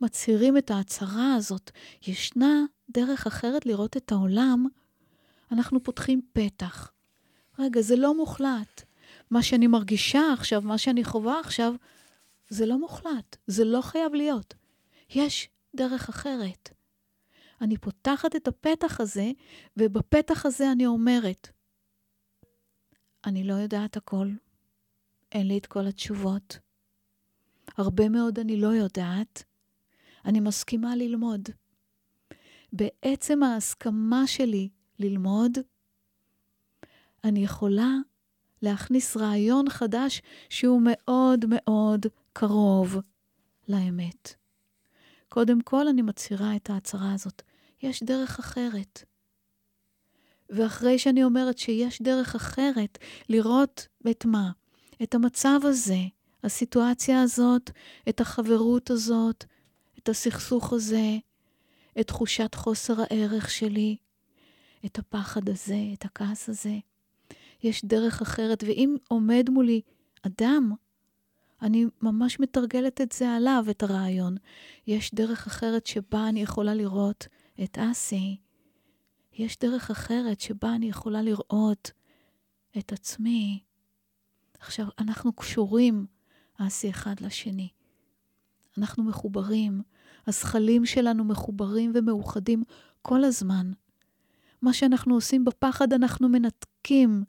מצהירים 0.00 0.56
את 0.56 0.70
ההצהרה 0.70 1.34
הזאת, 1.34 1.70
ישנה 2.06 2.64
דרך 2.90 3.26
אחרת 3.26 3.66
לראות 3.66 3.96
את 3.96 4.12
העולם, 4.12 4.66
אנחנו 5.52 5.82
פותחים 5.82 6.20
פתח. 6.32 6.92
רגע, 7.58 7.80
זה 7.80 7.96
לא 7.96 8.16
מוחלט. 8.16 8.82
מה 9.30 9.42
שאני 9.42 9.66
מרגישה 9.66 10.32
עכשיו, 10.32 10.62
מה 10.62 10.78
שאני 10.78 11.04
חווה 11.04 11.40
עכשיו, 11.40 11.74
זה 12.48 12.66
לא 12.66 12.78
מוחלט, 12.78 13.36
זה 13.46 13.64
לא 13.64 13.80
חייב 13.82 14.14
להיות. 14.14 14.54
יש 15.14 15.48
דרך 15.76 16.08
אחרת. 16.08 16.70
אני 17.60 17.76
פותחת 17.76 18.36
את 18.36 18.48
הפתח 18.48 19.00
הזה, 19.00 19.30
ובפתח 19.76 20.46
הזה 20.46 20.72
אני 20.72 20.86
אומרת, 20.86 21.48
אני 23.26 23.44
לא 23.44 23.54
יודעת 23.54 23.96
הכל, 23.96 24.28
אין 25.32 25.48
לי 25.48 25.58
את 25.58 25.66
כל 25.66 25.86
התשובות. 25.86 26.58
הרבה 27.76 28.08
מאוד 28.08 28.38
אני 28.38 28.60
לא 28.60 28.68
יודעת, 28.68 29.44
אני 30.24 30.40
מסכימה 30.40 30.96
ללמוד. 30.96 31.48
בעצם 32.72 33.42
ההסכמה 33.42 34.26
שלי 34.26 34.68
ללמוד, 34.98 35.58
אני 37.24 37.44
יכולה 37.44 37.90
להכניס 38.62 39.16
רעיון 39.16 39.70
חדש 39.70 40.22
שהוא 40.48 40.82
מאוד 40.84 41.44
מאוד 41.48 42.06
קרוב 42.32 42.96
לאמת. 43.68 44.39
קודם 45.30 45.60
כל, 45.60 45.88
אני 45.88 46.02
מצהירה 46.02 46.56
את 46.56 46.70
ההצהרה 46.70 47.14
הזאת. 47.14 47.42
יש 47.82 48.02
דרך 48.02 48.38
אחרת. 48.38 49.04
ואחרי 50.50 50.98
שאני 50.98 51.24
אומרת 51.24 51.58
שיש 51.58 52.02
דרך 52.02 52.34
אחרת, 52.34 52.98
לראות 53.28 53.88
את 54.10 54.24
מה? 54.24 54.50
את 55.02 55.14
המצב 55.14 55.60
הזה, 55.62 55.98
הסיטואציה 56.44 57.22
הזאת, 57.22 57.70
את 58.08 58.20
החברות 58.20 58.90
הזאת, 58.90 59.44
את 59.98 60.08
הסכסוך 60.08 60.72
הזה, 60.72 61.16
את 62.00 62.06
תחושת 62.06 62.54
חוסר 62.54 62.94
הערך 63.02 63.50
שלי, 63.50 63.96
את 64.86 64.98
הפחד 64.98 65.48
הזה, 65.48 65.78
את 65.92 66.04
הכעס 66.04 66.48
הזה. 66.48 66.74
יש 67.62 67.84
דרך 67.84 68.22
אחרת, 68.22 68.64
ואם 68.66 68.96
עומד 69.08 69.50
מולי 69.50 69.80
אדם, 70.22 70.72
אני 71.62 71.86
ממש 72.02 72.40
מתרגלת 72.40 73.00
את 73.00 73.12
זה 73.12 73.30
עליו, 73.30 73.64
את 73.70 73.82
הרעיון. 73.82 74.36
יש 74.86 75.14
דרך 75.14 75.46
אחרת 75.46 75.86
שבה 75.86 76.28
אני 76.28 76.42
יכולה 76.42 76.74
לראות 76.74 77.26
את 77.62 77.78
אסי. 77.78 78.36
יש 79.32 79.58
דרך 79.58 79.90
אחרת 79.90 80.40
שבה 80.40 80.74
אני 80.74 80.88
יכולה 80.88 81.22
לראות 81.22 81.90
את 82.78 82.92
עצמי. 82.92 83.62
עכשיו, 84.60 84.86
אנחנו 84.98 85.32
קשורים, 85.32 86.06
אסי, 86.58 86.90
אחד 86.90 87.14
לשני. 87.20 87.68
אנחנו 88.78 89.04
מחוברים. 89.04 89.82
הזכלים 90.26 90.86
שלנו 90.86 91.24
מחוברים 91.24 91.92
ומאוחדים 91.94 92.62
כל 93.02 93.24
הזמן. 93.24 93.72
מה 94.62 94.72
שאנחנו 94.72 95.14
עושים 95.14 95.44
בפחד, 95.44 95.92
אנחנו 95.92 96.28
מנתקים, 96.28 97.24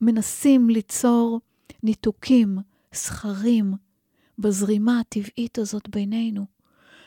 מנסים 0.00 0.70
ליצור 0.70 1.40
ניתוקים, 1.82 2.58
סכרים, 2.92 3.74
בזרימה 4.38 5.00
הטבעית 5.00 5.58
הזאת 5.58 5.88
בינינו. 5.88 6.46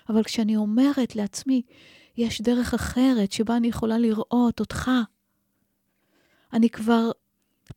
אבל 0.09 0.23
כשאני 0.23 0.55
אומרת 0.55 1.15
לעצמי, 1.15 1.61
יש 2.17 2.41
דרך 2.41 2.73
אחרת 2.73 3.31
שבה 3.31 3.57
אני 3.57 3.67
יכולה 3.67 3.97
לראות 3.97 4.59
אותך, 4.59 4.91
אני 6.53 6.69
כבר 6.69 7.11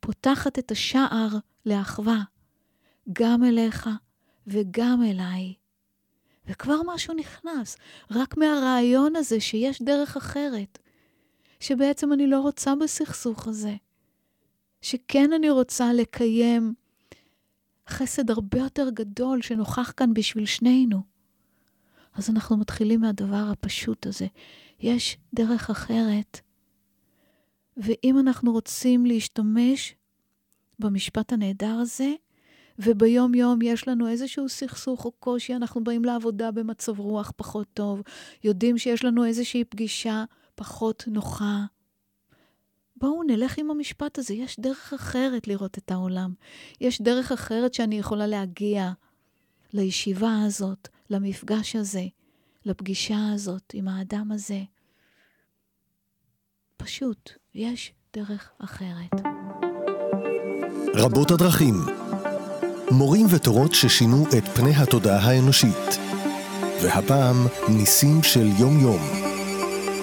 פותחת 0.01 0.59
את 0.59 0.71
השער 0.71 1.29
לאחווה, 1.67 2.23
גם 3.13 3.45
אליך 3.45 3.89
וגם 4.47 5.03
אליי. 5.03 5.55
וכבר 6.47 6.81
משהו 6.87 7.15
נכנס, 7.15 7.77
רק 8.11 8.37
מהרעיון 8.37 9.17
הזה 9.17 9.41
שיש 9.41 9.83
דרך 9.83 10.17
אחרת, 10.17 10.79
שבעצם 11.61 12.13
אני 12.13 12.27
לא 12.27 12.41
רוצה 12.41 12.75
בסכסוך 12.75 13.49
הזה, 13.49 13.75
שכן 14.83 15.33
אני 15.33 15.51
רוצה 15.51 15.93
לקיים 15.93 16.75
חסד 17.89 18.31
הרבה 18.31 18.59
יותר 18.59 18.91
גדול 18.91 19.43
שנוכח 19.43 19.93
כאן 19.97 20.15
בשביל 20.15 20.47
שנינו. 20.47 21.03
אז 22.15 22.31
אנחנו 22.31 22.57
מתחילים 22.57 23.01
מהדבר 23.01 23.49
הפשוט 23.53 24.07
הזה. 24.07 24.27
יש 24.81 25.19
דרך 25.35 25.71
אחרת. 25.71 26.41
ואם 27.77 28.19
אנחנו 28.19 28.53
רוצים 28.53 29.07
להשתמש 29.07 29.95
במשפט 30.79 31.33
הנהדר 31.33 31.79
הזה, 31.81 32.13
וביום-יום 32.79 33.63
יש 33.63 33.89
לנו 33.89 34.09
איזשהו 34.09 34.49
סכסוך 34.49 35.05
או 35.05 35.13
קושי, 35.13 35.55
אנחנו 35.55 35.85
באים 35.85 36.05
לעבודה 36.05 36.51
במצב 36.51 37.01
רוח 37.01 37.33
פחות 37.37 37.67
טוב, 37.75 38.03
יודעים 38.45 38.79
שיש 38.79 39.05
לנו 39.05 39.25
איזושהי 39.25 39.65
פגישה 39.65 40.25
פחות 40.55 41.05
נוחה. 41.07 41.65
בואו 43.01 43.23
נלך 43.23 43.59
עם 43.59 43.71
המשפט 43.71 44.19
הזה, 44.19 44.35
יש 44.35 44.61
דרך 44.61 44.93
אחרת 44.93 45.49
לראות 45.49 45.79
את 45.79 45.91
העולם. 45.91 46.33
יש 46.81 47.03
דרך 47.03 47.33
אחרת 47.33 47.75
שאני 47.75 47.99
יכולה 47.99 48.27
להגיע 48.27 48.91
לישיבה 49.73 50.43
הזאת, 50.47 50.89
למפגש 51.11 51.77
הזה, 51.77 52.03
לפגישה 52.65 53.33
הזאת 53.35 53.73
עם 53.75 53.89
האדם 53.89 54.33
הזה. 54.33 54.61
פשוט, 56.77 57.31
יש 57.55 57.93
דרך 58.17 58.51
אחרת. 58.59 59.13
רבות 60.95 61.31
הדרכים. 61.31 61.75
מורים 62.91 63.27
ותורות 63.31 63.75
ששינו 63.75 64.25
את 64.39 64.45
פני 64.45 64.75
התודעה 64.77 65.19
האנושית. 65.19 65.99
והפעם, 66.83 67.37
ניסים 67.69 68.23
של 68.23 68.47
יום-יום. 68.59 69.28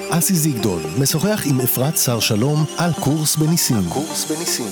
אסי 0.09 0.35
זיגדון 0.35 0.83
משוחח 1.01 1.41
עם 1.45 1.61
אפרת 1.61 1.97
שר 1.97 2.19
שלום 2.19 2.65
על 2.77 2.91
קורס 2.93 3.35
בניסים. 3.35 3.89
קורס 3.89 4.31
בניסים. 4.31 4.65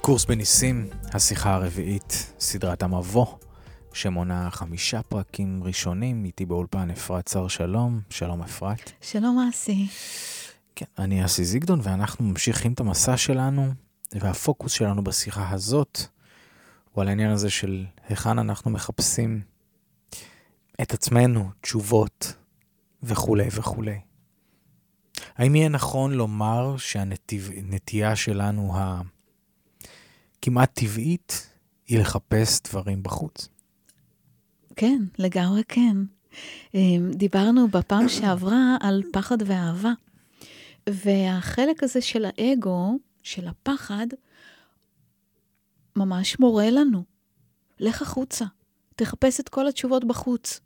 קורס 0.00 0.24
בניסים, 0.24 0.88
השיחה 1.12 1.54
הרביעית, 1.54 2.32
סדרת 2.40 2.82
המבוא, 2.82 3.26
שמונה 3.94 4.50
חמישה 4.50 5.02
פרקים 5.02 5.64
ראשונים, 5.64 6.24
איתי 6.24 6.46
באולפן 6.46 6.90
אפרת 6.90 7.28
שר 7.28 7.48
שלום. 7.48 8.00
שלום 8.10 8.42
אפרת. 8.42 8.92
שלום 9.00 9.48
אסי. 9.50 9.86
כן, 10.76 10.86
אני 10.98 11.24
אסי 11.24 11.44
זיגדון, 11.44 11.80
ואנחנו 11.82 12.24
ממשיכים 12.24 12.72
את 12.72 12.80
המסע 12.80 13.16
שלנו, 13.16 13.72
והפוקוס 14.12 14.72
שלנו 14.72 15.04
בשיחה 15.04 15.50
הזאת 15.50 16.00
הוא 16.92 17.02
על 17.02 17.08
העניין 17.08 17.30
הזה 17.30 17.50
של 17.50 17.84
היכן 18.08 18.38
אנחנו 18.38 18.70
מחפשים 18.70 19.40
את 20.82 20.94
עצמנו, 20.94 21.50
תשובות 21.60 22.34
וכולי 23.02 23.48
וכולי. 23.52 24.00
האם 25.36 25.54
יהיה 25.54 25.68
נכון 25.68 26.12
לומר 26.12 26.76
שהנטייה 26.76 28.16
שלנו 28.16 28.76
ה... 28.76 29.00
כמעט 30.42 30.70
טבעית 30.74 31.50
היא 31.86 31.98
לחפש 31.98 32.60
דברים 32.60 33.02
בחוץ. 33.02 33.48
כן, 34.76 35.02
לגמרי 35.18 35.62
כן. 35.68 35.96
אמ, 36.74 37.10
דיברנו 37.14 37.68
בפעם 37.68 38.08
שעברה 38.08 38.76
על 38.80 39.02
פחד 39.12 39.36
ואהבה, 39.46 39.92
והחלק 40.88 41.82
הזה 41.82 42.00
של 42.00 42.24
האגו, 42.24 42.98
של 43.22 43.48
הפחד, 43.48 44.06
ממש 45.96 46.40
מורה 46.40 46.70
לנו. 46.70 47.04
לך 47.80 48.02
החוצה, 48.02 48.44
תחפש 48.96 49.40
את 49.40 49.48
כל 49.48 49.68
התשובות 49.68 50.04
בחוץ. 50.04 50.60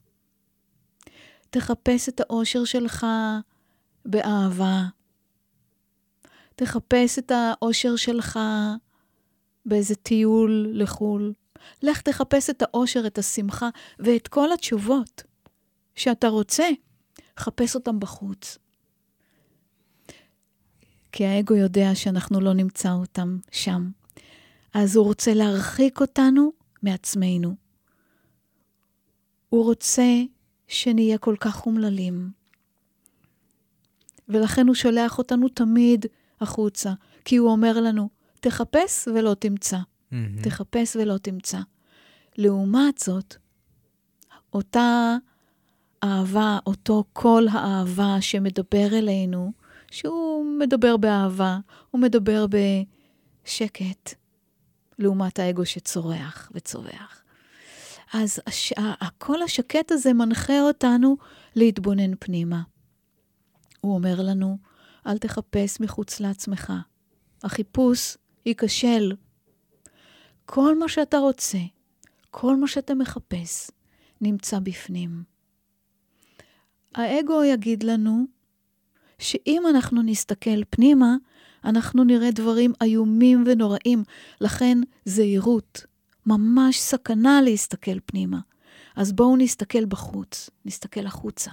תחפש 1.51 2.09
את 2.09 2.21
האושר 2.21 2.65
שלך 2.65 3.07
באהבה. 4.05 4.83
תחפש 6.57 7.19
את 7.19 7.33
האושר 7.35 7.97
שלך 7.97 8.39
באיזה 9.67 9.95
טיול 9.95 10.71
לחו"ל. 10.73 11.33
לך 11.83 12.01
תחפש 12.01 12.51
את 12.51 12.63
האושר, 12.63 13.07
את 13.07 13.19
השמחה 13.19 13.69
ואת 13.99 14.29
כל 14.29 14.53
התשובות 14.53 15.23
שאתה 15.95 16.29
רוצה, 16.29 16.69
חפש 17.39 17.75
אותם 17.75 18.01
בחוץ. 18.01 18.59
כי 21.13 21.27
האגו 21.27 21.55
יודע 21.55 21.95
שאנחנו 21.95 22.41
לא 22.41 22.53
נמצא 22.53 22.93
אותם 22.93 23.39
שם. 23.51 23.91
אז 24.75 24.97
הוא 24.97 25.05
רוצה 25.05 25.35
להרחיק 25.35 26.01
אותנו 26.01 26.53
מעצמנו. 26.83 27.55
הוא 29.49 29.65
רוצה 29.65 30.23
שנהיה 30.69 31.19
כל 31.19 31.37
כך 31.41 31.67
אומללים. 31.67 32.31
ולכן 34.29 34.67
הוא 34.67 34.75
שולח 34.75 35.19
אותנו 35.19 35.49
תמיד 35.49 36.07
החוצה, 36.41 36.93
כי 37.25 37.37
הוא 37.37 37.51
אומר 37.51 37.81
לנו, 37.81 38.09
תחפש 38.41 39.09
ולא 39.09 39.35
תמצא. 39.35 39.79
Mm-hmm. 40.13 40.43
תחפש 40.43 40.97
ולא 40.97 41.19
תמצא. 41.19 41.59
לעומת 42.37 42.99
זאת, 42.99 43.37
אותה 44.53 45.17
אהבה, 46.05 46.59
אותו 46.67 47.05
קול 47.13 47.49
האהבה 47.49 48.17
שמדבר 48.21 48.87
אלינו, 48.93 49.53
שהוא 49.91 50.59
מדבר 50.59 50.97
באהבה, 50.97 51.59
הוא 51.91 52.01
מדבר 52.01 52.47
בשקט, 52.47 54.15
לעומת 54.99 55.39
האגו 55.39 55.67
שצורח 55.67 56.51
וצווח. 56.55 57.23
אז 58.13 58.41
הש... 58.47 58.73
הקול 58.79 59.43
השקט 59.43 59.93
הזה 59.93 60.13
מנחה 60.13 60.61
אותנו 60.61 61.17
להתבונן 61.57 62.15
פנימה. 62.19 62.63
הוא 63.81 63.95
אומר 63.95 64.23
לנו, 64.23 64.59
אל 65.07 65.19
תחפש 65.19 65.81
מחוץ 65.81 66.21
לעצמך. 66.21 66.73
החיפוש 67.43 68.17
ייכשל. 68.47 69.13
כל 70.51 70.79
מה 70.79 70.89
שאתה 70.89 71.19
רוצה, 71.19 71.59
כל 72.31 72.57
מה 72.57 72.69
שאתה 72.69 72.95
מחפש, 72.95 73.71
נמצא 74.21 74.59
בפנים. 74.59 75.23
האגו 76.95 77.45
יגיד 77.45 77.83
לנו 77.83 78.27
שאם 79.19 79.63
אנחנו 79.71 80.03
נסתכל 80.03 80.65
פנימה, 80.71 81.17
אנחנו 81.65 82.05
נראה 82.05 82.31
דברים 82.31 82.73
איומים 82.83 83.45
ונוראים, 83.47 84.03
לכן 84.41 84.79
זהירות, 85.05 85.87
ממש 86.27 86.81
סכנה 86.81 87.41
להסתכל 87.43 88.01
פנימה. 88.07 88.39
אז 88.97 89.13
בואו 89.13 89.37
נסתכל 89.37 89.85
בחוץ, 89.85 90.51
נסתכל 90.65 91.07
החוצה, 91.07 91.51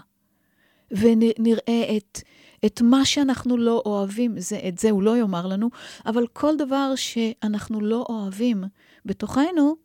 ונראה 0.92 1.98
את 1.98 2.20
את 2.66 2.82
מה 2.82 3.06
שאנחנו 3.06 3.58
לא 3.58 3.84
אוהבים, 3.86 4.40
זה, 4.40 4.60
את 4.68 4.80
זה 4.80 4.92
הוא 4.92 5.04
לא 5.04 5.18
יאמר 5.18 5.48
לנו, 5.48 5.70
אבל 6.06 6.28
כל 6.28 6.58
דבר 6.58 6.94
שאנחנו 6.96 7.82
לא 7.82 8.06
אוהבים 8.10 8.64
בתוכנו, 9.06 9.76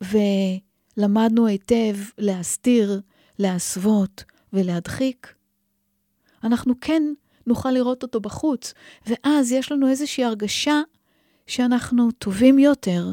ולמדנו 0.00 1.46
היטב 1.46 1.96
להסתיר, 2.18 3.00
להסוות 3.38 4.24
ולהדחיק, 4.52 5.34
אנחנו 6.44 6.74
כן 6.80 7.02
נוכל 7.46 7.70
לראות 7.70 8.02
אותו 8.02 8.20
בחוץ, 8.20 8.74
ואז 9.06 9.52
יש 9.52 9.72
לנו 9.72 9.88
איזושהי 9.88 10.24
הרגשה 10.24 10.80
שאנחנו 11.46 12.10
טובים 12.10 12.58
יותר 12.58 13.06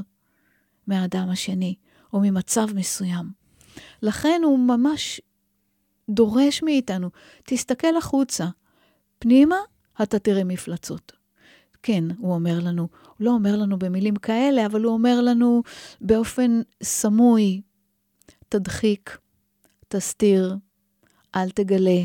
מהאדם 0.87 1.29
השני, 1.29 1.75
או 2.13 2.19
ממצב 2.19 2.67
מסוים. 2.75 3.25
לכן 4.01 4.41
הוא 4.43 4.59
ממש 4.59 5.21
דורש 6.09 6.63
מאיתנו, 6.63 7.09
תסתכל 7.43 7.97
החוצה. 7.97 8.45
פנימה, 9.19 9.57
אתה 10.03 10.19
תראה 10.19 10.43
מפלצות. 10.43 11.11
כן, 11.83 12.03
הוא 12.17 12.33
אומר 12.33 12.59
לנו, 12.63 12.87
הוא 13.17 13.25
לא 13.25 13.31
אומר 13.31 13.55
לנו 13.55 13.79
במילים 13.79 14.15
כאלה, 14.15 14.65
אבל 14.65 14.83
הוא 14.83 14.93
אומר 14.93 15.21
לנו 15.21 15.63
באופן 16.01 16.61
סמוי, 16.83 17.61
תדחיק, 18.49 19.17
תסתיר, 19.87 20.55
אל 21.35 21.49
תגלה. 21.49 22.01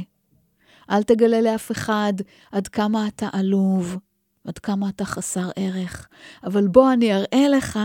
אל 0.91 1.03
תגלה 1.03 1.41
לאף 1.41 1.71
אחד 1.71 2.13
עד 2.53 2.69
כמה 2.69 3.09
אתה 3.09 3.29
עלוב, 3.33 3.97
עד 4.45 4.59
כמה 4.59 4.89
אתה 4.89 5.05
חסר 5.05 5.51
ערך. 5.57 6.09
אבל 6.45 6.69
בוא 6.69 6.93
אני 6.93 7.15
אראה 7.15 7.49
לך 7.49 7.79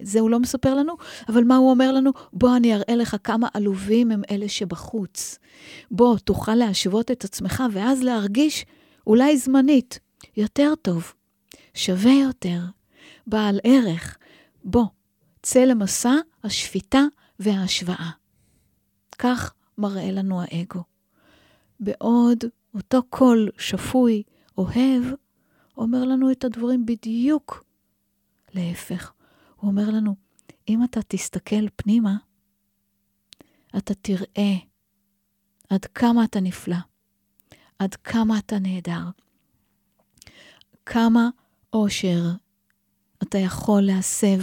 זה 0.00 0.20
הוא 0.20 0.30
לא 0.30 0.40
מספר 0.40 0.74
לנו, 0.74 0.94
אבל 1.28 1.44
מה 1.44 1.56
הוא 1.56 1.70
אומר 1.70 1.92
לנו? 1.92 2.10
בוא 2.32 2.56
אני 2.56 2.74
אראה 2.74 2.96
לך 2.96 3.16
כמה 3.24 3.48
עלובים 3.54 4.10
הם 4.10 4.22
אלה 4.30 4.48
שבחוץ. 4.48 5.38
בוא, 5.90 6.18
תוכל 6.18 6.54
להשוות 6.54 7.10
את 7.10 7.24
עצמך 7.24 7.62
ואז 7.72 8.02
להרגיש, 8.02 8.64
אולי 9.06 9.36
זמנית, 9.36 9.98
יותר 10.36 10.74
טוב, 10.82 11.14
שווה 11.74 12.12
יותר, 12.12 12.60
בעל 13.26 13.60
ערך. 13.64 14.18
בוא, 14.64 14.86
צא 15.42 15.64
למסע 15.64 16.14
השפיטה 16.44 17.02
וההשוואה. 17.38 18.10
כך 19.18 19.54
מראה 19.78 20.10
לנו 20.10 20.42
האגו. 20.42 20.82
בעוד 21.80 22.44
אותו 22.74 23.02
קול 23.10 23.50
שפוי, 23.58 24.22
אוהב, 24.58 25.04
אומר 25.76 26.04
לנו 26.04 26.30
את 26.30 26.44
הדברים 26.44 26.86
בדיוק 26.86 27.64
להפך. 28.54 29.12
הוא 29.56 29.70
אומר 29.70 29.90
לנו, 29.90 30.16
אם 30.68 30.84
אתה 30.84 31.00
תסתכל 31.08 31.68
פנימה, 31.76 32.16
אתה 33.76 33.94
תראה 33.94 34.54
עד 35.70 35.84
כמה 35.84 36.24
אתה 36.24 36.40
נפלא, 36.40 36.76
עד 37.78 37.94
כמה 37.94 38.38
אתה 38.38 38.58
נהדר, 38.58 39.10
כמה 40.86 41.28
אושר 41.72 42.22
אתה 43.22 43.38
יכול 43.38 43.82
להסב 43.82 44.40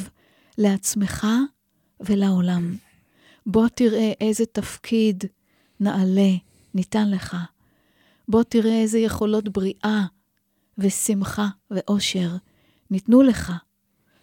לעצמך 0.58 1.28
ולעולם. 2.00 2.76
בוא 3.46 3.68
תראה 3.68 4.12
איזה 4.22 4.46
תפקיד 4.46 5.24
נעלה 5.80 6.32
ניתן 6.74 7.12
לך. 7.12 7.38
בוא 8.28 8.44
תראה 8.44 8.82
איזה 8.82 9.00
יכולות 9.00 9.50
בריאה 9.50 10.06
ושמחה 10.78 11.48
ואושר 11.72 12.30
ניתנו 12.92 13.22
לך. 13.22 13.52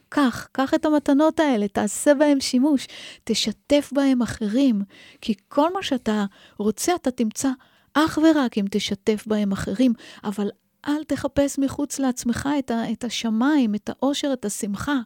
קח, 0.08 0.48
קח 0.52 0.74
את 0.74 0.84
המתנות 0.84 1.40
האלה, 1.40 1.68
תעשה 1.68 2.14
בהן 2.14 2.40
שימוש, 2.40 2.86
תשתף 3.24 3.90
בהן 3.92 4.22
אחרים, 4.22 4.82
כי 5.20 5.34
כל 5.48 5.72
מה 5.72 5.82
שאתה 5.82 6.24
רוצה 6.58 6.94
אתה 6.94 7.10
תמצא 7.10 7.50
אך 7.94 8.18
ורק 8.18 8.58
אם 8.58 8.64
תשתף 8.70 9.24
בהם 9.26 9.52
אחרים, 9.52 9.92
אבל 10.24 10.50
אל 10.88 11.04
תחפש 11.04 11.58
מחוץ 11.58 11.98
לעצמך 11.98 12.48
את, 12.58 12.70
ה, 12.70 12.92
את 12.92 13.04
השמיים, 13.04 13.74
את 13.74 13.88
האושר, 13.88 14.30
את 14.32 14.44
השמחה. 14.44 14.96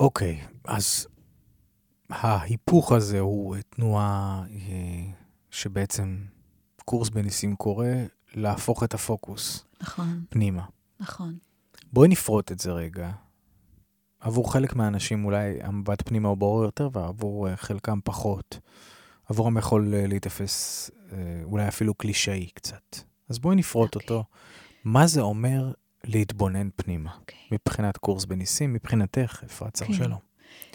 אוקיי, 0.00 0.40
okay, 0.42 0.58
אז 0.64 1.06
ההיפוך 2.10 2.92
הזה 2.92 3.20
הוא 3.20 3.56
תנועה 3.70 4.42
אה, 4.50 5.12
שבעצם 5.50 6.18
קורס 6.84 7.08
בניסים 7.08 7.56
קורא 7.56 7.86
להפוך 8.34 8.84
את 8.84 8.94
הפוקוס. 8.94 9.64
נכון. 9.80 10.24
פנימה. 10.28 10.64
נכון. 11.00 11.38
בואי 11.92 12.08
נפרוט 12.08 12.52
את 12.52 12.60
זה 12.60 12.72
רגע. 12.72 13.10
עבור 14.20 14.52
חלק 14.52 14.76
מהאנשים 14.76 15.24
אולי 15.24 15.62
המבט 15.62 16.08
פנימה 16.08 16.28
הוא 16.28 16.36
ברור 16.36 16.64
יותר, 16.64 16.88
ועבור 16.92 17.48
אה, 17.48 17.56
חלקם 17.56 17.98
פחות. 18.04 18.58
עבורם 19.30 19.58
יכול 19.58 19.94
אה, 19.94 20.06
להיתפס 20.06 20.90
אולי 21.44 21.68
אפילו 21.68 21.94
קלישאי 21.94 22.48
קצת. 22.54 22.96
אז 23.28 23.38
בואי 23.38 23.56
נפרוט 23.56 23.96
okay. 23.96 24.00
אוקיי. 24.00 24.16
אותו. 24.16 24.28
מה 24.84 25.06
זה 25.06 25.20
אומר 25.20 25.72
להתבונן 26.04 26.68
פנימה, 26.76 27.10
okay. 27.10 27.20
אוקיי. 27.20 27.38
מבחינת 27.52 27.96
קורס 27.96 28.24
בניסים, 28.24 28.72
מבחינתך, 28.72 29.42
אפרת 29.46 29.74
צר 29.74 29.86
okay. 29.86 29.94
שלום. 29.94 30.18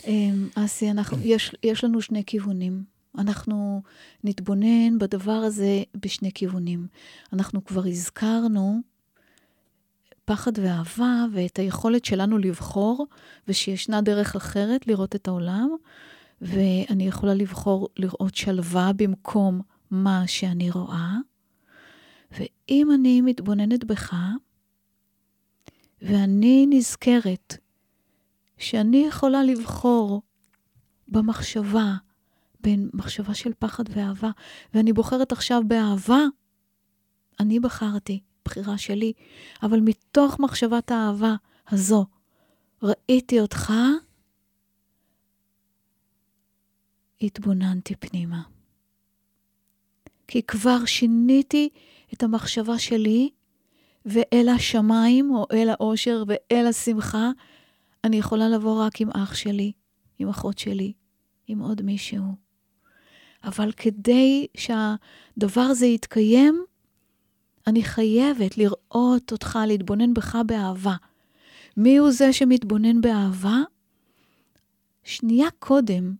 אמ, 0.08 0.50
אסי, 0.56 0.92
אנחנו, 0.92 1.18
יש, 1.24 1.56
יש 1.64 1.84
לנו 1.84 2.02
שני 2.02 2.24
כיוונים. 2.26 2.84
אנחנו 3.18 3.82
נתבונן 4.24 5.00
בדבר 5.00 5.32
הזה 5.32 5.84
בשני 5.96 6.32
כיוונים. 6.32 6.88
אנחנו 7.34 7.66
כבר 7.66 7.86
הזכרנו 7.86 8.80
פחד 10.26 10.60
ואהבה 10.60 11.26
ואת 11.34 11.60
היכולת 11.60 12.06
שלנו 12.06 12.38
לבחור, 12.38 13.08
ושישנה 13.48 14.02
דרך 14.02 14.36
אחרת 14.36 14.88
לראות 14.88 15.16
את 15.16 15.28
העולם, 15.28 15.70
ואני 16.46 17.08
יכולה 17.08 17.34
לבחור 17.34 17.88
לראות 17.98 18.36
שלווה 18.36 18.94
במקום 18.94 19.62
מה 19.92 20.24
שאני 20.28 20.72
רואה. 20.72 21.16
ואם 22.32 22.92
אני 22.96 23.22
מתבוננת 23.22 23.84
בך, 23.84 24.16
ואני 26.02 26.66
נזכרת 26.70 27.58
שאני 28.58 29.06
יכולה 29.08 29.44
לבחור 29.44 30.22
במחשבה, 31.08 31.94
בין 32.62 32.90
מחשבה 32.94 33.34
של 33.34 33.52
פחד 33.60 33.84
ואהבה, 33.90 34.30
ואני 34.74 34.94
בוחרת 34.94 35.32
עכשיו 35.32 35.62
באהבה, 35.68 36.24
אני 37.40 37.60
בחרתי, 37.60 38.22
בחירה 38.46 38.78
שלי, 38.78 39.14
אבל 39.64 39.80
מתוך 39.80 40.40
מחשבת 40.40 40.92
האהבה 40.92 41.36
הזו, 41.70 42.06
ראיתי 42.84 43.40
אותך, 43.40 43.74
התבוננתי 47.22 47.96
פנימה. 47.96 48.42
כי 50.28 50.42
כבר 50.42 50.86
שיניתי 50.86 51.70
את 52.14 52.24
המחשבה 52.24 52.80
שלי, 52.80 53.30
ואל 54.06 54.50
השמיים, 54.56 55.32
או 55.36 55.46
אל 55.54 55.70
האושר 55.70 56.24
ואל 56.28 56.66
השמחה, 56.68 57.32
אני 58.04 58.16
יכולה 58.18 58.50
לבוא 58.50 58.86
רק 58.86 59.02
עם 59.02 59.10
אח 59.10 59.36
שלי, 59.36 59.72
עם 60.20 60.30
אחות 60.30 60.58
שלי, 60.58 60.94
עם 61.48 61.60
עוד 61.60 61.82
מישהו. 61.82 62.36
אבל 63.44 63.72
כדי 63.72 64.48
שהדבר 64.58 65.62
הזה 65.62 65.86
יתקיים, 65.86 66.64
אני 67.68 67.84
חייבת 67.84 68.58
לראות 68.58 69.32
אותך, 69.32 69.60
להתבונן 69.68 70.14
בך 70.14 70.38
באהבה. 70.46 70.96
מי 71.78 71.98
הוא 71.98 72.12
זה 72.12 72.34
שמתבונן 72.34 73.02
באהבה? 73.02 73.58
שנייה 75.04 75.48
קודם 75.60 76.16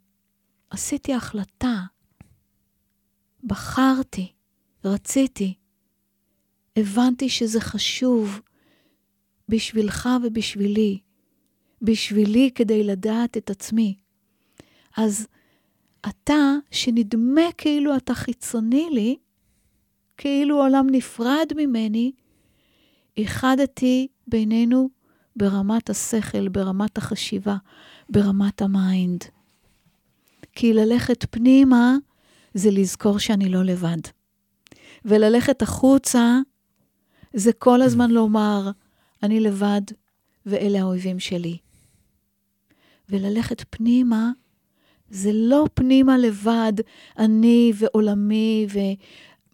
עשיתי 0.76 1.14
החלטה, 1.14 1.84
בחרתי, 3.44 4.32
רציתי, 4.86 5.54
הבנתי 6.76 7.30
שזה 7.30 7.62
חשוב 7.62 8.42
בשבילך 9.50 10.10
ובשבילי, 10.24 11.00
בשבילי 11.82 12.52
כדי 12.56 12.84
לדעת 12.84 13.38
את 13.38 13.50
עצמי. 13.50 13.96
אז 14.98 15.28
אתה, 16.10 16.54
שנדמה 16.72 17.52
כאילו 17.58 17.98
אתה 17.98 18.14
חיצוני 18.14 18.88
לי, 18.92 19.16
כאילו 20.18 20.62
עולם 20.62 20.88
נפרד 20.92 21.48
ממני, 21.56 22.12
איחדתי 23.18 24.08
בינינו 24.28 24.90
ברמת 25.36 25.90
השכל, 25.90 26.48
ברמת 26.48 26.98
החשיבה, 26.98 27.56
ברמת 28.10 28.62
ה 28.62 28.74
mind. 28.74 29.35
כי 30.56 30.74
ללכת 30.74 31.26
פנימה 31.32 31.96
זה 32.54 32.72
לזכור 32.72 33.20
שאני 33.20 33.50
לא 33.50 33.64
לבד. 33.64 33.98
וללכת 35.06 35.62
החוצה 35.62 36.40
זה 37.34 37.54
כל 37.54 37.82
הזמן 37.82 38.12
לומר, 38.12 38.72
אני 39.24 39.40
לבד 39.40 39.82
ואלה 40.46 40.80
האויבים 40.80 41.20
שלי. 41.20 41.58
וללכת 43.10 43.64
פנימה 43.70 44.32
זה 45.10 45.30
לא 45.34 45.66
פנימה 45.74 46.18
לבד, 46.18 46.74
אני 47.18 47.72
ועולמי 47.76 48.68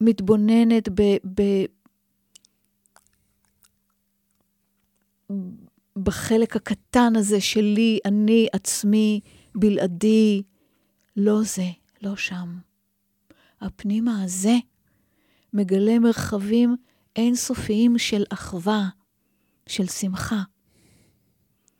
ומתבוננת 0.01 0.89
ב... 0.89 1.01
ב 1.25 1.41
בחלק 6.03 6.55
הקטן 6.55 7.15
הזה 7.15 7.41
שלי, 7.41 7.99
אני 8.05 8.47
עצמי, 8.53 9.19
בלעדי. 9.55 10.43
לא 11.15 11.43
זה, 11.43 11.69
לא 12.01 12.15
שם. 12.15 12.57
הפנימה 13.61 14.23
הזה 14.23 14.55
מגלה 15.53 15.99
מרחבים 15.99 16.75
אינסופיים 17.15 17.97
של 17.97 18.23
אחווה, 18.29 18.89
של 19.67 19.87
שמחה. 19.87 20.41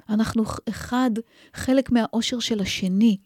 אנחנו 0.10 0.44
אחד, 0.70 1.12
חלק 1.54 1.92
מהאושר 1.92 2.40
של 2.40 2.60
השני. 2.60 3.18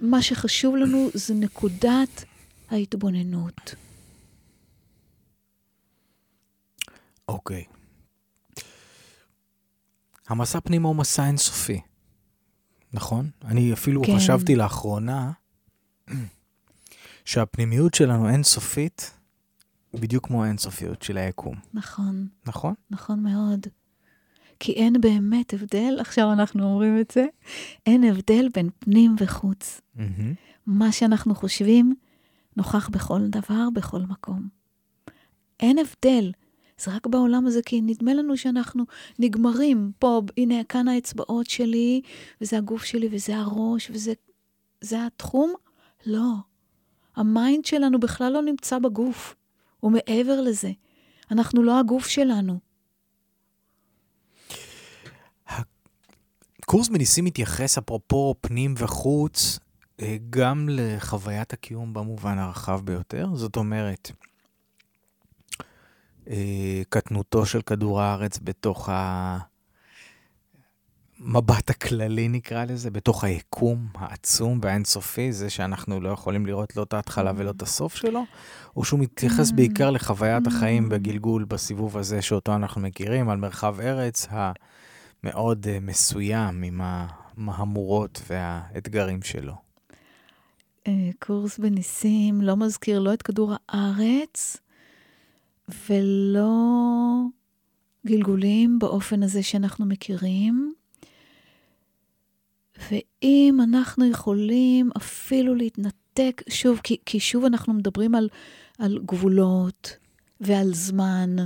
מה 0.00 0.22
שחשוב 0.22 0.76
לנו 0.76 1.08
זה 1.14 1.34
נקודת 1.34 2.24
ההתבוננות. 2.70 3.74
אוקיי. 7.28 7.64
Okay. 7.68 7.78
המסע 10.28 10.60
פנימה 10.60 10.88
הוא 10.88 10.96
מסע 10.96 11.26
אינסופי, 11.26 11.80
נכון? 12.92 13.30
אני 13.44 13.72
אפילו 13.72 14.02
כן. 14.04 14.16
חשבתי 14.16 14.56
לאחרונה 14.56 15.32
שהפנימיות 17.24 17.94
שלנו 17.94 18.28
אינסופית, 18.28 19.14
בדיוק 19.94 20.26
כמו 20.26 20.44
האינסופיות 20.44 21.02
של 21.02 21.16
היקום. 21.16 21.54
נכון. 21.74 22.28
נכון? 22.46 22.74
נכון 22.90 23.22
מאוד. 23.22 23.66
כי 24.60 24.72
אין 24.72 25.00
באמת 25.00 25.54
הבדל, 25.54 25.96
עכשיו 26.00 26.32
אנחנו 26.32 26.64
אומרים 26.64 27.00
את 27.00 27.10
זה, 27.10 27.26
אין 27.86 28.04
הבדל 28.04 28.48
בין 28.54 28.70
פנים 28.78 29.16
וחוץ. 29.18 29.80
Mm-hmm. 29.96 30.00
מה 30.66 30.92
שאנחנו 30.92 31.34
חושבים 31.34 31.94
נוכח 32.56 32.88
בכל 32.88 33.20
דבר, 33.28 33.68
בכל 33.74 34.00
מקום. 34.00 34.48
אין 35.60 35.76
הבדל. 35.78 36.32
זה 36.78 36.90
רק 36.90 37.06
בעולם 37.06 37.46
הזה, 37.46 37.60
כי 37.62 37.80
נדמה 37.80 38.14
לנו 38.14 38.36
שאנחנו 38.36 38.84
נגמרים 39.18 39.92
פה, 39.98 40.22
הנה, 40.36 40.64
כאן 40.64 40.88
האצבעות 40.88 41.50
שלי, 41.50 42.00
וזה 42.40 42.58
הגוף 42.58 42.84
שלי, 42.84 43.08
וזה 43.12 43.36
הראש, 43.36 43.90
וזה 43.90 44.12
זה 44.80 45.06
התחום. 45.06 45.54
לא. 46.06 46.32
ה 47.16 47.26
mind 47.26 47.64
שלנו 47.64 48.00
בכלל 48.00 48.32
לא 48.32 48.42
נמצא 48.42 48.78
בגוף, 48.78 49.34
הוא 49.80 49.92
מעבר 49.92 50.40
לזה. 50.40 50.72
אנחנו 51.30 51.62
לא 51.62 51.78
הגוף 51.78 52.06
שלנו. 52.06 52.58
קורס 56.66 56.88
בניסים 56.88 57.24
מתייחס, 57.24 57.78
אפרופו 57.78 58.34
פנים 58.40 58.74
וחוץ, 58.78 59.58
אה, 60.00 60.16
גם 60.30 60.68
לחוויית 60.70 61.52
הקיום 61.52 61.94
במובן 61.94 62.38
הרחב 62.38 62.80
ביותר. 62.84 63.28
זאת 63.34 63.56
אומרת, 63.56 64.10
קטנותו 66.88 67.46
של 67.46 67.62
כדור 67.62 68.00
הארץ 68.00 68.38
בתוך 68.42 68.88
המבט 71.20 71.70
הכללי, 71.70 72.28
נקרא 72.28 72.64
לזה, 72.64 72.90
בתוך 72.90 73.24
היקום 73.24 73.86
העצום 73.94 74.58
והאינסופי, 74.62 75.32
זה 75.32 75.50
שאנחנו 75.50 76.00
לא 76.00 76.08
יכולים 76.08 76.46
לראות 76.46 76.76
לא 76.76 76.82
את 76.82 76.92
ההתחלה 76.92 77.32
ולא 77.36 77.50
את 77.50 77.62
הסוף 77.62 77.94
שלו, 77.94 78.24
או 78.76 78.84
שהוא 78.84 79.00
מתייחס 79.00 79.50
בעיקר 79.50 79.90
לחוויית 79.90 80.46
החיים 80.46 80.88
בגלגול, 80.88 81.44
בסיבוב 81.44 81.96
הזה 81.96 82.22
שאותו 82.22 82.54
אנחנו 82.54 82.80
מכירים, 82.80 83.28
על 83.28 83.36
מרחב 83.36 83.80
ארץ, 83.80 84.26
ה... 84.30 84.52
מאוד 85.24 85.66
uh, 85.66 85.80
מסוים 85.80 86.62
עם 86.62 86.80
המהמורות 86.84 88.22
והאתגרים 88.28 89.22
שלו. 89.22 89.54
אה, 90.86 91.10
קורס 91.18 91.58
בניסים 91.58 92.42
לא 92.42 92.56
מזכיר 92.56 93.00
לא 93.00 93.14
את 93.14 93.22
כדור 93.22 93.54
הארץ 93.68 94.56
ולא 95.68 96.52
גלגולים 98.06 98.78
באופן 98.78 99.22
הזה 99.22 99.42
שאנחנו 99.42 99.86
מכירים. 99.86 100.72
ואם 102.90 103.58
אנחנו 103.62 104.10
יכולים 104.10 104.90
אפילו 104.96 105.54
להתנתק, 105.54 106.42
שוב, 106.48 106.80
כי, 106.82 106.96
כי 107.06 107.20
שוב 107.20 107.44
אנחנו 107.44 107.72
מדברים 107.72 108.14
על, 108.14 108.28
על 108.78 108.98
גבולות 109.06 109.96
ועל 110.40 110.74
זמן, 110.74 111.36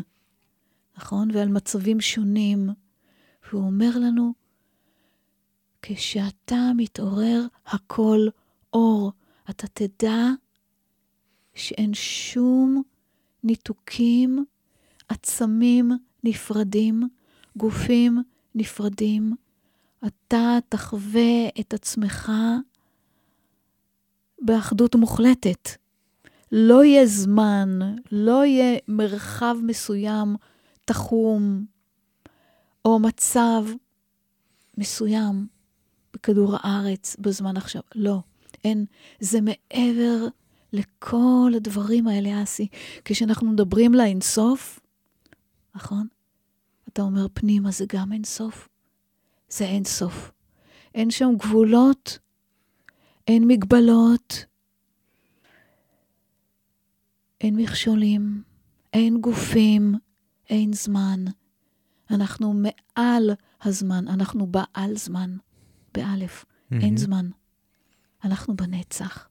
נכון? 0.96 1.28
ועל 1.34 1.48
מצבים 1.48 2.00
שונים. 2.00 2.68
והוא 3.50 3.64
אומר 3.64 3.98
לנו, 3.98 4.32
כשאתה 5.82 6.70
מתעורר, 6.76 7.46
הכל 7.66 8.26
אור. 8.72 9.12
אתה 9.50 9.66
תדע 9.66 10.26
שאין 11.54 11.94
שום 11.94 12.82
ניתוקים, 13.44 14.44
עצמים 15.08 15.92
נפרדים, 16.24 17.02
גופים 17.56 18.22
נפרדים. 18.54 19.34
אתה 20.06 20.58
תחווה 20.68 21.48
את 21.60 21.74
עצמך 21.74 22.32
באחדות 24.40 24.94
מוחלטת. 24.94 25.68
לא 26.52 26.84
יהיה 26.84 27.06
זמן, 27.06 27.78
לא 28.12 28.44
יהיה 28.44 28.78
מרחב 28.88 29.56
מסוים 29.62 30.36
תחום, 30.84 31.64
או 32.84 32.98
מצב 32.98 33.64
מסוים 34.78 35.46
בכדור 36.14 36.56
הארץ 36.56 37.16
בזמן 37.18 37.56
עכשיו. 37.56 37.82
לא, 37.94 38.18
אין. 38.64 38.84
זה 39.20 39.38
מעבר 39.40 40.26
לכל 40.72 41.52
הדברים 41.56 42.06
האלה, 42.06 42.42
אסי. 42.42 42.68
כשאנחנו 43.04 43.52
מדברים 43.52 43.94
לאינסוף, 43.94 44.80
נכון? 45.74 46.06
אתה 46.88 47.02
אומר 47.02 47.26
פנימה 47.34 47.70
זה 47.70 47.84
גם 47.92 48.12
אינסוף? 48.12 48.68
זה 49.48 49.64
אינסוף. 49.64 50.32
אין 50.94 51.10
שם 51.10 51.30
גבולות, 51.38 52.18
אין 53.26 53.44
מגבלות, 53.46 54.44
אין 57.40 57.56
מכשולים, 57.56 58.42
אין 58.92 59.20
גופים, 59.20 59.94
אין 60.50 60.72
זמן. 60.72 61.24
אנחנו 62.10 62.54
מעל 62.54 63.30
הזמן, 63.62 64.08
אנחנו 64.08 64.46
בעל 64.46 64.96
זמן, 64.96 65.36
באלף, 65.94 66.44
mm-hmm. 66.44 66.74
אין 66.80 66.96
זמן. 66.96 67.30
אנחנו 68.24 68.56
בנצח. 68.56 69.28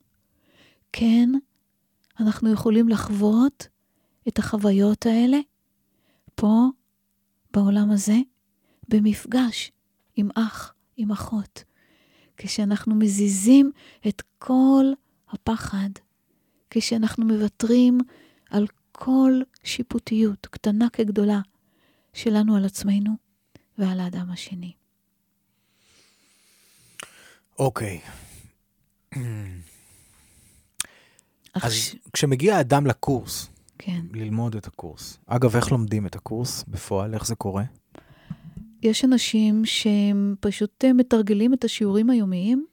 כן, 0.93 1.29
אנחנו 2.19 2.53
יכולים 2.53 2.89
לחוות 2.89 3.67
את 4.27 4.39
החוויות 4.39 5.05
האלה 5.05 5.37
פה, 6.35 6.67
בעולם 7.53 7.91
הזה, 7.91 8.17
במפגש 8.87 9.71
עם 10.15 10.29
אח, 10.35 10.73
עם 10.97 11.11
אחות. 11.11 11.63
כשאנחנו 12.37 12.95
מזיזים 12.95 13.71
את 14.07 14.21
כל 14.39 14.85
הפחד, 15.29 15.89
כשאנחנו 16.69 17.25
מוותרים 17.25 17.97
על 18.49 18.67
כל 18.91 19.41
שיפוטיות, 19.63 20.47
קטנה 20.47 20.89
כגדולה, 20.93 21.39
שלנו 22.13 22.55
על 22.55 22.65
עצמנו 22.65 23.11
ועל 23.77 23.99
האדם 23.99 24.31
השני. 24.31 24.73
אוקיי. 27.59 28.01
אז 31.53 31.95
כשמגיע 32.13 32.55
האדם 32.57 32.87
לקורס, 32.87 33.49
כן. 33.77 34.01
ללמוד 34.13 34.55
את 34.55 34.67
הקורס, 34.67 35.17
אגב, 35.27 35.55
איך 35.55 35.71
לומדים 35.71 36.05
את 36.05 36.15
הקורס 36.15 36.63
בפועל? 36.67 37.13
איך 37.13 37.25
זה 37.25 37.35
קורה? 37.35 37.63
יש 38.83 39.05
אנשים 39.05 39.65
שהם 39.65 40.35
פשוט 40.39 40.85
אה, 40.85 40.93
מתרגלים 40.93 41.53
את 41.53 41.63
השיעורים 41.63 42.09
היומיים. 42.09 42.65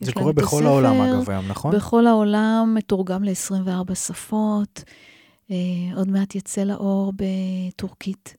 זה 0.00 0.12
קורה 0.12 0.32
בכל 0.32 0.56
הספר, 0.56 0.66
העולם, 0.66 1.00
אגב, 1.00 1.30
היום, 1.30 1.48
נכון? 1.48 1.76
בכל 1.76 2.06
העולם 2.06 2.74
מתורגם 2.76 3.24
ל-24 3.24 3.94
שפות. 3.94 4.84
אה, 5.50 5.56
עוד 5.96 6.08
מעט 6.10 6.34
יצא 6.34 6.64
לאור 6.64 7.12
בטורקית. 7.16 8.36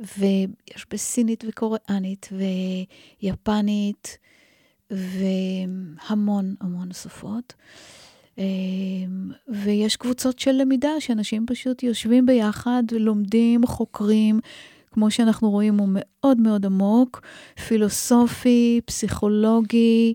ויש 0.00 0.86
בסינית 0.90 1.44
וקוריאנית 1.48 2.28
ויפנית 3.22 4.18
והמון 4.90 6.54
המון 6.60 6.92
שפות. 6.92 7.54
אה, 8.40 8.44
ויש 9.48 9.96
קבוצות 9.96 10.38
של 10.38 10.52
למידה 10.52 11.00
שאנשים 11.00 11.46
פשוט 11.46 11.82
יושבים 11.82 12.26
ביחד, 12.26 12.82
לומדים, 12.92 13.66
חוקרים. 13.66 14.40
כמו 14.92 15.10
שאנחנו 15.10 15.50
רואים, 15.50 15.78
הוא 15.78 15.88
מאוד 15.90 16.38
מאוד 16.40 16.66
עמוק, 16.66 17.22
פילוסופי, 17.68 18.80
פסיכולוגי, 18.84 20.14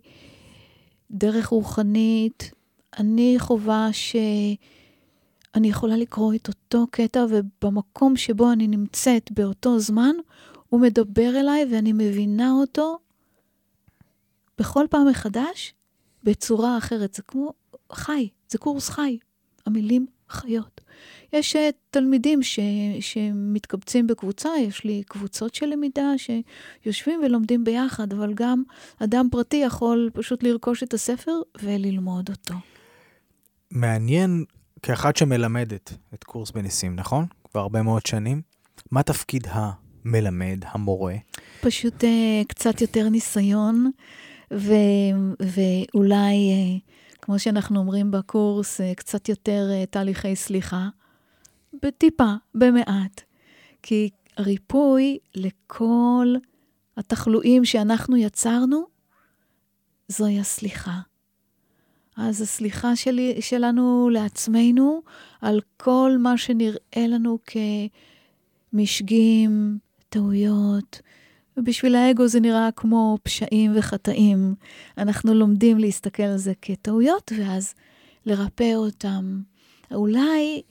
דרך 1.12 1.48
רוחנית. 1.48 2.52
אני 3.00 3.36
חווה 3.40 3.90
שאני 3.92 5.68
יכולה 5.68 5.98
לקרוא 5.98 6.34
את 6.34 6.48
אותו 6.48 6.88
קטע, 6.92 7.26
ובמקום 7.30 8.16
שבו 8.18 8.52
אני 8.52 8.68
נמצאת 8.68 9.32
באותו 9.32 9.80
זמן, 9.80 10.16
הוא 10.70 10.80
מדבר 10.80 11.40
אליי 11.40 11.66
ואני 11.72 11.94
מבינה 11.94 12.52
אותו 12.52 12.98
בכל 14.58 14.86
פעם 14.90 15.08
מחדש 15.08 15.74
בצורה 16.24 16.78
אחרת. 16.78 17.14
זה 17.14 17.24
כמו 17.24 17.54
חי, 17.92 18.30
זה 18.50 18.58
קורס 18.58 18.90
חי. 18.90 19.18
המילים 19.66 20.06
חיות. 20.30 20.82
יש 21.34 21.56
אה, 21.56 21.70
תלמידים 21.92 22.44
ש, 22.44 22.60
שמתקבצים 23.00 24.08
בקבוצה, 24.08 24.50
יש 24.60 24.84
לי 24.84 25.04
קבוצות 25.08 25.56
של 25.56 25.66
למידה 25.66 26.12
שיושבים 26.18 27.22
ולומדים 27.26 27.64
ביחד, 27.64 28.14
אבל 28.14 28.34
גם 28.34 28.64
אדם 29.00 29.28
פרטי 29.32 29.58
יכול 29.58 30.10
פשוט 30.14 30.44
לרכוש 30.44 30.84
את 30.84 30.94
הספר 30.94 31.32
וללמוד 31.62 32.30
אותו. 32.30 32.54
מעניין, 33.72 34.46
כאחת 34.84 35.16
שמלמדת 35.16 35.94
את 36.14 36.24
קורס 36.24 36.52
בניסים, 36.52 36.96
נכון? 36.96 37.26
כבר 37.52 37.62
הרבה 37.62 37.82
מאוד 37.82 38.06
שנים. 38.06 38.42
מה 38.92 39.04
תפקיד 39.04 39.48
המלמד, 39.50 40.64
המורה? 40.68 41.16
פשוט 41.62 42.04
uh, 42.04 42.08
קצת 42.48 42.82
יותר 42.82 43.10
ניסיון, 43.10 43.92
ו, 44.54 44.74
ואולי... 45.40 46.36
Uh, 46.82 46.95
כמו 47.26 47.40
שאנחנו 47.40 47.80
אומרים 47.80 48.12
בקורס, 48.12 48.82
אה, 48.82 48.96
קצת 48.96 49.30
יותר 49.30 49.70
אה, 49.72 49.86
תהליכי 49.86 50.36
סליחה, 50.36 50.90
בטיפה, 51.84 52.34
במעט. 52.56 53.22
כי 53.82 54.10
ריפוי 54.40 55.18
לכל 55.36 56.36
התחלואים 56.98 57.66
שאנחנו 57.66 58.18
יצרנו, 58.18 58.86
זוהי 60.08 60.40
הסליחה. 60.40 61.00
אז 62.18 62.42
הסליחה 62.42 62.96
שלי, 62.96 63.42
שלנו 63.42 64.10
לעצמנו 64.10 65.02
על 65.42 65.62
כל 65.78 66.12
מה 66.20 66.38
שנראה 66.38 67.08
לנו 67.08 67.40
כמשגים, 68.74 69.78
טעויות, 70.10 71.02
ובשביל 71.58 71.96
האגו 71.96 72.28
זה 72.28 72.40
נראה 72.40 72.70
כמו 72.76 73.18
פשעים 73.24 73.72
וחטאים. 73.76 74.56
אנחנו 74.98 75.34
לומדים 75.34 75.80
להסתכל 75.80 76.24
על 76.24 76.38
זה 76.38 76.54
כטעויות, 76.62 77.32
ואז 77.38 77.74
לרפא 78.26 78.74
אותם. 78.76 79.42
אולי 79.92 80.62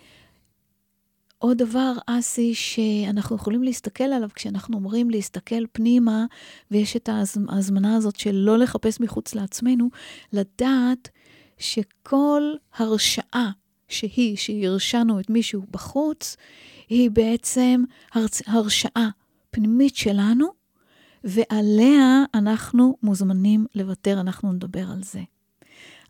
עוד 1.38 1.58
דבר, 1.58 1.92
אסי, 2.06 2.54
שאנחנו 2.54 3.36
יכולים 3.36 3.62
להסתכל 3.62 4.04
עליו 4.04 4.28
כשאנחנו 4.34 4.76
אומרים 4.76 5.10
להסתכל 5.10 5.66
פנימה, 5.72 6.26
ויש 6.70 6.96
את 6.96 7.08
ההזמנה 7.48 7.96
הזאת 7.96 8.16
של 8.16 8.34
לא 8.34 8.58
לחפש 8.58 9.00
מחוץ 9.00 9.34
לעצמנו, 9.34 9.88
לדעת 10.32 11.08
שכל 11.58 12.52
הרשעה 12.74 13.50
שהיא, 13.88 14.36
שהרשענו 14.36 15.20
את 15.20 15.30
מישהו 15.30 15.62
בחוץ, 15.70 16.36
היא 16.88 17.10
בעצם 17.10 17.84
הרשעה 18.46 19.08
פנימית 19.50 19.96
שלנו, 19.96 20.63
ועליה 21.24 22.24
אנחנו 22.34 22.96
מוזמנים 23.02 23.66
לוותר, 23.74 24.20
אנחנו 24.20 24.52
נדבר 24.52 24.90
על 24.90 25.02
זה. 25.02 25.20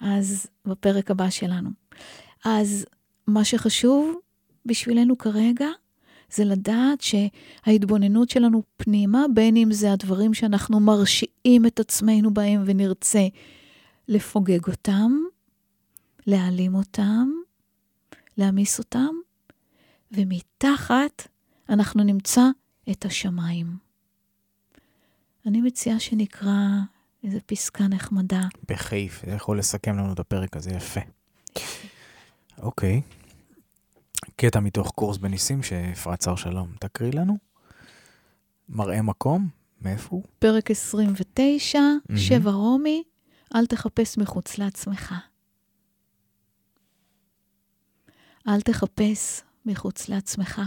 אז 0.00 0.46
בפרק 0.64 1.10
הבא 1.10 1.30
שלנו. 1.30 1.70
אז 2.44 2.86
מה 3.26 3.44
שחשוב 3.44 4.14
בשבילנו 4.66 5.18
כרגע, 5.18 5.66
זה 6.34 6.44
לדעת 6.44 7.00
שההתבוננות 7.00 8.30
שלנו 8.30 8.62
פנימה, 8.76 9.24
בין 9.34 9.56
אם 9.56 9.72
זה 9.72 9.92
הדברים 9.92 10.34
שאנחנו 10.34 10.80
מרשיעים 10.80 11.66
את 11.66 11.80
עצמנו 11.80 12.34
בהם 12.34 12.62
ונרצה 12.66 13.26
לפוגג 14.08 14.66
אותם, 14.66 15.12
להעלים 16.26 16.74
אותם, 16.74 17.30
להעמיס 18.38 18.78
אותם, 18.78 19.14
ומתחת 20.12 21.28
אנחנו 21.68 22.04
נמצא 22.04 22.42
את 22.90 23.04
השמיים. 23.04 23.83
אני 25.46 25.60
מציעה 25.60 26.00
שנקרא 26.00 26.56
איזה 27.24 27.40
פסקה 27.46 27.88
נחמדה. 27.88 28.42
בחיף, 28.68 29.22
זה 29.26 29.32
יכול 29.32 29.58
לסכם 29.58 29.98
לנו 29.98 30.12
את 30.12 30.18
הפרק 30.18 30.56
הזה 30.56 30.70
יפה. 30.70 31.00
אוקיי. 32.58 33.02
קטע 34.36 34.60
מתוך 34.60 34.90
קורס 34.94 35.16
בניסים 35.16 35.62
שאפרת 35.62 36.22
שר 36.22 36.36
שלום 36.36 36.72
תקריא 36.80 37.12
לנו. 37.12 37.38
מראה 38.68 39.02
מקום, 39.02 39.48
מאיפה 39.80 40.08
הוא? 40.10 40.22
פרק 40.38 40.70
29, 40.70 41.78
מהמם. 41.78 42.20
שבע 42.20 42.50
רומי, 42.50 43.02
אל 43.54 43.66
תחפש 43.66 44.18
מחוץ 44.18 44.58
לעצמך. 44.58 45.14
אל 48.48 48.60
תחפש 48.60 49.40
מחוץ 49.66 50.08
לעצמך, 50.08 50.62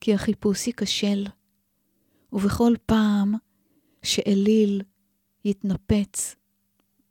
כי 0.00 0.14
החיפוש 0.14 0.66
ייכשל, 0.66 1.26
ובכל 2.32 2.72
פעם 2.86 3.34
שאליל 4.02 4.82
יתנפץ, 5.44 6.36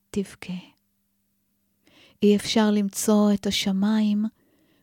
תבכה. 0.09 0.53
אי 2.23 2.35
אפשר 2.35 2.71
למצוא 2.71 3.33
את 3.33 3.47
השמיים 3.47 4.25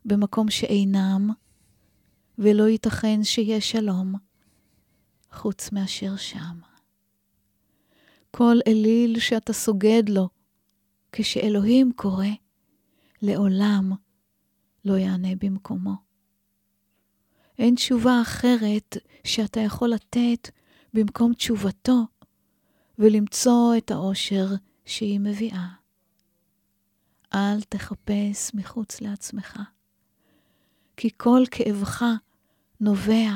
במקום 0.05 0.51
שאינם, 0.51 1.31
ולא 2.39 2.69
ייתכן 2.69 3.25
שיהיה 3.25 3.61
שלום 3.61 4.15
חוץ 5.33 5.73
מאשר 5.73 6.17
שם. 6.17 6.61
כל 8.31 8.57
אליל 8.67 9.19
שאתה 9.19 9.53
סוגד 9.53 10.03
לו 10.09 10.29
כשאלוהים 11.13 11.93
קורא, 11.97 12.27
לעולם 13.23 13.93
לא 14.85 14.95
יענה 14.95 15.29
במקומו. 15.41 15.95
אין 17.59 17.75
תשובה 17.75 18.23
אחרת 18.23 18.97
שאתה 19.25 19.61
יכול 19.61 19.89
לתת 19.89 20.51
במקום 20.95 21.35
תשובתו 21.35 22.07
ולמצוא 22.99 23.75
את 23.79 23.91
האושר 23.91 24.47
שהיא 24.85 25.21
מביאה. 25.21 25.69
אל 27.35 27.63
תחפש 27.63 28.55
מחוץ 28.55 29.01
לעצמך, 29.01 29.61
כי 30.97 31.09
כל 31.17 31.43
כאבך 31.51 32.05
נובע 32.81 33.31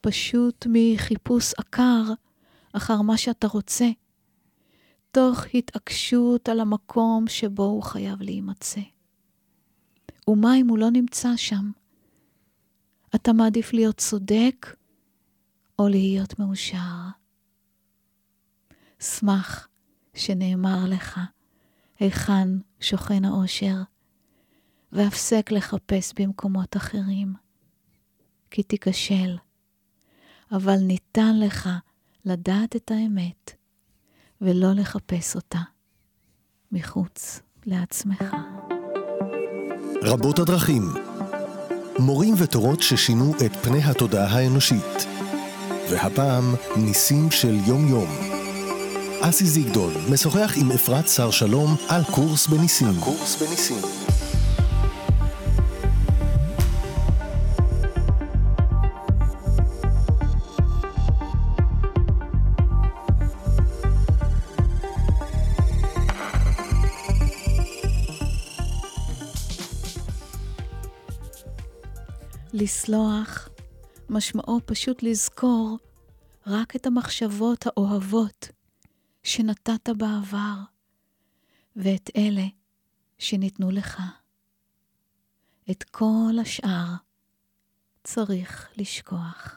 פשוט 0.00 0.66
מחיפוש 0.70 1.54
עקר 1.54 2.02
אחר 2.72 3.02
מה 3.02 3.16
שאתה 3.16 3.46
רוצה, 3.46 3.90
תוך 5.10 5.44
התעקשות 5.54 6.48
על 6.48 6.60
המקום 6.60 7.28
שבו 7.28 7.64
הוא 7.64 7.82
חייב 7.82 8.22
להימצא. 8.22 8.80
ומה 10.28 10.56
אם 10.56 10.68
הוא 10.68 10.78
לא 10.78 10.90
נמצא 10.90 11.36
שם? 11.36 11.70
אתה 13.14 13.32
מעדיף 13.32 13.72
להיות 13.72 13.96
צודק 13.96 14.76
או 15.78 15.88
להיות 15.88 16.38
מאושר? 16.38 17.08
שמח 19.00 19.68
שנאמר 20.14 20.78
לך 20.88 21.20
היכן 21.98 22.48
שוכן 22.80 23.24
האושר, 23.24 23.76
והפסק 24.92 25.50
לחפש 25.52 26.12
במקומות 26.16 26.76
אחרים, 26.76 27.34
כי 28.50 28.62
תיכשל. 28.62 29.36
אבל 30.52 30.76
ניתן 30.76 31.40
לך 31.40 31.68
לדעת 32.24 32.76
את 32.76 32.90
האמת 32.90 33.50
ולא 34.40 34.72
לחפש 34.72 35.36
אותה 35.36 35.58
מחוץ 36.72 37.40
לעצמך. 37.66 38.24
רבות 40.02 40.38
הדרכים. 40.38 40.82
מורים 41.98 42.34
ותורות 42.38 42.82
ששינו 42.82 43.32
את 43.46 43.56
פני 43.56 43.82
התודעה 43.82 44.26
האנושית. 44.26 45.13
והפעם, 45.90 46.54
ניסים 46.76 47.30
של 47.30 47.56
יום-יום. 47.66 48.08
אסי 49.20 49.46
זיגדון 49.46 49.92
משוחח 50.12 50.52
עם 50.56 50.72
אפרת 50.72 51.08
שר 51.08 51.30
שלום 51.30 51.76
על 51.88 52.02
קורס 52.10 52.46
בניסים. 52.46 53.00
קורס 53.00 53.42
בניסים. 53.42 53.82
לסלוח 72.52 73.53
משמעו 74.08 74.60
פשוט 74.66 75.02
לזכור 75.02 75.78
רק 76.46 76.76
את 76.76 76.86
המחשבות 76.86 77.66
האוהבות 77.66 78.48
שנתת 79.22 79.88
בעבר, 79.88 80.56
ואת 81.76 82.10
אלה 82.16 82.46
שניתנו 83.18 83.70
לך. 83.70 84.02
את 85.70 85.82
כל 85.82 86.34
השאר 86.42 86.86
צריך 88.04 88.68
לשכוח. 88.76 89.56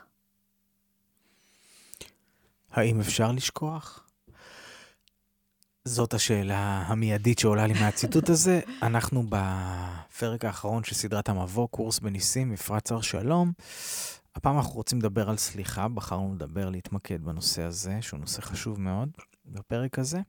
האם 2.71 2.99
אפשר 2.99 3.31
לשכוח? 3.31 4.07
זאת 5.85 6.13
השאלה 6.13 6.83
המיידית 6.87 7.39
שעולה 7.39 7.67
לי 7.67 7.73
מהציטוט 7.73 8.29
הזה. 8.29 8.61
אנחנו 8.87 9.23
בפרק 9.29 10.45
האחרון 10.45 10.83
של 10.83 10.95
סדרת 10.95 11.29
המבוא, 11.29 11.67
קורס 11.67 11.99
בניסים, 11.99 12.53
אפרת 12.53 12.87
שר 12.87 13.01
שלום. 13.01 13.51
הפעם 14.37 14.57
אנחנו 14.57 14.73
רוצים 14.73 14.99
לדבר 14.99 15.29
על 15.29 15.37
סליחה, 15.37 15.87
בחרנו 15.87 16.35
לדבר, 16.35 16.69
להתמקד 16.69 17.23
בנושא 17.23 17.63
הזה, 17.63 18.01
שהוא 18.01 18.19
נושא 18.19 18.41
חשוב 18.41 18.79
מאוד 18.79 19.09
בפרק 19.45 19.99
הזה. 19.99 20.21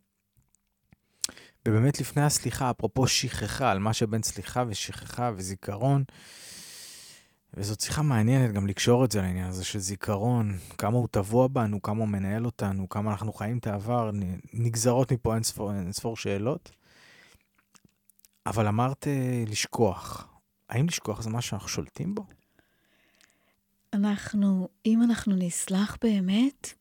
ובאמת 1.68 2.01
לפני 2.01 2.22
הסליחה, 2.22 2.70
אפרופו 2.70 3.06
שכחה, 3.06 3.70
על 3.70 3.78
מה 3.78 3.93
שבין 3.93 4.22
סליחה 4.22 4.64
ושכחה 4.68 5.30
וזיכרון, 5.36 6.05
וזאת 7.55 7.80
שיחה 7.80 8.02
מעניינת 8.02 8.55
גם 8.55 8.66
לקשור 8.66 9.05
את 9.05 9.12
זה 9.12 9.20
לעניין 9.20 9.47
הזה 9.47 9.64
של 9.64 9.78
זיכרון, 9.78 10.59
כמה 10.78 10.97
הוא 10.97 11.09
טבוע 11.10 11.48
בנו, 11.48 11.82
כמה 11.82 11.98
הוא 11.98 12.09
מנהל 12.09 12.47
אותנו, 12.47 12.89
כמה 12.89 13.10
אנחנו 13.10 13.32
חיים 13.32 13.59
את 13.59 13.66
העבר, 13.66 14.10
נגזרות 14.52 15.12
מפה 15.12 15.35
אין 15.35 15.43
ספור, 15.43 15.72
אין 15.74 15.93
ספור 15.93 16.16
שאלות. 16.16 16.72
אבל 18.47 18.66
אמרת 18.66 19.06
אה, 19.06 19.44
לשכוח. 19.47 20.28
האם 20.68 20.86
לשכוח 20.86 21.22
זה 21.22 21.30
משהו 21.30 21.51
שאנחנו 21.51 21.68
שולטים 21.68 22.14
בו? 22.14 22.38
אנחנו, 23.93 24.69
אם 24.86 25.02
אנחנו 25.02 25.36
נסלח 25.36 25.97
באמת, 26.02 26.73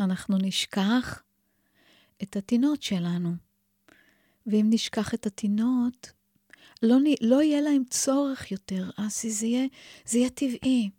אנחנו 0.00 0.38
נשכח 0.38 1.22
את 2.22 2.36
הטינות 2.36 2.82
שלנו. 2.82 3.34
ואם 4.46 4.66
נשכח 4.70 5.14
את 5.14 5.26
הטינות, 5.26 6.12
לא, 6.82 6.96
לא 7.20 7.42
יהיה 7.42 7.60
להם 7.60 7.82
צורך 7.90 8.52
יותר, 8.52 8.90
אסי, 8.96 9.30
זה 9.30 9.46
יהיה, 9.46 9.66
זה 10.04 10.18
יהיה 10.18 10.30
טבעי. 10.30 10.90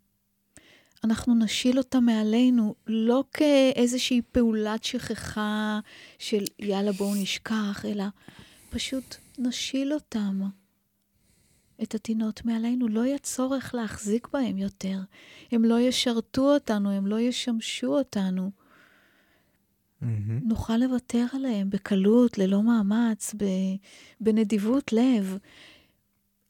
אנחנו 1.04 1.34
נשיל 1.34 1.78
אותם 1.78 2.04
מעלינו, 2.04 2.74
לא 2.86 3.24
כאיזושהי 3.32 4.22
פעולת 4.32 4.84
שכחה 4.84 5.80
של 6.18 6.44
יאללה 6.58 6.92
בואו 6.92 7.14
נשכח, 7.14 7.84
אלא 7.84 8.04
פשוט 8.70 9.16
נשיל 9.38 9.92
אותם. 9.92 10.40
את 11.82 11.94
הטינות 11.94 12.44
מעלינו, 12.44 12.88
לא 12.88 13.04
יהיה 13.04 13.18
צורך 13.18 13.74
להחזיק 13.74 14.28
בהם 14.32 14.58
יותר. 14.58 14.98
הם 15.52 15.64
לא 15.64 15.80
ישרתו 15.80 16.54
אותנו, 16.54 16.90
הם 16.90 17.06
לא 17.06 17.20
ישמשו 17.20 17.98
אותנו. 17.98 18.50
מהמם. 20.00 20.40
נוכל 20.44 20.76
לוותר 20.76 21.26
עליהם 21.34 21.70
בקלות, 21.70 22.38
ללא 22.38 22.62
מאמץ, 22.62 23.34
ב- 23.34 23.76
בנדיבות 24.20 24.92
לב. 24.92 25.38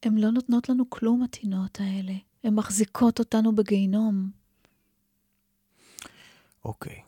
הן 0.03 0.19
לא 0.19 0.31
נותנות 0.31 0.69
לנו 0.69 0.91
כלום, 0.91 1.23
הטינות 1.23 1.81
האלה. 1.81 2.13
הן 2.45 2.55
מחזיקות 2.55 3.19
אותנו 3.19 3.55
בגיהינום. 3.55 4.31
אוקיי. 6.65 7.01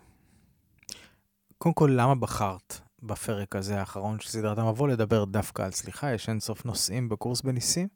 קודם 1.58 1.74
כל, 1.74 1.90
למה 1.96 2.14
בחרת 2.14 2.80
בפרק 3.02 3.56
הזה 3.56 3.80
האחרון 3.80 4.20
של 4.20 4.28
סדרת 4.28 4.58
המבוא 4.58 4.88
לדבר 4.88 5.24
דווקא 5.24 5.62
על 5.62 5.70
סליחה? 5.70 6.12
יש 6.12 6.28
אין 6.28 6.40
סוף 6.40 6.64
נושאים 6.64 7.08
בקורס 7.08 7.42
בניסים, 7.42 7.88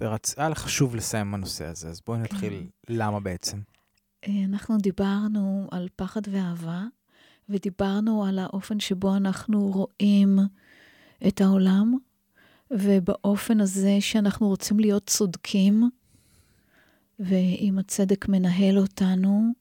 והיה 0.00 0.48
לך 0.48 0.58
חשוב 0.58 0.96
לסיים 0.96 1.26
עם 1.26 1.34
הנושא 1.34 1.64
הזה, 1.64 1.88
אז 1.88 2.00
בואי 2.06 2.18
נתחיל 2.18 2.66
למה 2.88 3.20
בעצם. 3.20 3.58
אה, 4.28 4.44
אנחנו 4.44 4.78
דיברנו 4.78 5.68
על 5.70 5.88
פחד 5.96 6.20
ואהבה, 6.30 6.84
ודיברנו 7.48 8.24
על 8.24 8.38
האופן 8.38 8.80
שבו 8.80 9.16
אנחנו 9.16 9.68
רואים 9.68 10.38
את 11.28 11.40
העולם, 11.40 11.94
ובאופן 12.70 13.60
הזה 13.60 13.96
שאנחנו 14.00 14.48
רוצים 14.48 14.80
להיות 14.80 15.06
צודקים, 15.06 15.90
ואם 17.18 17.78
הצדק 17.78 18.28
מנהל 18.28 18.78
אותנו, 18.78 19.52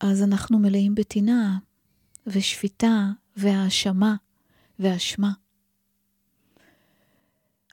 אז 0.00 0.22
אנחנו 0.22 0.58
מלאים 0.58 0.94
בטינה, 0.94 1.58
ושפיטה, 2.26 3.10
והאשמה, 3.36 4.14
ואשמה. 4.78 5.32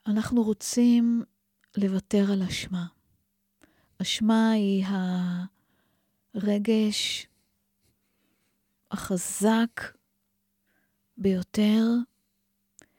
אנחנו 0.07 0.43
רוצים 0.43 1.23
לוותר 1.77 2.31
על 2.31 2.43
אשמה. 2.43 2.85
אשמה 4.01 4.51
היא 4.51 4.85
הרגש 6.33 7.27
החזק 8.91 9.81
ביותר 11.17 11.83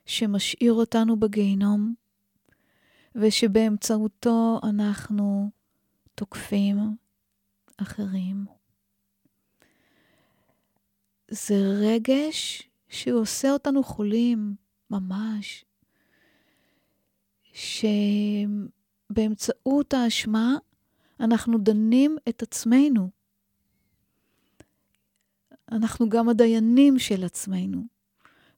שמשאיר 0.06 0.72
אותנו 0.72 1.20
בגיהינום, 1.20 1.94
ושבאמצעותו 3.14 4.60
אנחנו 4.62 5.50
תוקפים 6.14 6.96
אחרים. 7.76 8.46
זה 11.30 11.54
רגש 11.80 12.68
שהוא 12.88 13.20
עושה 13.20 13.50
אותנו 13.50 13.82
חולים, 13.82 14.54
ממש. 14.90 15.64
שבאמצעות 19.08 19.94
האשמה 19.94 20.56
אנחנו 21.20 21.58
דנים 21.58 22.16
את 22.28 22.42
עצמנו. 22.42 23.10
אנחנו 25.72 26.08
גם 26.08 26.28
הדיינים 26.28 26.98
של 26.98 27.24
עצמנו, 27.24 27.82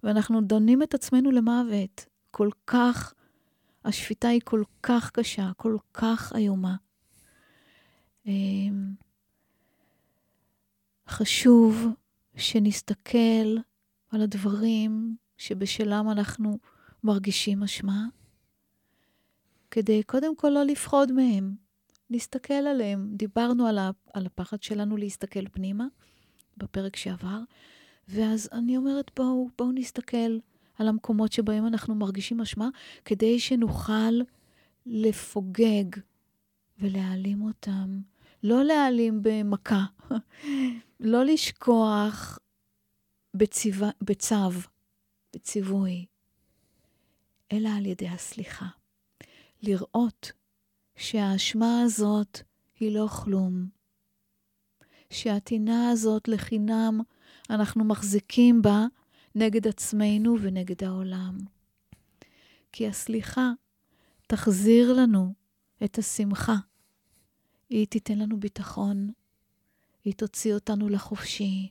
ואנחנו 0.02 0.40
דנים 0.40 0.82
את 0.82 0.94
עצמנו 0.94 1.30
למוות. 1.30 2.06
כל 2.30 2.48
כך, 2.66 3.14
השפיטה 3.84 4.28
היא 4.28 4.40
כל 4.44 4.62
כך 4.82 5.10
קשה, 5.10 5.50
כל 5.56 5.76
כך 5.94 6.32
איומה. 6.36 6.76
אמ, 8.26 8.94
חשוב 11.08 11.86
שנסתכל 12.36 13.56
על 14.10 14.22
הדברים 14.22 15.16
שבשלם 15.38 16.10
אנחנו 16.10 16.58
מרגישים 17.04 17.62
אשמה, 17.62 18.06
כדי 19.70 20.02
קודם 20.02 20.36
כל 20.36 20.48
לא 20.48 20.62
לפחוד 20.62 21.12
מהם, 21.12 21.54
להסתכל 22.10 22.54
עליהם. 22.54 23.10
דיברנו 23.12 23.66
על, 23.66 24.26
הפחד 24.26 24.62
שלנו 24.62 24.96
להסתכל 24.96 25.48
פנימה 25.48 25.86
בפרק 26.56 26.96
שעבר, 26.96 27.40
ואז 28.08 28.48
אני 28.52 28.76
אומרת, 28.76 29.10
בואו, 29.16 29.48
בואו 29.58 29.72
נסתכל 29.72 30.38
על 30.78 30.88
המקומות 30.88 31.32
שבהם 31.32 31.66
אנחנו 31.66 31.94
מרגישים 31.94 32.40
אשמה, 32.40 32.68
כדי 33.04 33.40
שנוכל 33.40 34.12
לפוגג 34.86 35.84
ולהעלים 36.78 37.42
אותם. 37.42 38.00
לא 38.42 38.64
להעלים 38.64 39.22
במכה, 39.22 39.84
לא 41.00 41.24
לשכוח 41.24 42.38
בצו, 44.02 44.50
בציווי, 45.34 46.06
אלא 47.52 47.68
על 47.68 47.86
ידי 47.86 48.08
הסליחה. 48.08 48.79
לראות 49.62 50.32
שהאשמה 50.96 51.82
הזאת 51.82 52.40
היא 52.80 52.94
לא 52.94 53.08
כלום, 53.24 53.68
שהטינה 55.10 55.90
הזאת 55.90 56.28
לחינם 56.28 57.00
אנחנו 57.50 57.84
מחזיקים 57.84 58.62
בה 58.62 58.86
נגד 59.34 59.68
עצמנו 59.68 60.36
ונגד 60.40 60.84
העולם. 60.84 61.38
כי 62.72 62.88
הסליחה 62.88 63.50
תחזיר 64.26 64.92
לנו 64.92 65.34
את 65.84 65.98
השמחה. 65.98 66.56
היא 67.68 67.86
תיתן 67.86 68.18
לנו 68.18 68.40
ביטחון, 68.40 69.10
היא 70.04 70.14
תוציא 70.14 70.54
אותנו 70.54 70.88
לחופשי. 70.88 71.68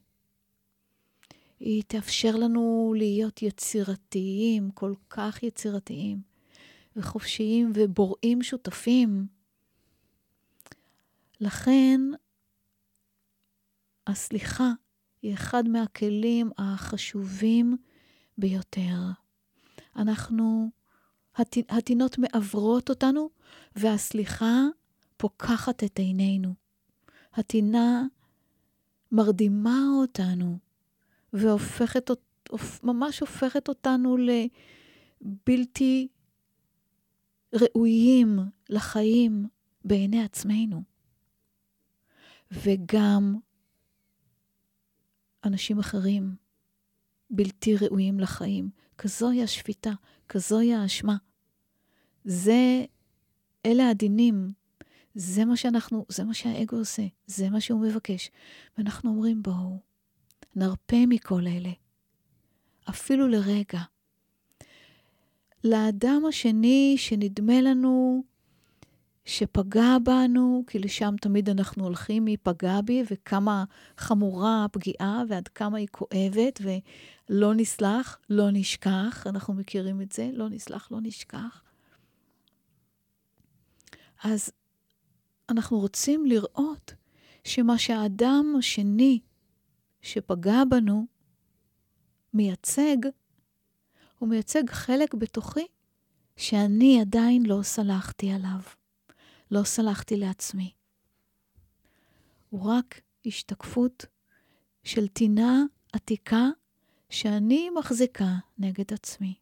היא 1.60 1.84
תאפשר 1.88 2.36
לנו 2.36 2.94
להיות 2.98 3.42
יצירתיים, 3.42 4.72
כל 4.72 4.94
כך 5.10 5.44
יצירתיים, 5.44 6.22
וחופשיים 6.96 7.72
ובוראים 7.76 8.44
שותפים. 8.44 9.28
לכן, 11.42 12.02
הסליחה 14.08 14.72
היא 15.22 15.34
אחד 15.34 15.68
מהכלים 15.68 16.52
החשובים 16.58 17.78
ביותר. 18.38 18.98
אנחנו, 19.96 20.70
הטינות 21.70 22.18
מעוורות 22.18 22.90
אותנו, 22.90 23.30
והסליחה 23.76 24.64
פוקחת 25.18 25.84
את 25.84 26.00
עינינו. 26.00 26.54
הטינה 27.34 28.04
מרדימה 29.12 29.80
אותנו 30.02 30.58
והופכת, 31.34 32.12
ממש 32.84 33.20
הופכת 33.20 33.68
אותנו 33.68 34.18
לבלתי 35.22 36.08
ראויים 37.54 38.40
לחיים 38.70 39.48
בעיני 39.86 40.24
עצמנו. 40.24 40.84
וגם 42.52 43.36
אנשים 45.44 45.80
אחרים 45.80 46.36
בלתי 47.30 47.76
ראויים 47.76 48.20
לחיים. 48.20 48.70
כזוהי 48.98 49.44
השפיטה, 49.44 49.92
כזוהי 50.30 50.74
האשמה. 50.74 51.18
זה, 52.26 52.86
אלה 53.66 53.90
הדינים 53.90 54.52
זה 55.16 55.46
מה 55.46 55.58
שאנחנו, 55.58 56.06
זה 56.10 56.24
מה 56.24 56.34
שהאגו 56.34 56.78
עושה, 56.78 57.04
זה 57.26 57.50
מה 57.50 57.62
שהוא 57.62 57.82
מבקש. 57.82 58.32
ואנחנו 58.78 59.10
אומרים, 59.10 59.44
בואו, 59.44 59.80
נרפה 60.56 61.06
מכל 61.10 61.48
אלה, 61.48 61.72
אפילו 62.90 63.28
לרגע. 63.28 63.82
לאדם 65.64 66.22
השני 66.28 66.96
שנדמה 66.98 67.62
לנו 67.62 68.24
שפגע 69.26 69.98
בנו, 70.04 70.64
כי 70.68 70.80
לשם 70.80 71.16
תמיד 71.22 71.50
אנחנו 71.50 71.84
הולכים, 71.84 72.26
מי 72.26 72.38
פגע 72.38 72.82
בי 72.82 73.04
וכמה 73.12 73.64
חמורה 73.98 74.66
הפגיעה 74.66 75.24
ועד 75.28 75.48
כמה 75.48 75.78
היא 75.78 75.88
כואבת, 75.92 76.62
ולא 76.62 77.54
נסלח, 77.54 78.20
לא 78.30 78.48
נשכח, 78.54 79.24
אנחנו 79.26 79.54
מכירים 79.54 80.02
את 80.02 80.12
זה, 80.12 80.30
לא 80.34 80.50
נסלח, 80.50 80.92
לא 80.92 80.98
נשכח. 81.02 81.64
אז 84.24 84.52
אנחנו 85.50 85.80
רוצים 85.80 86.26
לראות 86.26 86.94
שמה 87.44 87.78
שהאדם 87.78 88.56
השני 88.58 89.20
שפגע 90.02 90.64
בנו 90.70 91.06
מייצג, 92.34 92.98
הוא 94.20 94.30
מייצג 94.30 94.70
חלק 94.70 95.14
בתוכי 95.14 95.68
שאני 96.38 97.02
עדיין 97.02 97.46
לא 97.46 97.60
סלחתי 97.64 98.32
עליו, 98.32 98.60
לא 99.52 99.64
סלחתי 99.64 100.18
לעצמי. 100.18 100.74
הוא 102.50 102.72
רק 102.72 103.02
השתקפות 103.26 104.06
של 104.84 105.08
טינה 105.08 105.64
עתיקה 105.94 106.46
שאני 107.10 107.70
מחזיקה 107.70 108.36
נגד 108.58 108.94
עצמי. 108.94 109.34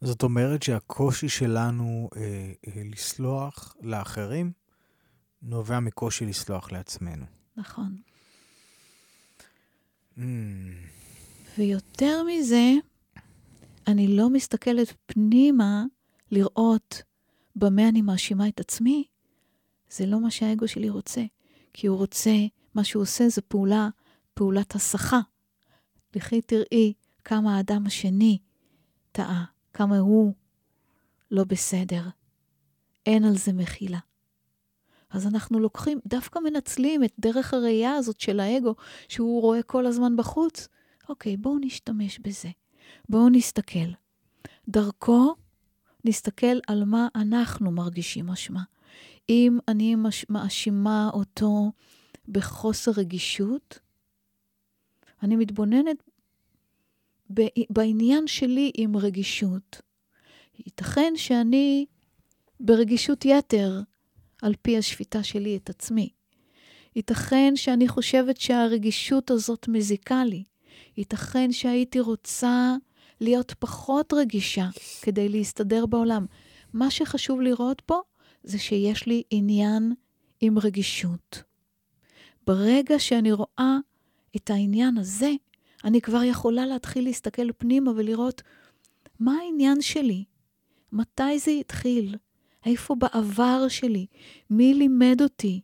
זאת 0.00 0.22
אומרת 0.22 0.62
שהקושי 0.62 1.28
שלנו 1.28 2.10
אה, 2.16 2.52
אה, 2.66 2.82
לסלוח 2.84 3.76
לאחרים 3.82 4.52
נובע 5.42 5.80
מקושי 5.80 6.26
לסלוח 6.26 6.72
לעצמנו. 6.72 7.24
נכון. 7.56 7.96
Mm. 10.18 10.20
ויותר 11.58 12.22
מזה, 12.22 12.72
אני 13.86 14.16
לא 14.16 14.30
מסתכלת 14.30 14.92
פנימה 15.06 15.84
לראות 16.30 17.02
במה 17.56 17.88
אני 17.88 18.02
מאשימה 18.02 18.48
את 18.48 18.60
עצמי. 18.60 19.04
זה 19.90 20.06
לא 20.06 20.20
מה 20.20 20.30
שהאגו 20.30 20.68
שלי 20.68 20.88
רוצה, 20.88 21.22
כי 21.72 21.86
הוא 21.86 21.98
רוצה, 21.98 22.34
מה 22.74 22.84
שהוא 22.84 23.02
עושה 23.02 23.28
זה 23.28 23.42
פעולה, 23.42 23.88
פעולת 24.34 24.74
הסחה. 24.74 25.20
לכי 26.16 26.42
תראי 26.42 26.92
כמה 27.24 27.56
האדם 27.56 27.86
השני 27.86 28.38
טעה. 29.12 29.44
כמה 29.72 29.98
הוא 29.98 30.34
לא 31.30 31.44
בסדר. 31.44 32.02
אין 33.06 33.24
על 33.24 33.36
זה 33.36 33.52
מחילה. 33.52 33.98
אז 35.10 35.26
אנחנו 35.26 35.60
לוקחים, 35.60 35.98
דווקא 36.06 36.38
מנצלים 36.38 37.04
את 37.04 37.12
דרך 37.18 37.54
הראייה 37.54 37.92
הזאת 37.92 38.20
של 38.20 38.40
האגו, 38.40 38.74
שהוא 39.08 39.42
רואה 39.42 39.62
כל 39.62 39.86
הזמן 39.86 40.16
בחוץ. 40.16 40.68
אוקיי, 41.08 41.36
בואו 41.36 41.58
נשתמש 41.60 42.18
בזה. 42.18 42.48
בואו 43.08 43.28
נסתכל. 43.28 43.90
דרכו 44.68 45.34
נסתכל 46.04 46.58
על 46.66 46.84
מה 46.84 47.08
אנחנו 47.14 47.70
מרגישים 47.70 48.30
אשמה. 48.30 48.62
אם 49.28 49.58
אני 49.68 49.94
מש... 49.94 50.26
מאשימה 50.30 51.10
אותו 51.12 51.72
בחוסר 52.28 52.90
רגישות, 52.96 53.78
אני 55.22 55.36
מתבוננת 55.36 56.10
בעניין 57.70 58.26
שלי 58.26 58.70
עם 58.74 58.96
רגישות. 58.96 59.80
ייתכן 60.58 61.12
שאני 61.16 61.86
ברגישות 62.60 63.24
יתר 63.24 63.80
על 64.42 64.54
פי 64.62 64.78
השפיטה 64.78 65.22
שלי 65.22 65.56
את 65.56 65.70
עצמי. 65.70 66.08
ייתכן 66.96 67.52
שאני 67.56 67.88
חושבת 67.88 68.36
שהרגישות 68.36 69.30
הזאת 69.30 69.68
מזיקה 69.68 70.24
לי. 70.24 70.44
ייתכן 70.96 71.52
שהייתי 71.52 72.00
רוצה 72.00 72.76
להיות 73.20 73.54
פחות 73.58 74.12
רגישה 74.12 74.68
כדי 75.02 75.28
להסתדר 75.28 75.86
בעולם. 75.86 76.26
מה 76.72 76.90
שחשוב 76.90 77.40
לראות 77.40 77.82
פה 77.86 78.00
זה 78.42 78.58
שיש 78.58 79.06
לי 79.06 79.22
עניין 79.30 79.92
עם 80.40 80.58
רגישות. 80.58 81.42
ברגע 82.46 82.98
שאני 82.98 83.32
רואה 83.32 83.76
את 84.36 84.50
העניין 84.50 84.98
הזה, 84.98 85.32
אני 85.84 86.00
כבר 86.00 86.22
יכולה 86.22 86.66
להתחיל 86.66 87.04
להסתכל 87.04 87.52
פנימה 87.52 87.90
ולראות 87.90 88.42
מה 89.20 89.32
העניין 89.42 89.80
שלי, 89.80 90.24
מתי 90.92 91.38
זה 91.38 91.50
התחיל, 91.50 92.16
איפה 92.66 92.94
בעבר 92.94 93.68
שלי, 93.68 94.06
מי 94.50 94.74
לימד 94.74 95.22
אותי 95.22 95.60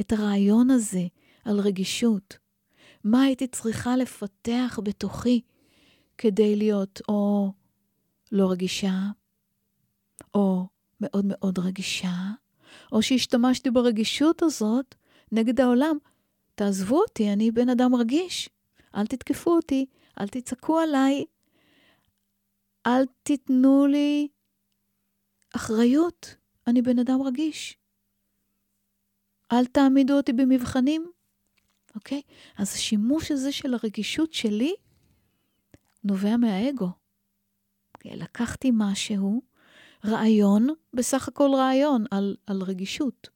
את 0.00 0.12
הרעיון 0.12 0.70
הזה 0.70 1.06
על 1.44 1.60
רגישות, 1.60 2.36
מה 3.04 3.22
הייתי 3.22 3.46
צריכה 3.46 3.96
לפתח 3.96 4.78
בתוכי 4.84 5.40
כדי 6.18 6.56
להיות 6.56 7.00
או 7.08 7.52
לא 8.32 8.50
רגישה, 8.50 8.98
או 10.34 10.66
מאוד 11.00 11.24
מאוד 11.28 11.58
רגישה, 11.58 12.30
או 12.92 13.02
שהשתמשתי 13.02 13.70
ברגישות 13.70 14.42
הזאת 14.42 14.94
נגד 15.32 15.60
העולם. 15.60 15.96
תעזבו 16.54 17.00
אותי, 17.00 17.32
אני 17.32 17.50
בן 17.50 17.68
אדם 17.68 17.94
רגיש. 17.94 18.48
אל 18.94 19.06
תתקפו 19.06 19.50
אותי, 19.50 19.86
אל 20.20 20.28
תצעקו 20.28 20.78
עליי, 20.78 21.24
אל 22.86 23.04
תיתנו 23.22 23.86
לי 23.86 24.28
אחריות, 25.56 26.34
אני 26.66 26.82
בן 26.82 26.98
אדם 26.98 27.22
רגיש. 27.22 27.76
אל 29.52 29.66
תעמידו 29.66 30.16
אותי 30.16 30.32
במבחנים, 30.32 31.11
אוקיי? 31.94 32.22
אז 32.58 32.74
השימוש 32.74 33.30
הזה 33.30 33.52
של 33.52 33.74
הרגישות 33.74 34.32
שלי 34.32 34.74
נובע 36.04 36.36
מהאגו. 36.36 36.88
אוקיי? 37.94 38.16
לקחתי 38.16 38.70
משהו, 38.74 39.42
רעיון, 40.04 40.68
בסך 40.94 41.28
הכל 41.28 41.50
רעיון 41.54 42.04
על, 42.10 42.36
על 42.46 42.62
רגישות. 42.62 43.28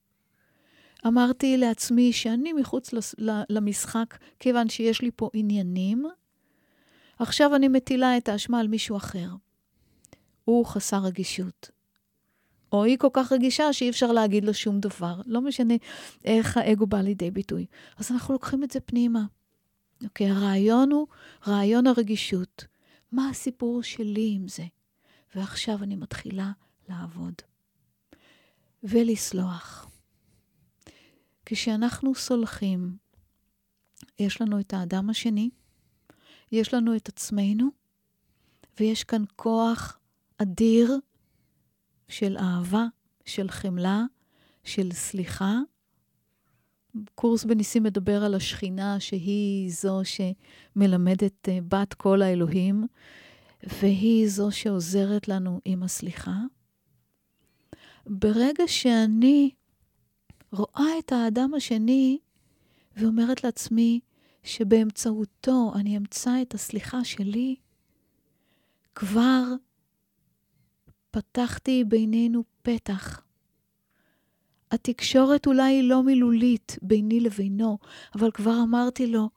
אמרתי 1.06 1.56
לעצמי 1.56 2.12
שאני 2.12 2.52
מחוץ 2.52 2.90
למשחק, 3.48 4.18
כיוון 4.38 4.68
שיש 4.68 5.02
לי 5.02 5.10
פה 5.16 5.30
עניינים. 5.32 6.06
עכשיו 7.18 7.56
אני 7.56 7.68
מטילה 7.68 8.16
את 8.16 8.28
האשמה 8.28 8.60
על 8.60 8.68
מישהו 8.68 8.96
אחר. 8.96 9.28
הוא 10.44 10.66
חסר 10.66 10.98
רגישות. 10.98 11.70
או 12.72 12.84
היא 12.84 12.98
כל 12.98 13.08
כך 13.12 13.32
רגישה 13.32 13.72
שאי 13.72 13.90
אפשר 13.90 14.12
להגיד 14.12 14.44
לו 14.44 14.54
שום 14.54 14.80
דבר. 14.80 15.20
לא 15.26 15.40
משנה 15.40 15.74
איך 16.24 16.56
האגו 16.56 16.86
בא 16.86 17.00
לידי 17.00 17.30
ביטוי. 17.30 17.66
אז 17.98 18.10
אנחנו 18.10 18.34
לוקחים 18.34 18.64
את 18.64 18.70
זה 18.70 18.80
פנימה. 18.80 19.24
אוקיי, 20.04 20.30
הרעיון 20.30 20.92
הוא 20.92 21.06
רעיון 21.46 21.86
הרגישות. 21.86 22.64
מה 23.12 23.28
הסיפור 23.28 23.82
שלי 23.82 24.32
עם 24.34 24.48
זה? 24.48 24.64
ועכשיו 25.34 25.82
אני 25.82 25.96
מתחילה 25.96 26.52
לעבוד. 26.88 27.34
ולסלוח. 28.82 29.90
כשאנחנו 31.46 32.14
סולחים, 32.14 32.96
יש 34.18 34.40
לנו 34.40 34.60
את 34.60 34.74
האדם 34.74 35.10
השני, 35.10 35.50
יש 36.52 36.74
לנו 36.74 36.96
את 36.96 37.08
עצמנו, 37.08 37.68
ויש 38.80 39.04
כאן 39.04 39.24
כוח 39.36 39.98
אדיר 40.38 40.98
של 42.08 42.36
אהבה, 42.38 42.86
של 43.24 43.48
חמלה, 43.48 44.04
של 44.64 44.92
סליחה. 44.92 45.58
קורס 47.14 47.44
בניסים 47.44 47.82
מדבר 47.82 48.24
על 48.24 48.34
השכינה, 48.34 49.00
שהיא 49.00 49.72
זו 49.72 50.00
שמלמדת 50.04 51.48
אה, 51.48 51.58
בת 51.68 51.94
כל 51.94 52.22
האלוהים, 52.22 52.86
והיא 53.80 54.28
זו 54.28 54.52
שעוזרת 54.52 55.28
לנו 55.28 55.60
עם 55.64 55.82
הסליחה. 55.82 56.36
ברגע 58.06 58.64
שאני 58.66 59.50
רואה 60.52 60.98
את 60.98 61.12
האדם 61.12 61.54
השני 61.54 62.18
ואומרת 62.96 63.44
לעצמי 63.44 64.00
שבאמצעותו 64.42 65.72
אני 65.74 65.96
אמצא 65.96 66.42
את 66.42 66.54
הסליחה 66.54 67.04
שלי, 67.04 67.56
כבר 68.94 69.42
פתחתי 71.16 71.84
בינינו 71.84 72.44
פתח. 72.62 73.22
התקשורת 74.70 75.46
אולי 75.46 75.72
היא 75.72 75.88
לא 75.88 76.02
מילולית 76.02 76.78
ביני 76.82 77.20
לבינו, 77.20 77.78
אבל 78.14 78.30
כבר 78.30 78.62
אמרתי 78.62 79.06
לו, 79.06 79.30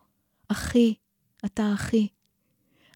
אחי, 0.48 0.94
אתה 1.46 1.74
אחי. 1.74 2.08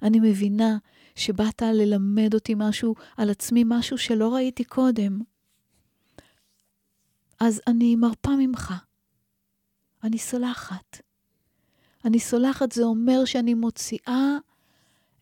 אני 0.02 0.20
מבינה 0.20 0.78
שבאת 1.16 1.62
ללמד 1.62 2.34
אותי 2.34 2.54
משהו 2.58 2.96
על 3.18 3.30
עצמי, 3.30 3.64
משהו 3.66 3.98
שלא 3.98 4.34
ראיתי 4.34 4.64
קודם. 4.64 5.22
אז 7.40 7.62
אני 7.68 7.96
מרפה 7.96 8.36
ממך. 8.36 8.74
אני 10.04 10.18
סולחת. 10.18 11.02
אני 12.06 12.20
סולחת 12.20 12.72
זה 12.72 12.84
אומר 12.84 13.26
שאני 13.26 13.54
מוציאה 13.54 14.38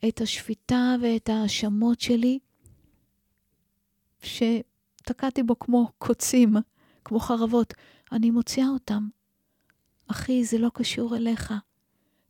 את 0.07 0.21
השפיטה 0.21 0.95
ואת 1.01 1.29
ההאשמות 1.29 2.01
שלי, 2.01 2.39
שתקעתי 4.21 5.43
בו 5.43 5.59
כמו 5.59 5.91
קוצים, 5.97 6.55
כמו 7.05 7.19
חרבות. 7.19 7.73
אני 8.11 8.31
מוציאה 8.31 8.67
אותם. 8.67 9.07
אחי, 10.07 10.43
זה 10.43 10.57
לא 10.57 10.69
קשור 10.73 11.15
אליך. 11.15 11.53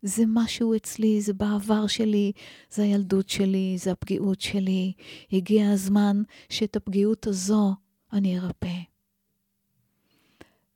זה 0.02 0.24
משהו 0.28 0.76
אצלי, 0.76 1.22
זה 1.22 1.34
בעבר 1.34 1.88
שלי, 1.88 2.32
זה 2.70 2.84
הילדות 2.84 3.30
שלי, 3.30 3.76
זה 3.78 3.92
הפגיעות 3.92 4.42
שלי. 4.42 4.94
הגיע 5.32 5.72
הזמן 5.72 6.22
שאת 6.50 6.76
הפגיעות 6.76 7.28
הזו 7.28 7.74
אני 8.14 8.40
ארפא. 8.40 8.78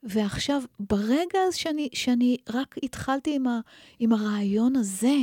ועכשיו, 0.04 0.62
ברגע 0.80 1.40
שאני, 1.52 1.90
שאני 1.94 2.38
רק 2.50 2.76
התחלתי 2.84 3.36
עם, 3.36 3.48
ה, 3.48 3.60
עם 4.00 4.14
הרעיון 4.14 4.76
הזה, 4.76 5.16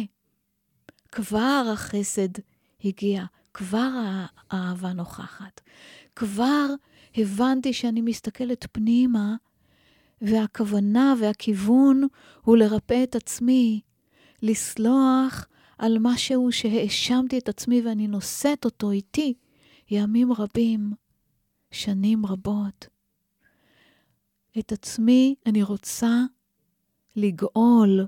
כבר 1.12 1.64
החסד 1.72 2.28
הגיע, 2.84 3.24
כבר 3.54 3.90
האהבה 4.50 4.92
נוכחת. 4.92 5.60
כבר 6.16 6.66
הבנתי 7.16 7.72
שאני 7.72 8.00
מסתכלת 8.00 8.66
פנימה, 8.72 9.34
והכוונה 10.20 11.14
והכיוון 11.20 12.06
הוא 12.42 12.56
לרפא 12.56 13.02
את 13.02 13.16
עצמי, 13.16 13.80
לסלוח 14.42 15.46
על 15.78 15.96
משהו 16.00 16.52
שהאשמתי 16.52 17.38
את 17.38 17.48
עצמי 17.48 17.82
ואני 17.82 18.08
נושאת 18.08 18.64
אותו 18.64 18.90
איתי 18.90 19.34
ימים 19.90 20.32
רבים, 20.32 20.92
שנים 21.70 22.26
רבות. 22.26 22.86
את 24.58 24.72
עצמי 24.72 25.34
אני 25.46 25.62
רוצה 25.62 26.22
לגאול 27.16 28.06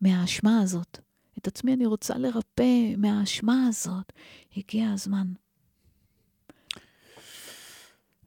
מהאשמה 0.00 0.60
הזאת. 0.60 0.98
את 1.42 1.46
עצמי 1.46 1.74
אני 1.74 1.86
רוצה 1.86 2.18
לרפא 2.18 2.94
מהאשמה 2.96 3.66
הזאת. 3.68 4.12
הגיע 4.56 4.90
הזמן. 4.90 5.26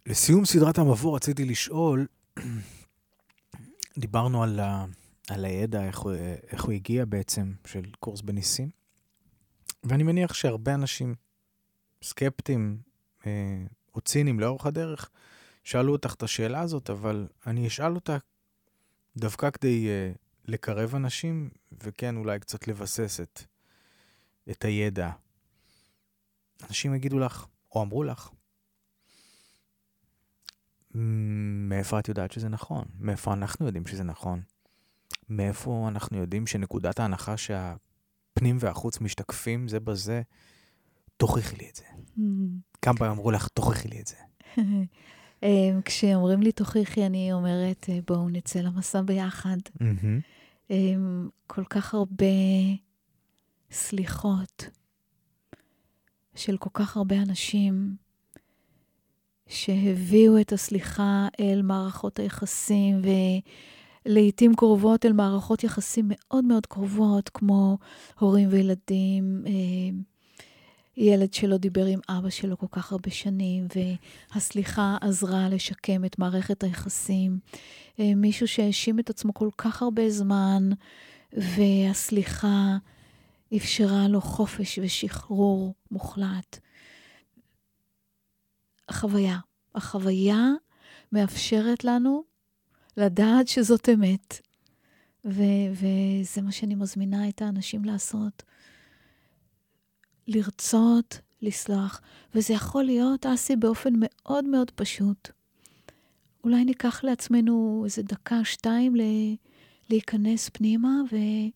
לסיום 0.06 0.46
סדרת 0.46 0.78
המבוא 0.78 1.16
רציתי 1.16 1.46
לשאול, 1.46 2.08
דיברנו 3.98 4.44
על, 4.44 4.60
ה, 4.60 4.86
על 5.30 5.46
הידע, 5.46 5.84
איך 5.84 6.00
הוא, 6.00 6.14
איך 6.52 6.64
הוא 6.64 6.74
הגיע 6.74 7.06
בעצם, 7.06 7.54
של 7.66 7.82
קורס 8.00 8.22
בניסים, 8.22 8.70
ואני 9.84 10.04
מניח 10.04 10.34
שהרבה 10.34 10.74
אנשים 10.74 11.16
סקפטיים 12.04 12.78
אה, 13.26 13.32
או 13.96 14.02
ציניים 14.02 14.40
לאורך 14.40 14.66
הדרך, 14.66 15.10
שאלו 15.64 15.92
אותך 15.92 16.14
את 16.14 16.24
השאלה 16.24 16.60
הזאת, 16.60 16.90
אבל 16.90 17.28
אני 17.48 17.68
אשאל 17.68 17.96
אותה 17.96 18.18
דווקא 19.18 19.50
כדי 19.50 19.88
uh, 19.88 20.25
לקרב 20.48 20.96
אנשים, 20.96 21.50
וכן, 21.84 22.18
אולי 22.18 22.40
קצת 22.40 22.68
לבסס 22.68 23.20
את, 23.20 23.42
את 24.52 24.66
הידע. 24.66 25.12
אנשים 26.68 26.96
יגידו 26.96 27.20
לך, 27.20 27.46
או 27.72 27.82
אמרו 27.82 28.04
לך, 28.04 28.30
מאיפה 31.70 32.00
את 32.00 32.08
יודעת 32.08 32.32
שזה 32.32 32.50
נכון? 32.50 32.86
מאיפה 33.00 33.34
אנחנו 33.34 33.66
יודעים 33.66 33.88
שזה 33.88 34.04
נכון? 34.04 34.42
מאיפה 35.30 35.86
אנחנו 35.88 36.18
יודעים 36.18 36.48
שנקודת 36.48 37.00
ההנחה 37.00 37.38
שהפנים 37.38 38.58
והחוץ 38.60 39.02
משתקפים 39.02 39.68
זה 39.68 39.80
בזה? 39.80 40.22
תוכיחי 41.18 41.56
לי 41.56 41.70
את 41.70 41.76
זה. 41.76 41.84
Mm. 42.18 42.22
כמה 42.82 42.98
פעמים 42.98 43.12
אמרו 43.12 43.32
לך, 43.32 43.48
תוכיחי 43.48 43.88
לי 43.88 44.02
את 44.02 44.08
זה. 44.08 44.16
אמ, 45.44 45.82
כשאומרים 45.86 46.42
לי 46.42 46.52
תוכיחי, 46.52 47.06
אני 47.06 47.34
אומרת, 47.34 47.86
אה, 47.90 48.00
בואו 48.08 48.30
נצא 48.30 48.60
למסע 48.60 49.02
ביחד. 49.02 49.58
Mm-hmm. 49.68 50.35
כל 51.48 51.64
כך 51.70 51.94
הרבה 51.94 52.26
סליחות 53.72 54.70
של 56.36 56.58
כל 56.58 56.70
כך 56.74 56.98
הרבה 56.98 57.22
אנשים 57.22 57.96
שהביאו 59.48 60.42
את 60.42 60.54
הסליחה 60.54 61.28
אל 61.40 61.62
מערכות 61.62 62.20
היחסים, 62.20 63.02
ולעיתים 64.06 64.56
קרובות 64.56 65.06
אל 65.06 65.14
מערכות 65.14 65.64
יחסים 65.64 66.06
מאוד 66.10 66.46
מאוד 66.46 66.66
קרובות, 66.66 67.30
כמו 67.30 67.78
הורים 68.20 68.50
וילדים, 68.52 69.44
אמ, 69.46 70.15
ילד 70.98 71.34
שלא 71.34 71.58
דיבר 71.58 71.86
עם 71.86 72.00
אבא 72.10 72.30
שלו 72.30 72.58
כל 72.58 72.68
כך 72.72 72.92
הרבה 72.92 73.12
שנים, 73.12 73.68
והסליחה 73.76 74.98
עזרה 75.02 75.50
לשקם 75.50 76.06
את 76.06 76.20
מערכת 76.20 76.64
היחסים. 76.64 77.40
אה, 78.00 78.16
מישהו 78.16 78.48
שהאשים 78.48 79.00
את 79.00 79.10
עצמו 79.10 79.34
כל 79.34 79.50
כך 79.58 79.82
הרבה 79.82 80.10
זמן, 80.10 80.70
והסליחה 81.34 82.78
אפשרה 83.56 84.08
לו 84.08 84.22
חופש 84.22 84.80
ושחרור 84.84 85.74
מוחלט. 85.92 86.60
החוויה, 88.90 89.38
החוויה 89.76 90.44
מאפשרת 91.12 91.84
לנו 91.84 92.24
לדעת 92.98 93.48
שזאת 93.48 93.90
אמת. 93.90 94.42
ו- 95.26 95.72
וזה 95.72 96.42
מה 96.42 96.52
שאני 96.52 96.76
מזמינה 96.76 97.30
את 97.30 97.42
האנשים 97.42 97.86
לעשות. 97.86 98.44
לרצות 100.28 101.20
לסלוח, 101.42 102.02
וזה 102.36 102.54
יכול 102.54 102.84
להיות, 102.84 103.26
אסי, 103.26 103.56
באופן 103.56 103.94
מאוד 103.98 104.46
מאוד 104.46 104.72
פשוט. 104.72 105.30
אולי 106.44 106.66
ניקח 106.66 107.04
לעצמנו 107.04 107.82
איזה 107.86 108.04
דקה, 108.04 108.44
שתיים, 108.44 108.96
ל- 108.96 109.36
להיכנס 109.90 110.50
פנימה, 110.50 111.02
ו- 111.12 111.50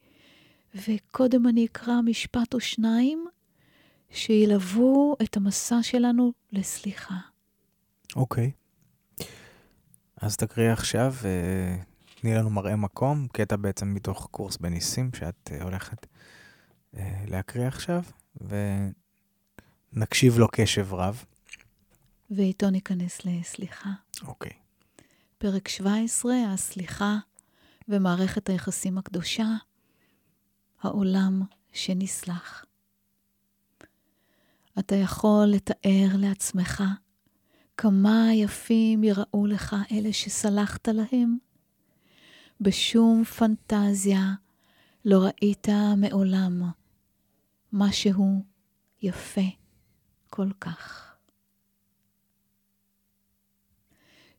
וקודם 0.76 1.48
אני 1.48 1.66
אקרא 1.66 2.02
משפט 2.02 2.54
או 2.54 2.60
שניים 2.60 3.26
שילוו 4.10 5.16
את 5.24 5.38
המסע 5.38 5.84
שלנו 5.84 6.34
לסליחה. 6.52 7.16
אוקיי. 8.16 8.52
Okay. 8.52 9.24
אז 10.22 10.38
תקריאי 10.38 10.70
עכשיו, 10.72 11.14
ותני 11.22 12.34
לנו 12.34 12.50
מראה 12.50 12.76
מקום, 12.76 13.28
קטע 13.32 13.56
בעצם 13.56 13.94
מתוך 13.94 14.28
קורס 14.32 14.58
בניסים 14.58 15.10
שאת 15.14 15.50
uh, 15.52 15.64
הולכת 15.64 16.06
uh, 16.96 17.00
להקריא 17.28 17.68
עכשיו, 17.68 18.04
ונקשיב 19.95 20.39
לו 20.39 20.47
קשב 20.51 20.93
רב. 20.93 21.23
ואיתו 22.31 22.69
ניכנס 22.69 23.26
לסליחה. 23.26 23.89
אוקיי. 24.22 24.51
Okay. 24.51 24.60
פרק 25.38 25.68
17, 25.68 26.34
הסליחה 26.53 27.18
ומערכת 27.88 28.49
היחסים 28.49 28.97
הקדושה, 28.97 29.47
העולם 30.81 31.41
שנסלח. 31.73 32.65
אתה 34.80 34.95
יכול 34.95 35.45
לתאר 35.47 36.07
לעצמך 36.18 36.84
כמה 37.77 38.30
יפים 38.34 39.03
יראו 39.03 39.45
לך 39.47 39.76
אלה 39.91 40.14
שסלחת 40.14 40.88
להם? 40.88 41.38
בשום 42.61 43.23
פנטזיה 43.23 44.34
לא 45.06 45.19
ראית 45.19 45.68
מעולם 45.97 46.61
משהו 47.74 48.44
יפה 49.02 49.41
כל 50.30 50.50
כך. 50.62 51.16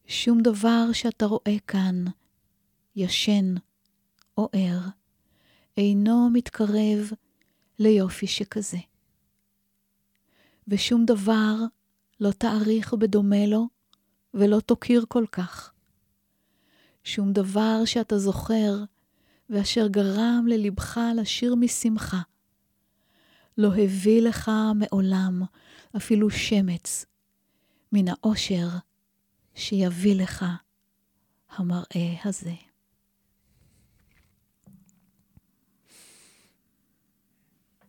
שום 0.07 0.43
דבר 0.43 0.93
שאתה 0.93 1.27
רואה 1.27 1.57
כאן, 1.67 2.05
ישן 2.97 3.55
או 4.39 4.49
ער, 4.53 4.89
אינו 5.77 6.31
מתקרב 6.33 7.11
ליופי 7.79 8.27
שכזה. 8.27 8.79
ושום 10.69 11.05
דבר 11.05 11.55
לא 12.21 12.31
תעריך 12.31 12.95
בדומה 12.95 13.47
לו 13.47 13.69
ולא 14.35 14.61
תוקיר 14.61 15.05
כל 15.09 15.25
כך. 15.33 15.73
שום 17.05 17.33
דבר 17.33 17.85
שאתה 17.85 18.19
זוכר 18.19 18.85
ואשר 19.51 19.87
גרם 19.89 20.45
ללבך 20.49 21.01
לשיר 21.17 21.55
משמחה, 21.55 22.21
לא 23.61 23.71
הביא 23.85 24.23
לך 24.23 24.51
מעולם 24.75 25.43
אפילו 25.97 26.31
שמץ 26.31 27.05
מן 27.93 28.05
האושר 28.09 28.69
שיביא 29.55 30.15
לך 30.15 30.45
המראה 31.51 32.17
הזה. 32.25 32.55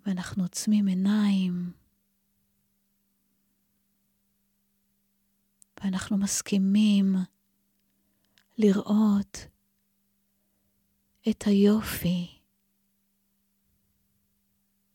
ואנחנו 0.06 0.43
עוצמים 0.43 0.88
עיניים, 0.88 1.72
ואנחנו 5.84 6.18
מסכימים 6.18 7.15
לראות 8.57 9.38
את 11.30 11.43
היופי 11.48 12.40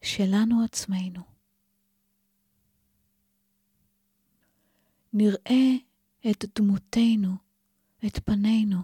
שלנו 0.06 0.64
עצמנו. 0.64 1.22
נראה 5.12 5.74
את 6.30 6.44
דמותנו, 6.58 7.36
את 8.06 8.18
פנינו. 8.24 8.82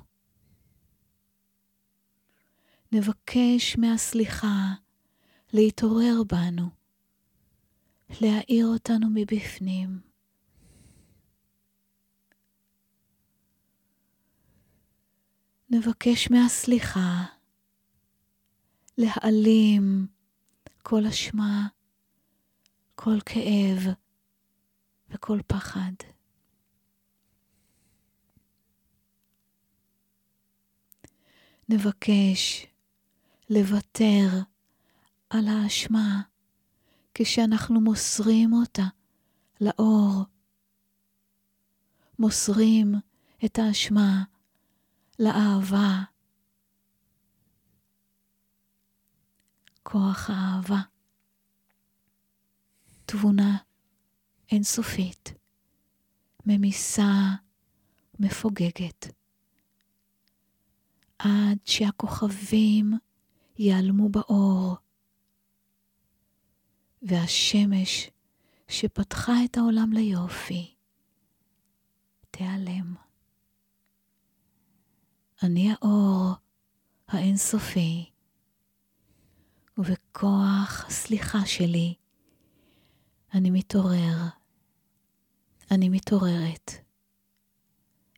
נבקש 2.92 3.76
מהסליחה 3.78 4.74
להתעורר 5.52 6.22
בנו, 6.28 6.68
להאיר 8.20 8.66
אותנו 8.66 9.06
מבפנים. 9.14 10.00
נבקש 15.70 16.30
מהסליחה 16.30 17.24
להעלים 18.98 20.06
כל 20.82 21.06
אשמה, 21.06 21.68
כל 22.94 23.18
כאב 23.26 23.94
וכל 25.10 25.40
פחד. 25.46 25.92
נבקש 31.68 32.66
לוותר 33.50 34.28
על 35.30 35.48
האשמה 35.48 36.22
כשאנחנו 37.14 37.80
מוסרים 37.80 38.52
אותה 38.52 38.86
לאור. 39.60 40.24
מוסרים 42.18 42.94
את 43.44 43.58
האשמה 43.58 44.24
לאהבה. 45.18 46.11
כוח 49.82 50.30
האהבה. 50.30 50.80
תבונה 53.06 53.56
אינסופית, 54.52 55.34
ממיסה, 56.46 57.12
מפוגגת. 58.20 59.06
עד 61.18 61.58
שהכוכבים 61.64 62.92
ייעלמו 63.58 64.08
באור, 64.08 64.76
והשמש 67.02 68.10
שפתחה 68.68 69.32
את 69.44 69.56
העולם 69.56 69.92
ליופי 69.92 70.74
תיעלם. 72.30 72.94
אני 75.42 75.72
האור 75.72 76.34
האינסופי, 77.08 78.11
ובכוח 79.78 80.84
הסליחה 80.86 81.46
שלי 81.46 81.94
אני 83.34 83.50
מתעורר, 83.50 84.16
אני 85.70 85.88
מתעוררת 85.88 86.72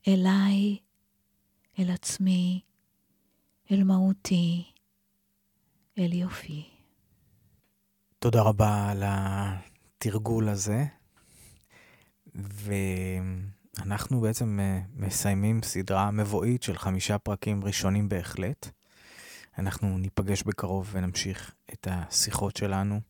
אליי, 0.08 0.78
אל 1.78 1.90
עצמי, 1.90 2.60
אל 3.70 3.84
מהותי, 3.84 4.64
אל 5.98 6.12
יופי. 6.12 6.68
תודה 8.18 8.42
רבה 8.42 8.90
על 8.90 9.02
התרגול 9.06 10.48
הזה. 10.48 10.84
ואנחנו 12.34 14.20
בעצם 14.20 14.60
אה, 14.60 14.80
מסיימים 14.96 15.62
סדרה 15.62 16.10
מבואית 16.10 16.62
של 16.62 16.78
חמישה 16.78 17.18
פרקים 17.18 17.64
ראשונים 17.64 18.08
בהחלט. 18.08 18.70
אנחנו 19.58 19.98
ניפגש 19.98 20.42
בקרוב 20.42 20.90
ונמשיך 20.92 21.54
את 21.72 21.88
השיחות 21.90 22.56
שלנו 22.56 23.00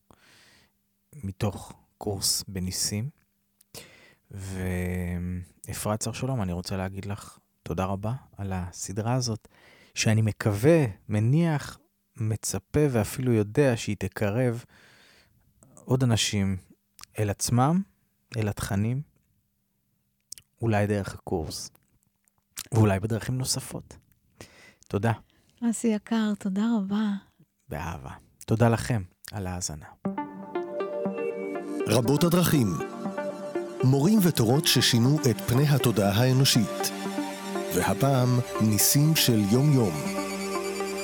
מתוך 1.23 1.73
קורס 1.97 2.43
בניסים. 2.47 3.09
ואפרת 4.31 6.01
שר 6.01 6.11
שלום, 6.11 6.41
אני 6.41 6.53
רוצה 6.53 6.77
להגיד 6.77 7.05
לך 7.05 7.39
תודה 7.63 7.85
רבה 7.85 8.13
על 8.37 8.53
הסדרה 8.53 9.13
הזאת, 9.13 9.47
שאני 9.95 10.21
מקווה, 10.21 10.85
מניח, 11.09 11.79
מצפה 12.15 12.79
ואפילו 12.91 13.33
יודע 13.33 13.77
שהיא 13.77 13.95
תקרב 13.99 14.63
עוד 15.85 16.03
אנשים 16.03 16.57
אל 17.19 17.29
עצמם, 17.29 17.81
אל 18.37 18.47
התכנים, 18.47 19.01
אולי 20.61 20.87
דרך 20.87 21.13
הקורס, 21.13 21.69
ואולי 22.71 22.99
בדרכים 22.99 23.37
נוספות. 23.37 23.97
תודה. 24.87 25.11
אסי 25.63 25.87
יקר, 25.87 26.33
תודה 26.39 26.65
רבה. 26.77 27.09
באהבה. 27.69 28.09
תודה 28.45 28.69
לכם 28.69 29.01
על 29.31 29.47
ההאזנה. 29.47 29.85
רבות 31.87 32.23
הדרכים. 32.23 32.67
מורים 33.83 34.19
ותורות 34.21 34.67
ששינו 34.67 35.17
את 35.31 35.41
פני 35.41 35.67
התודעה 35.67 36.11
האנושית. 36.11 36.91
והפעם, 37.75 38.39
ניסים 38.61 39.15
של 39.15 39.39
יום-יום. 39.51 39.93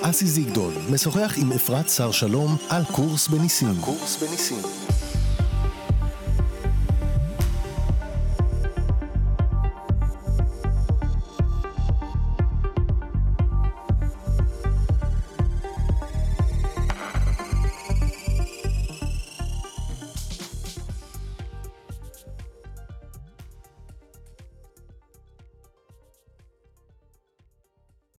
אסי 0.01 0.27
זיגדון 0.27 0.73
משוחח 0.93 1.33
עם 1.37 1.51
אפרת 1.51 1.89
שר 1.89 2.11
שלום 2.11 2.57
על 2.69 2.83
קורס 2.85 3.27
בניסים. 3.27 3.81
קורס 3.81 4.23
בניסים. 4.23 4.90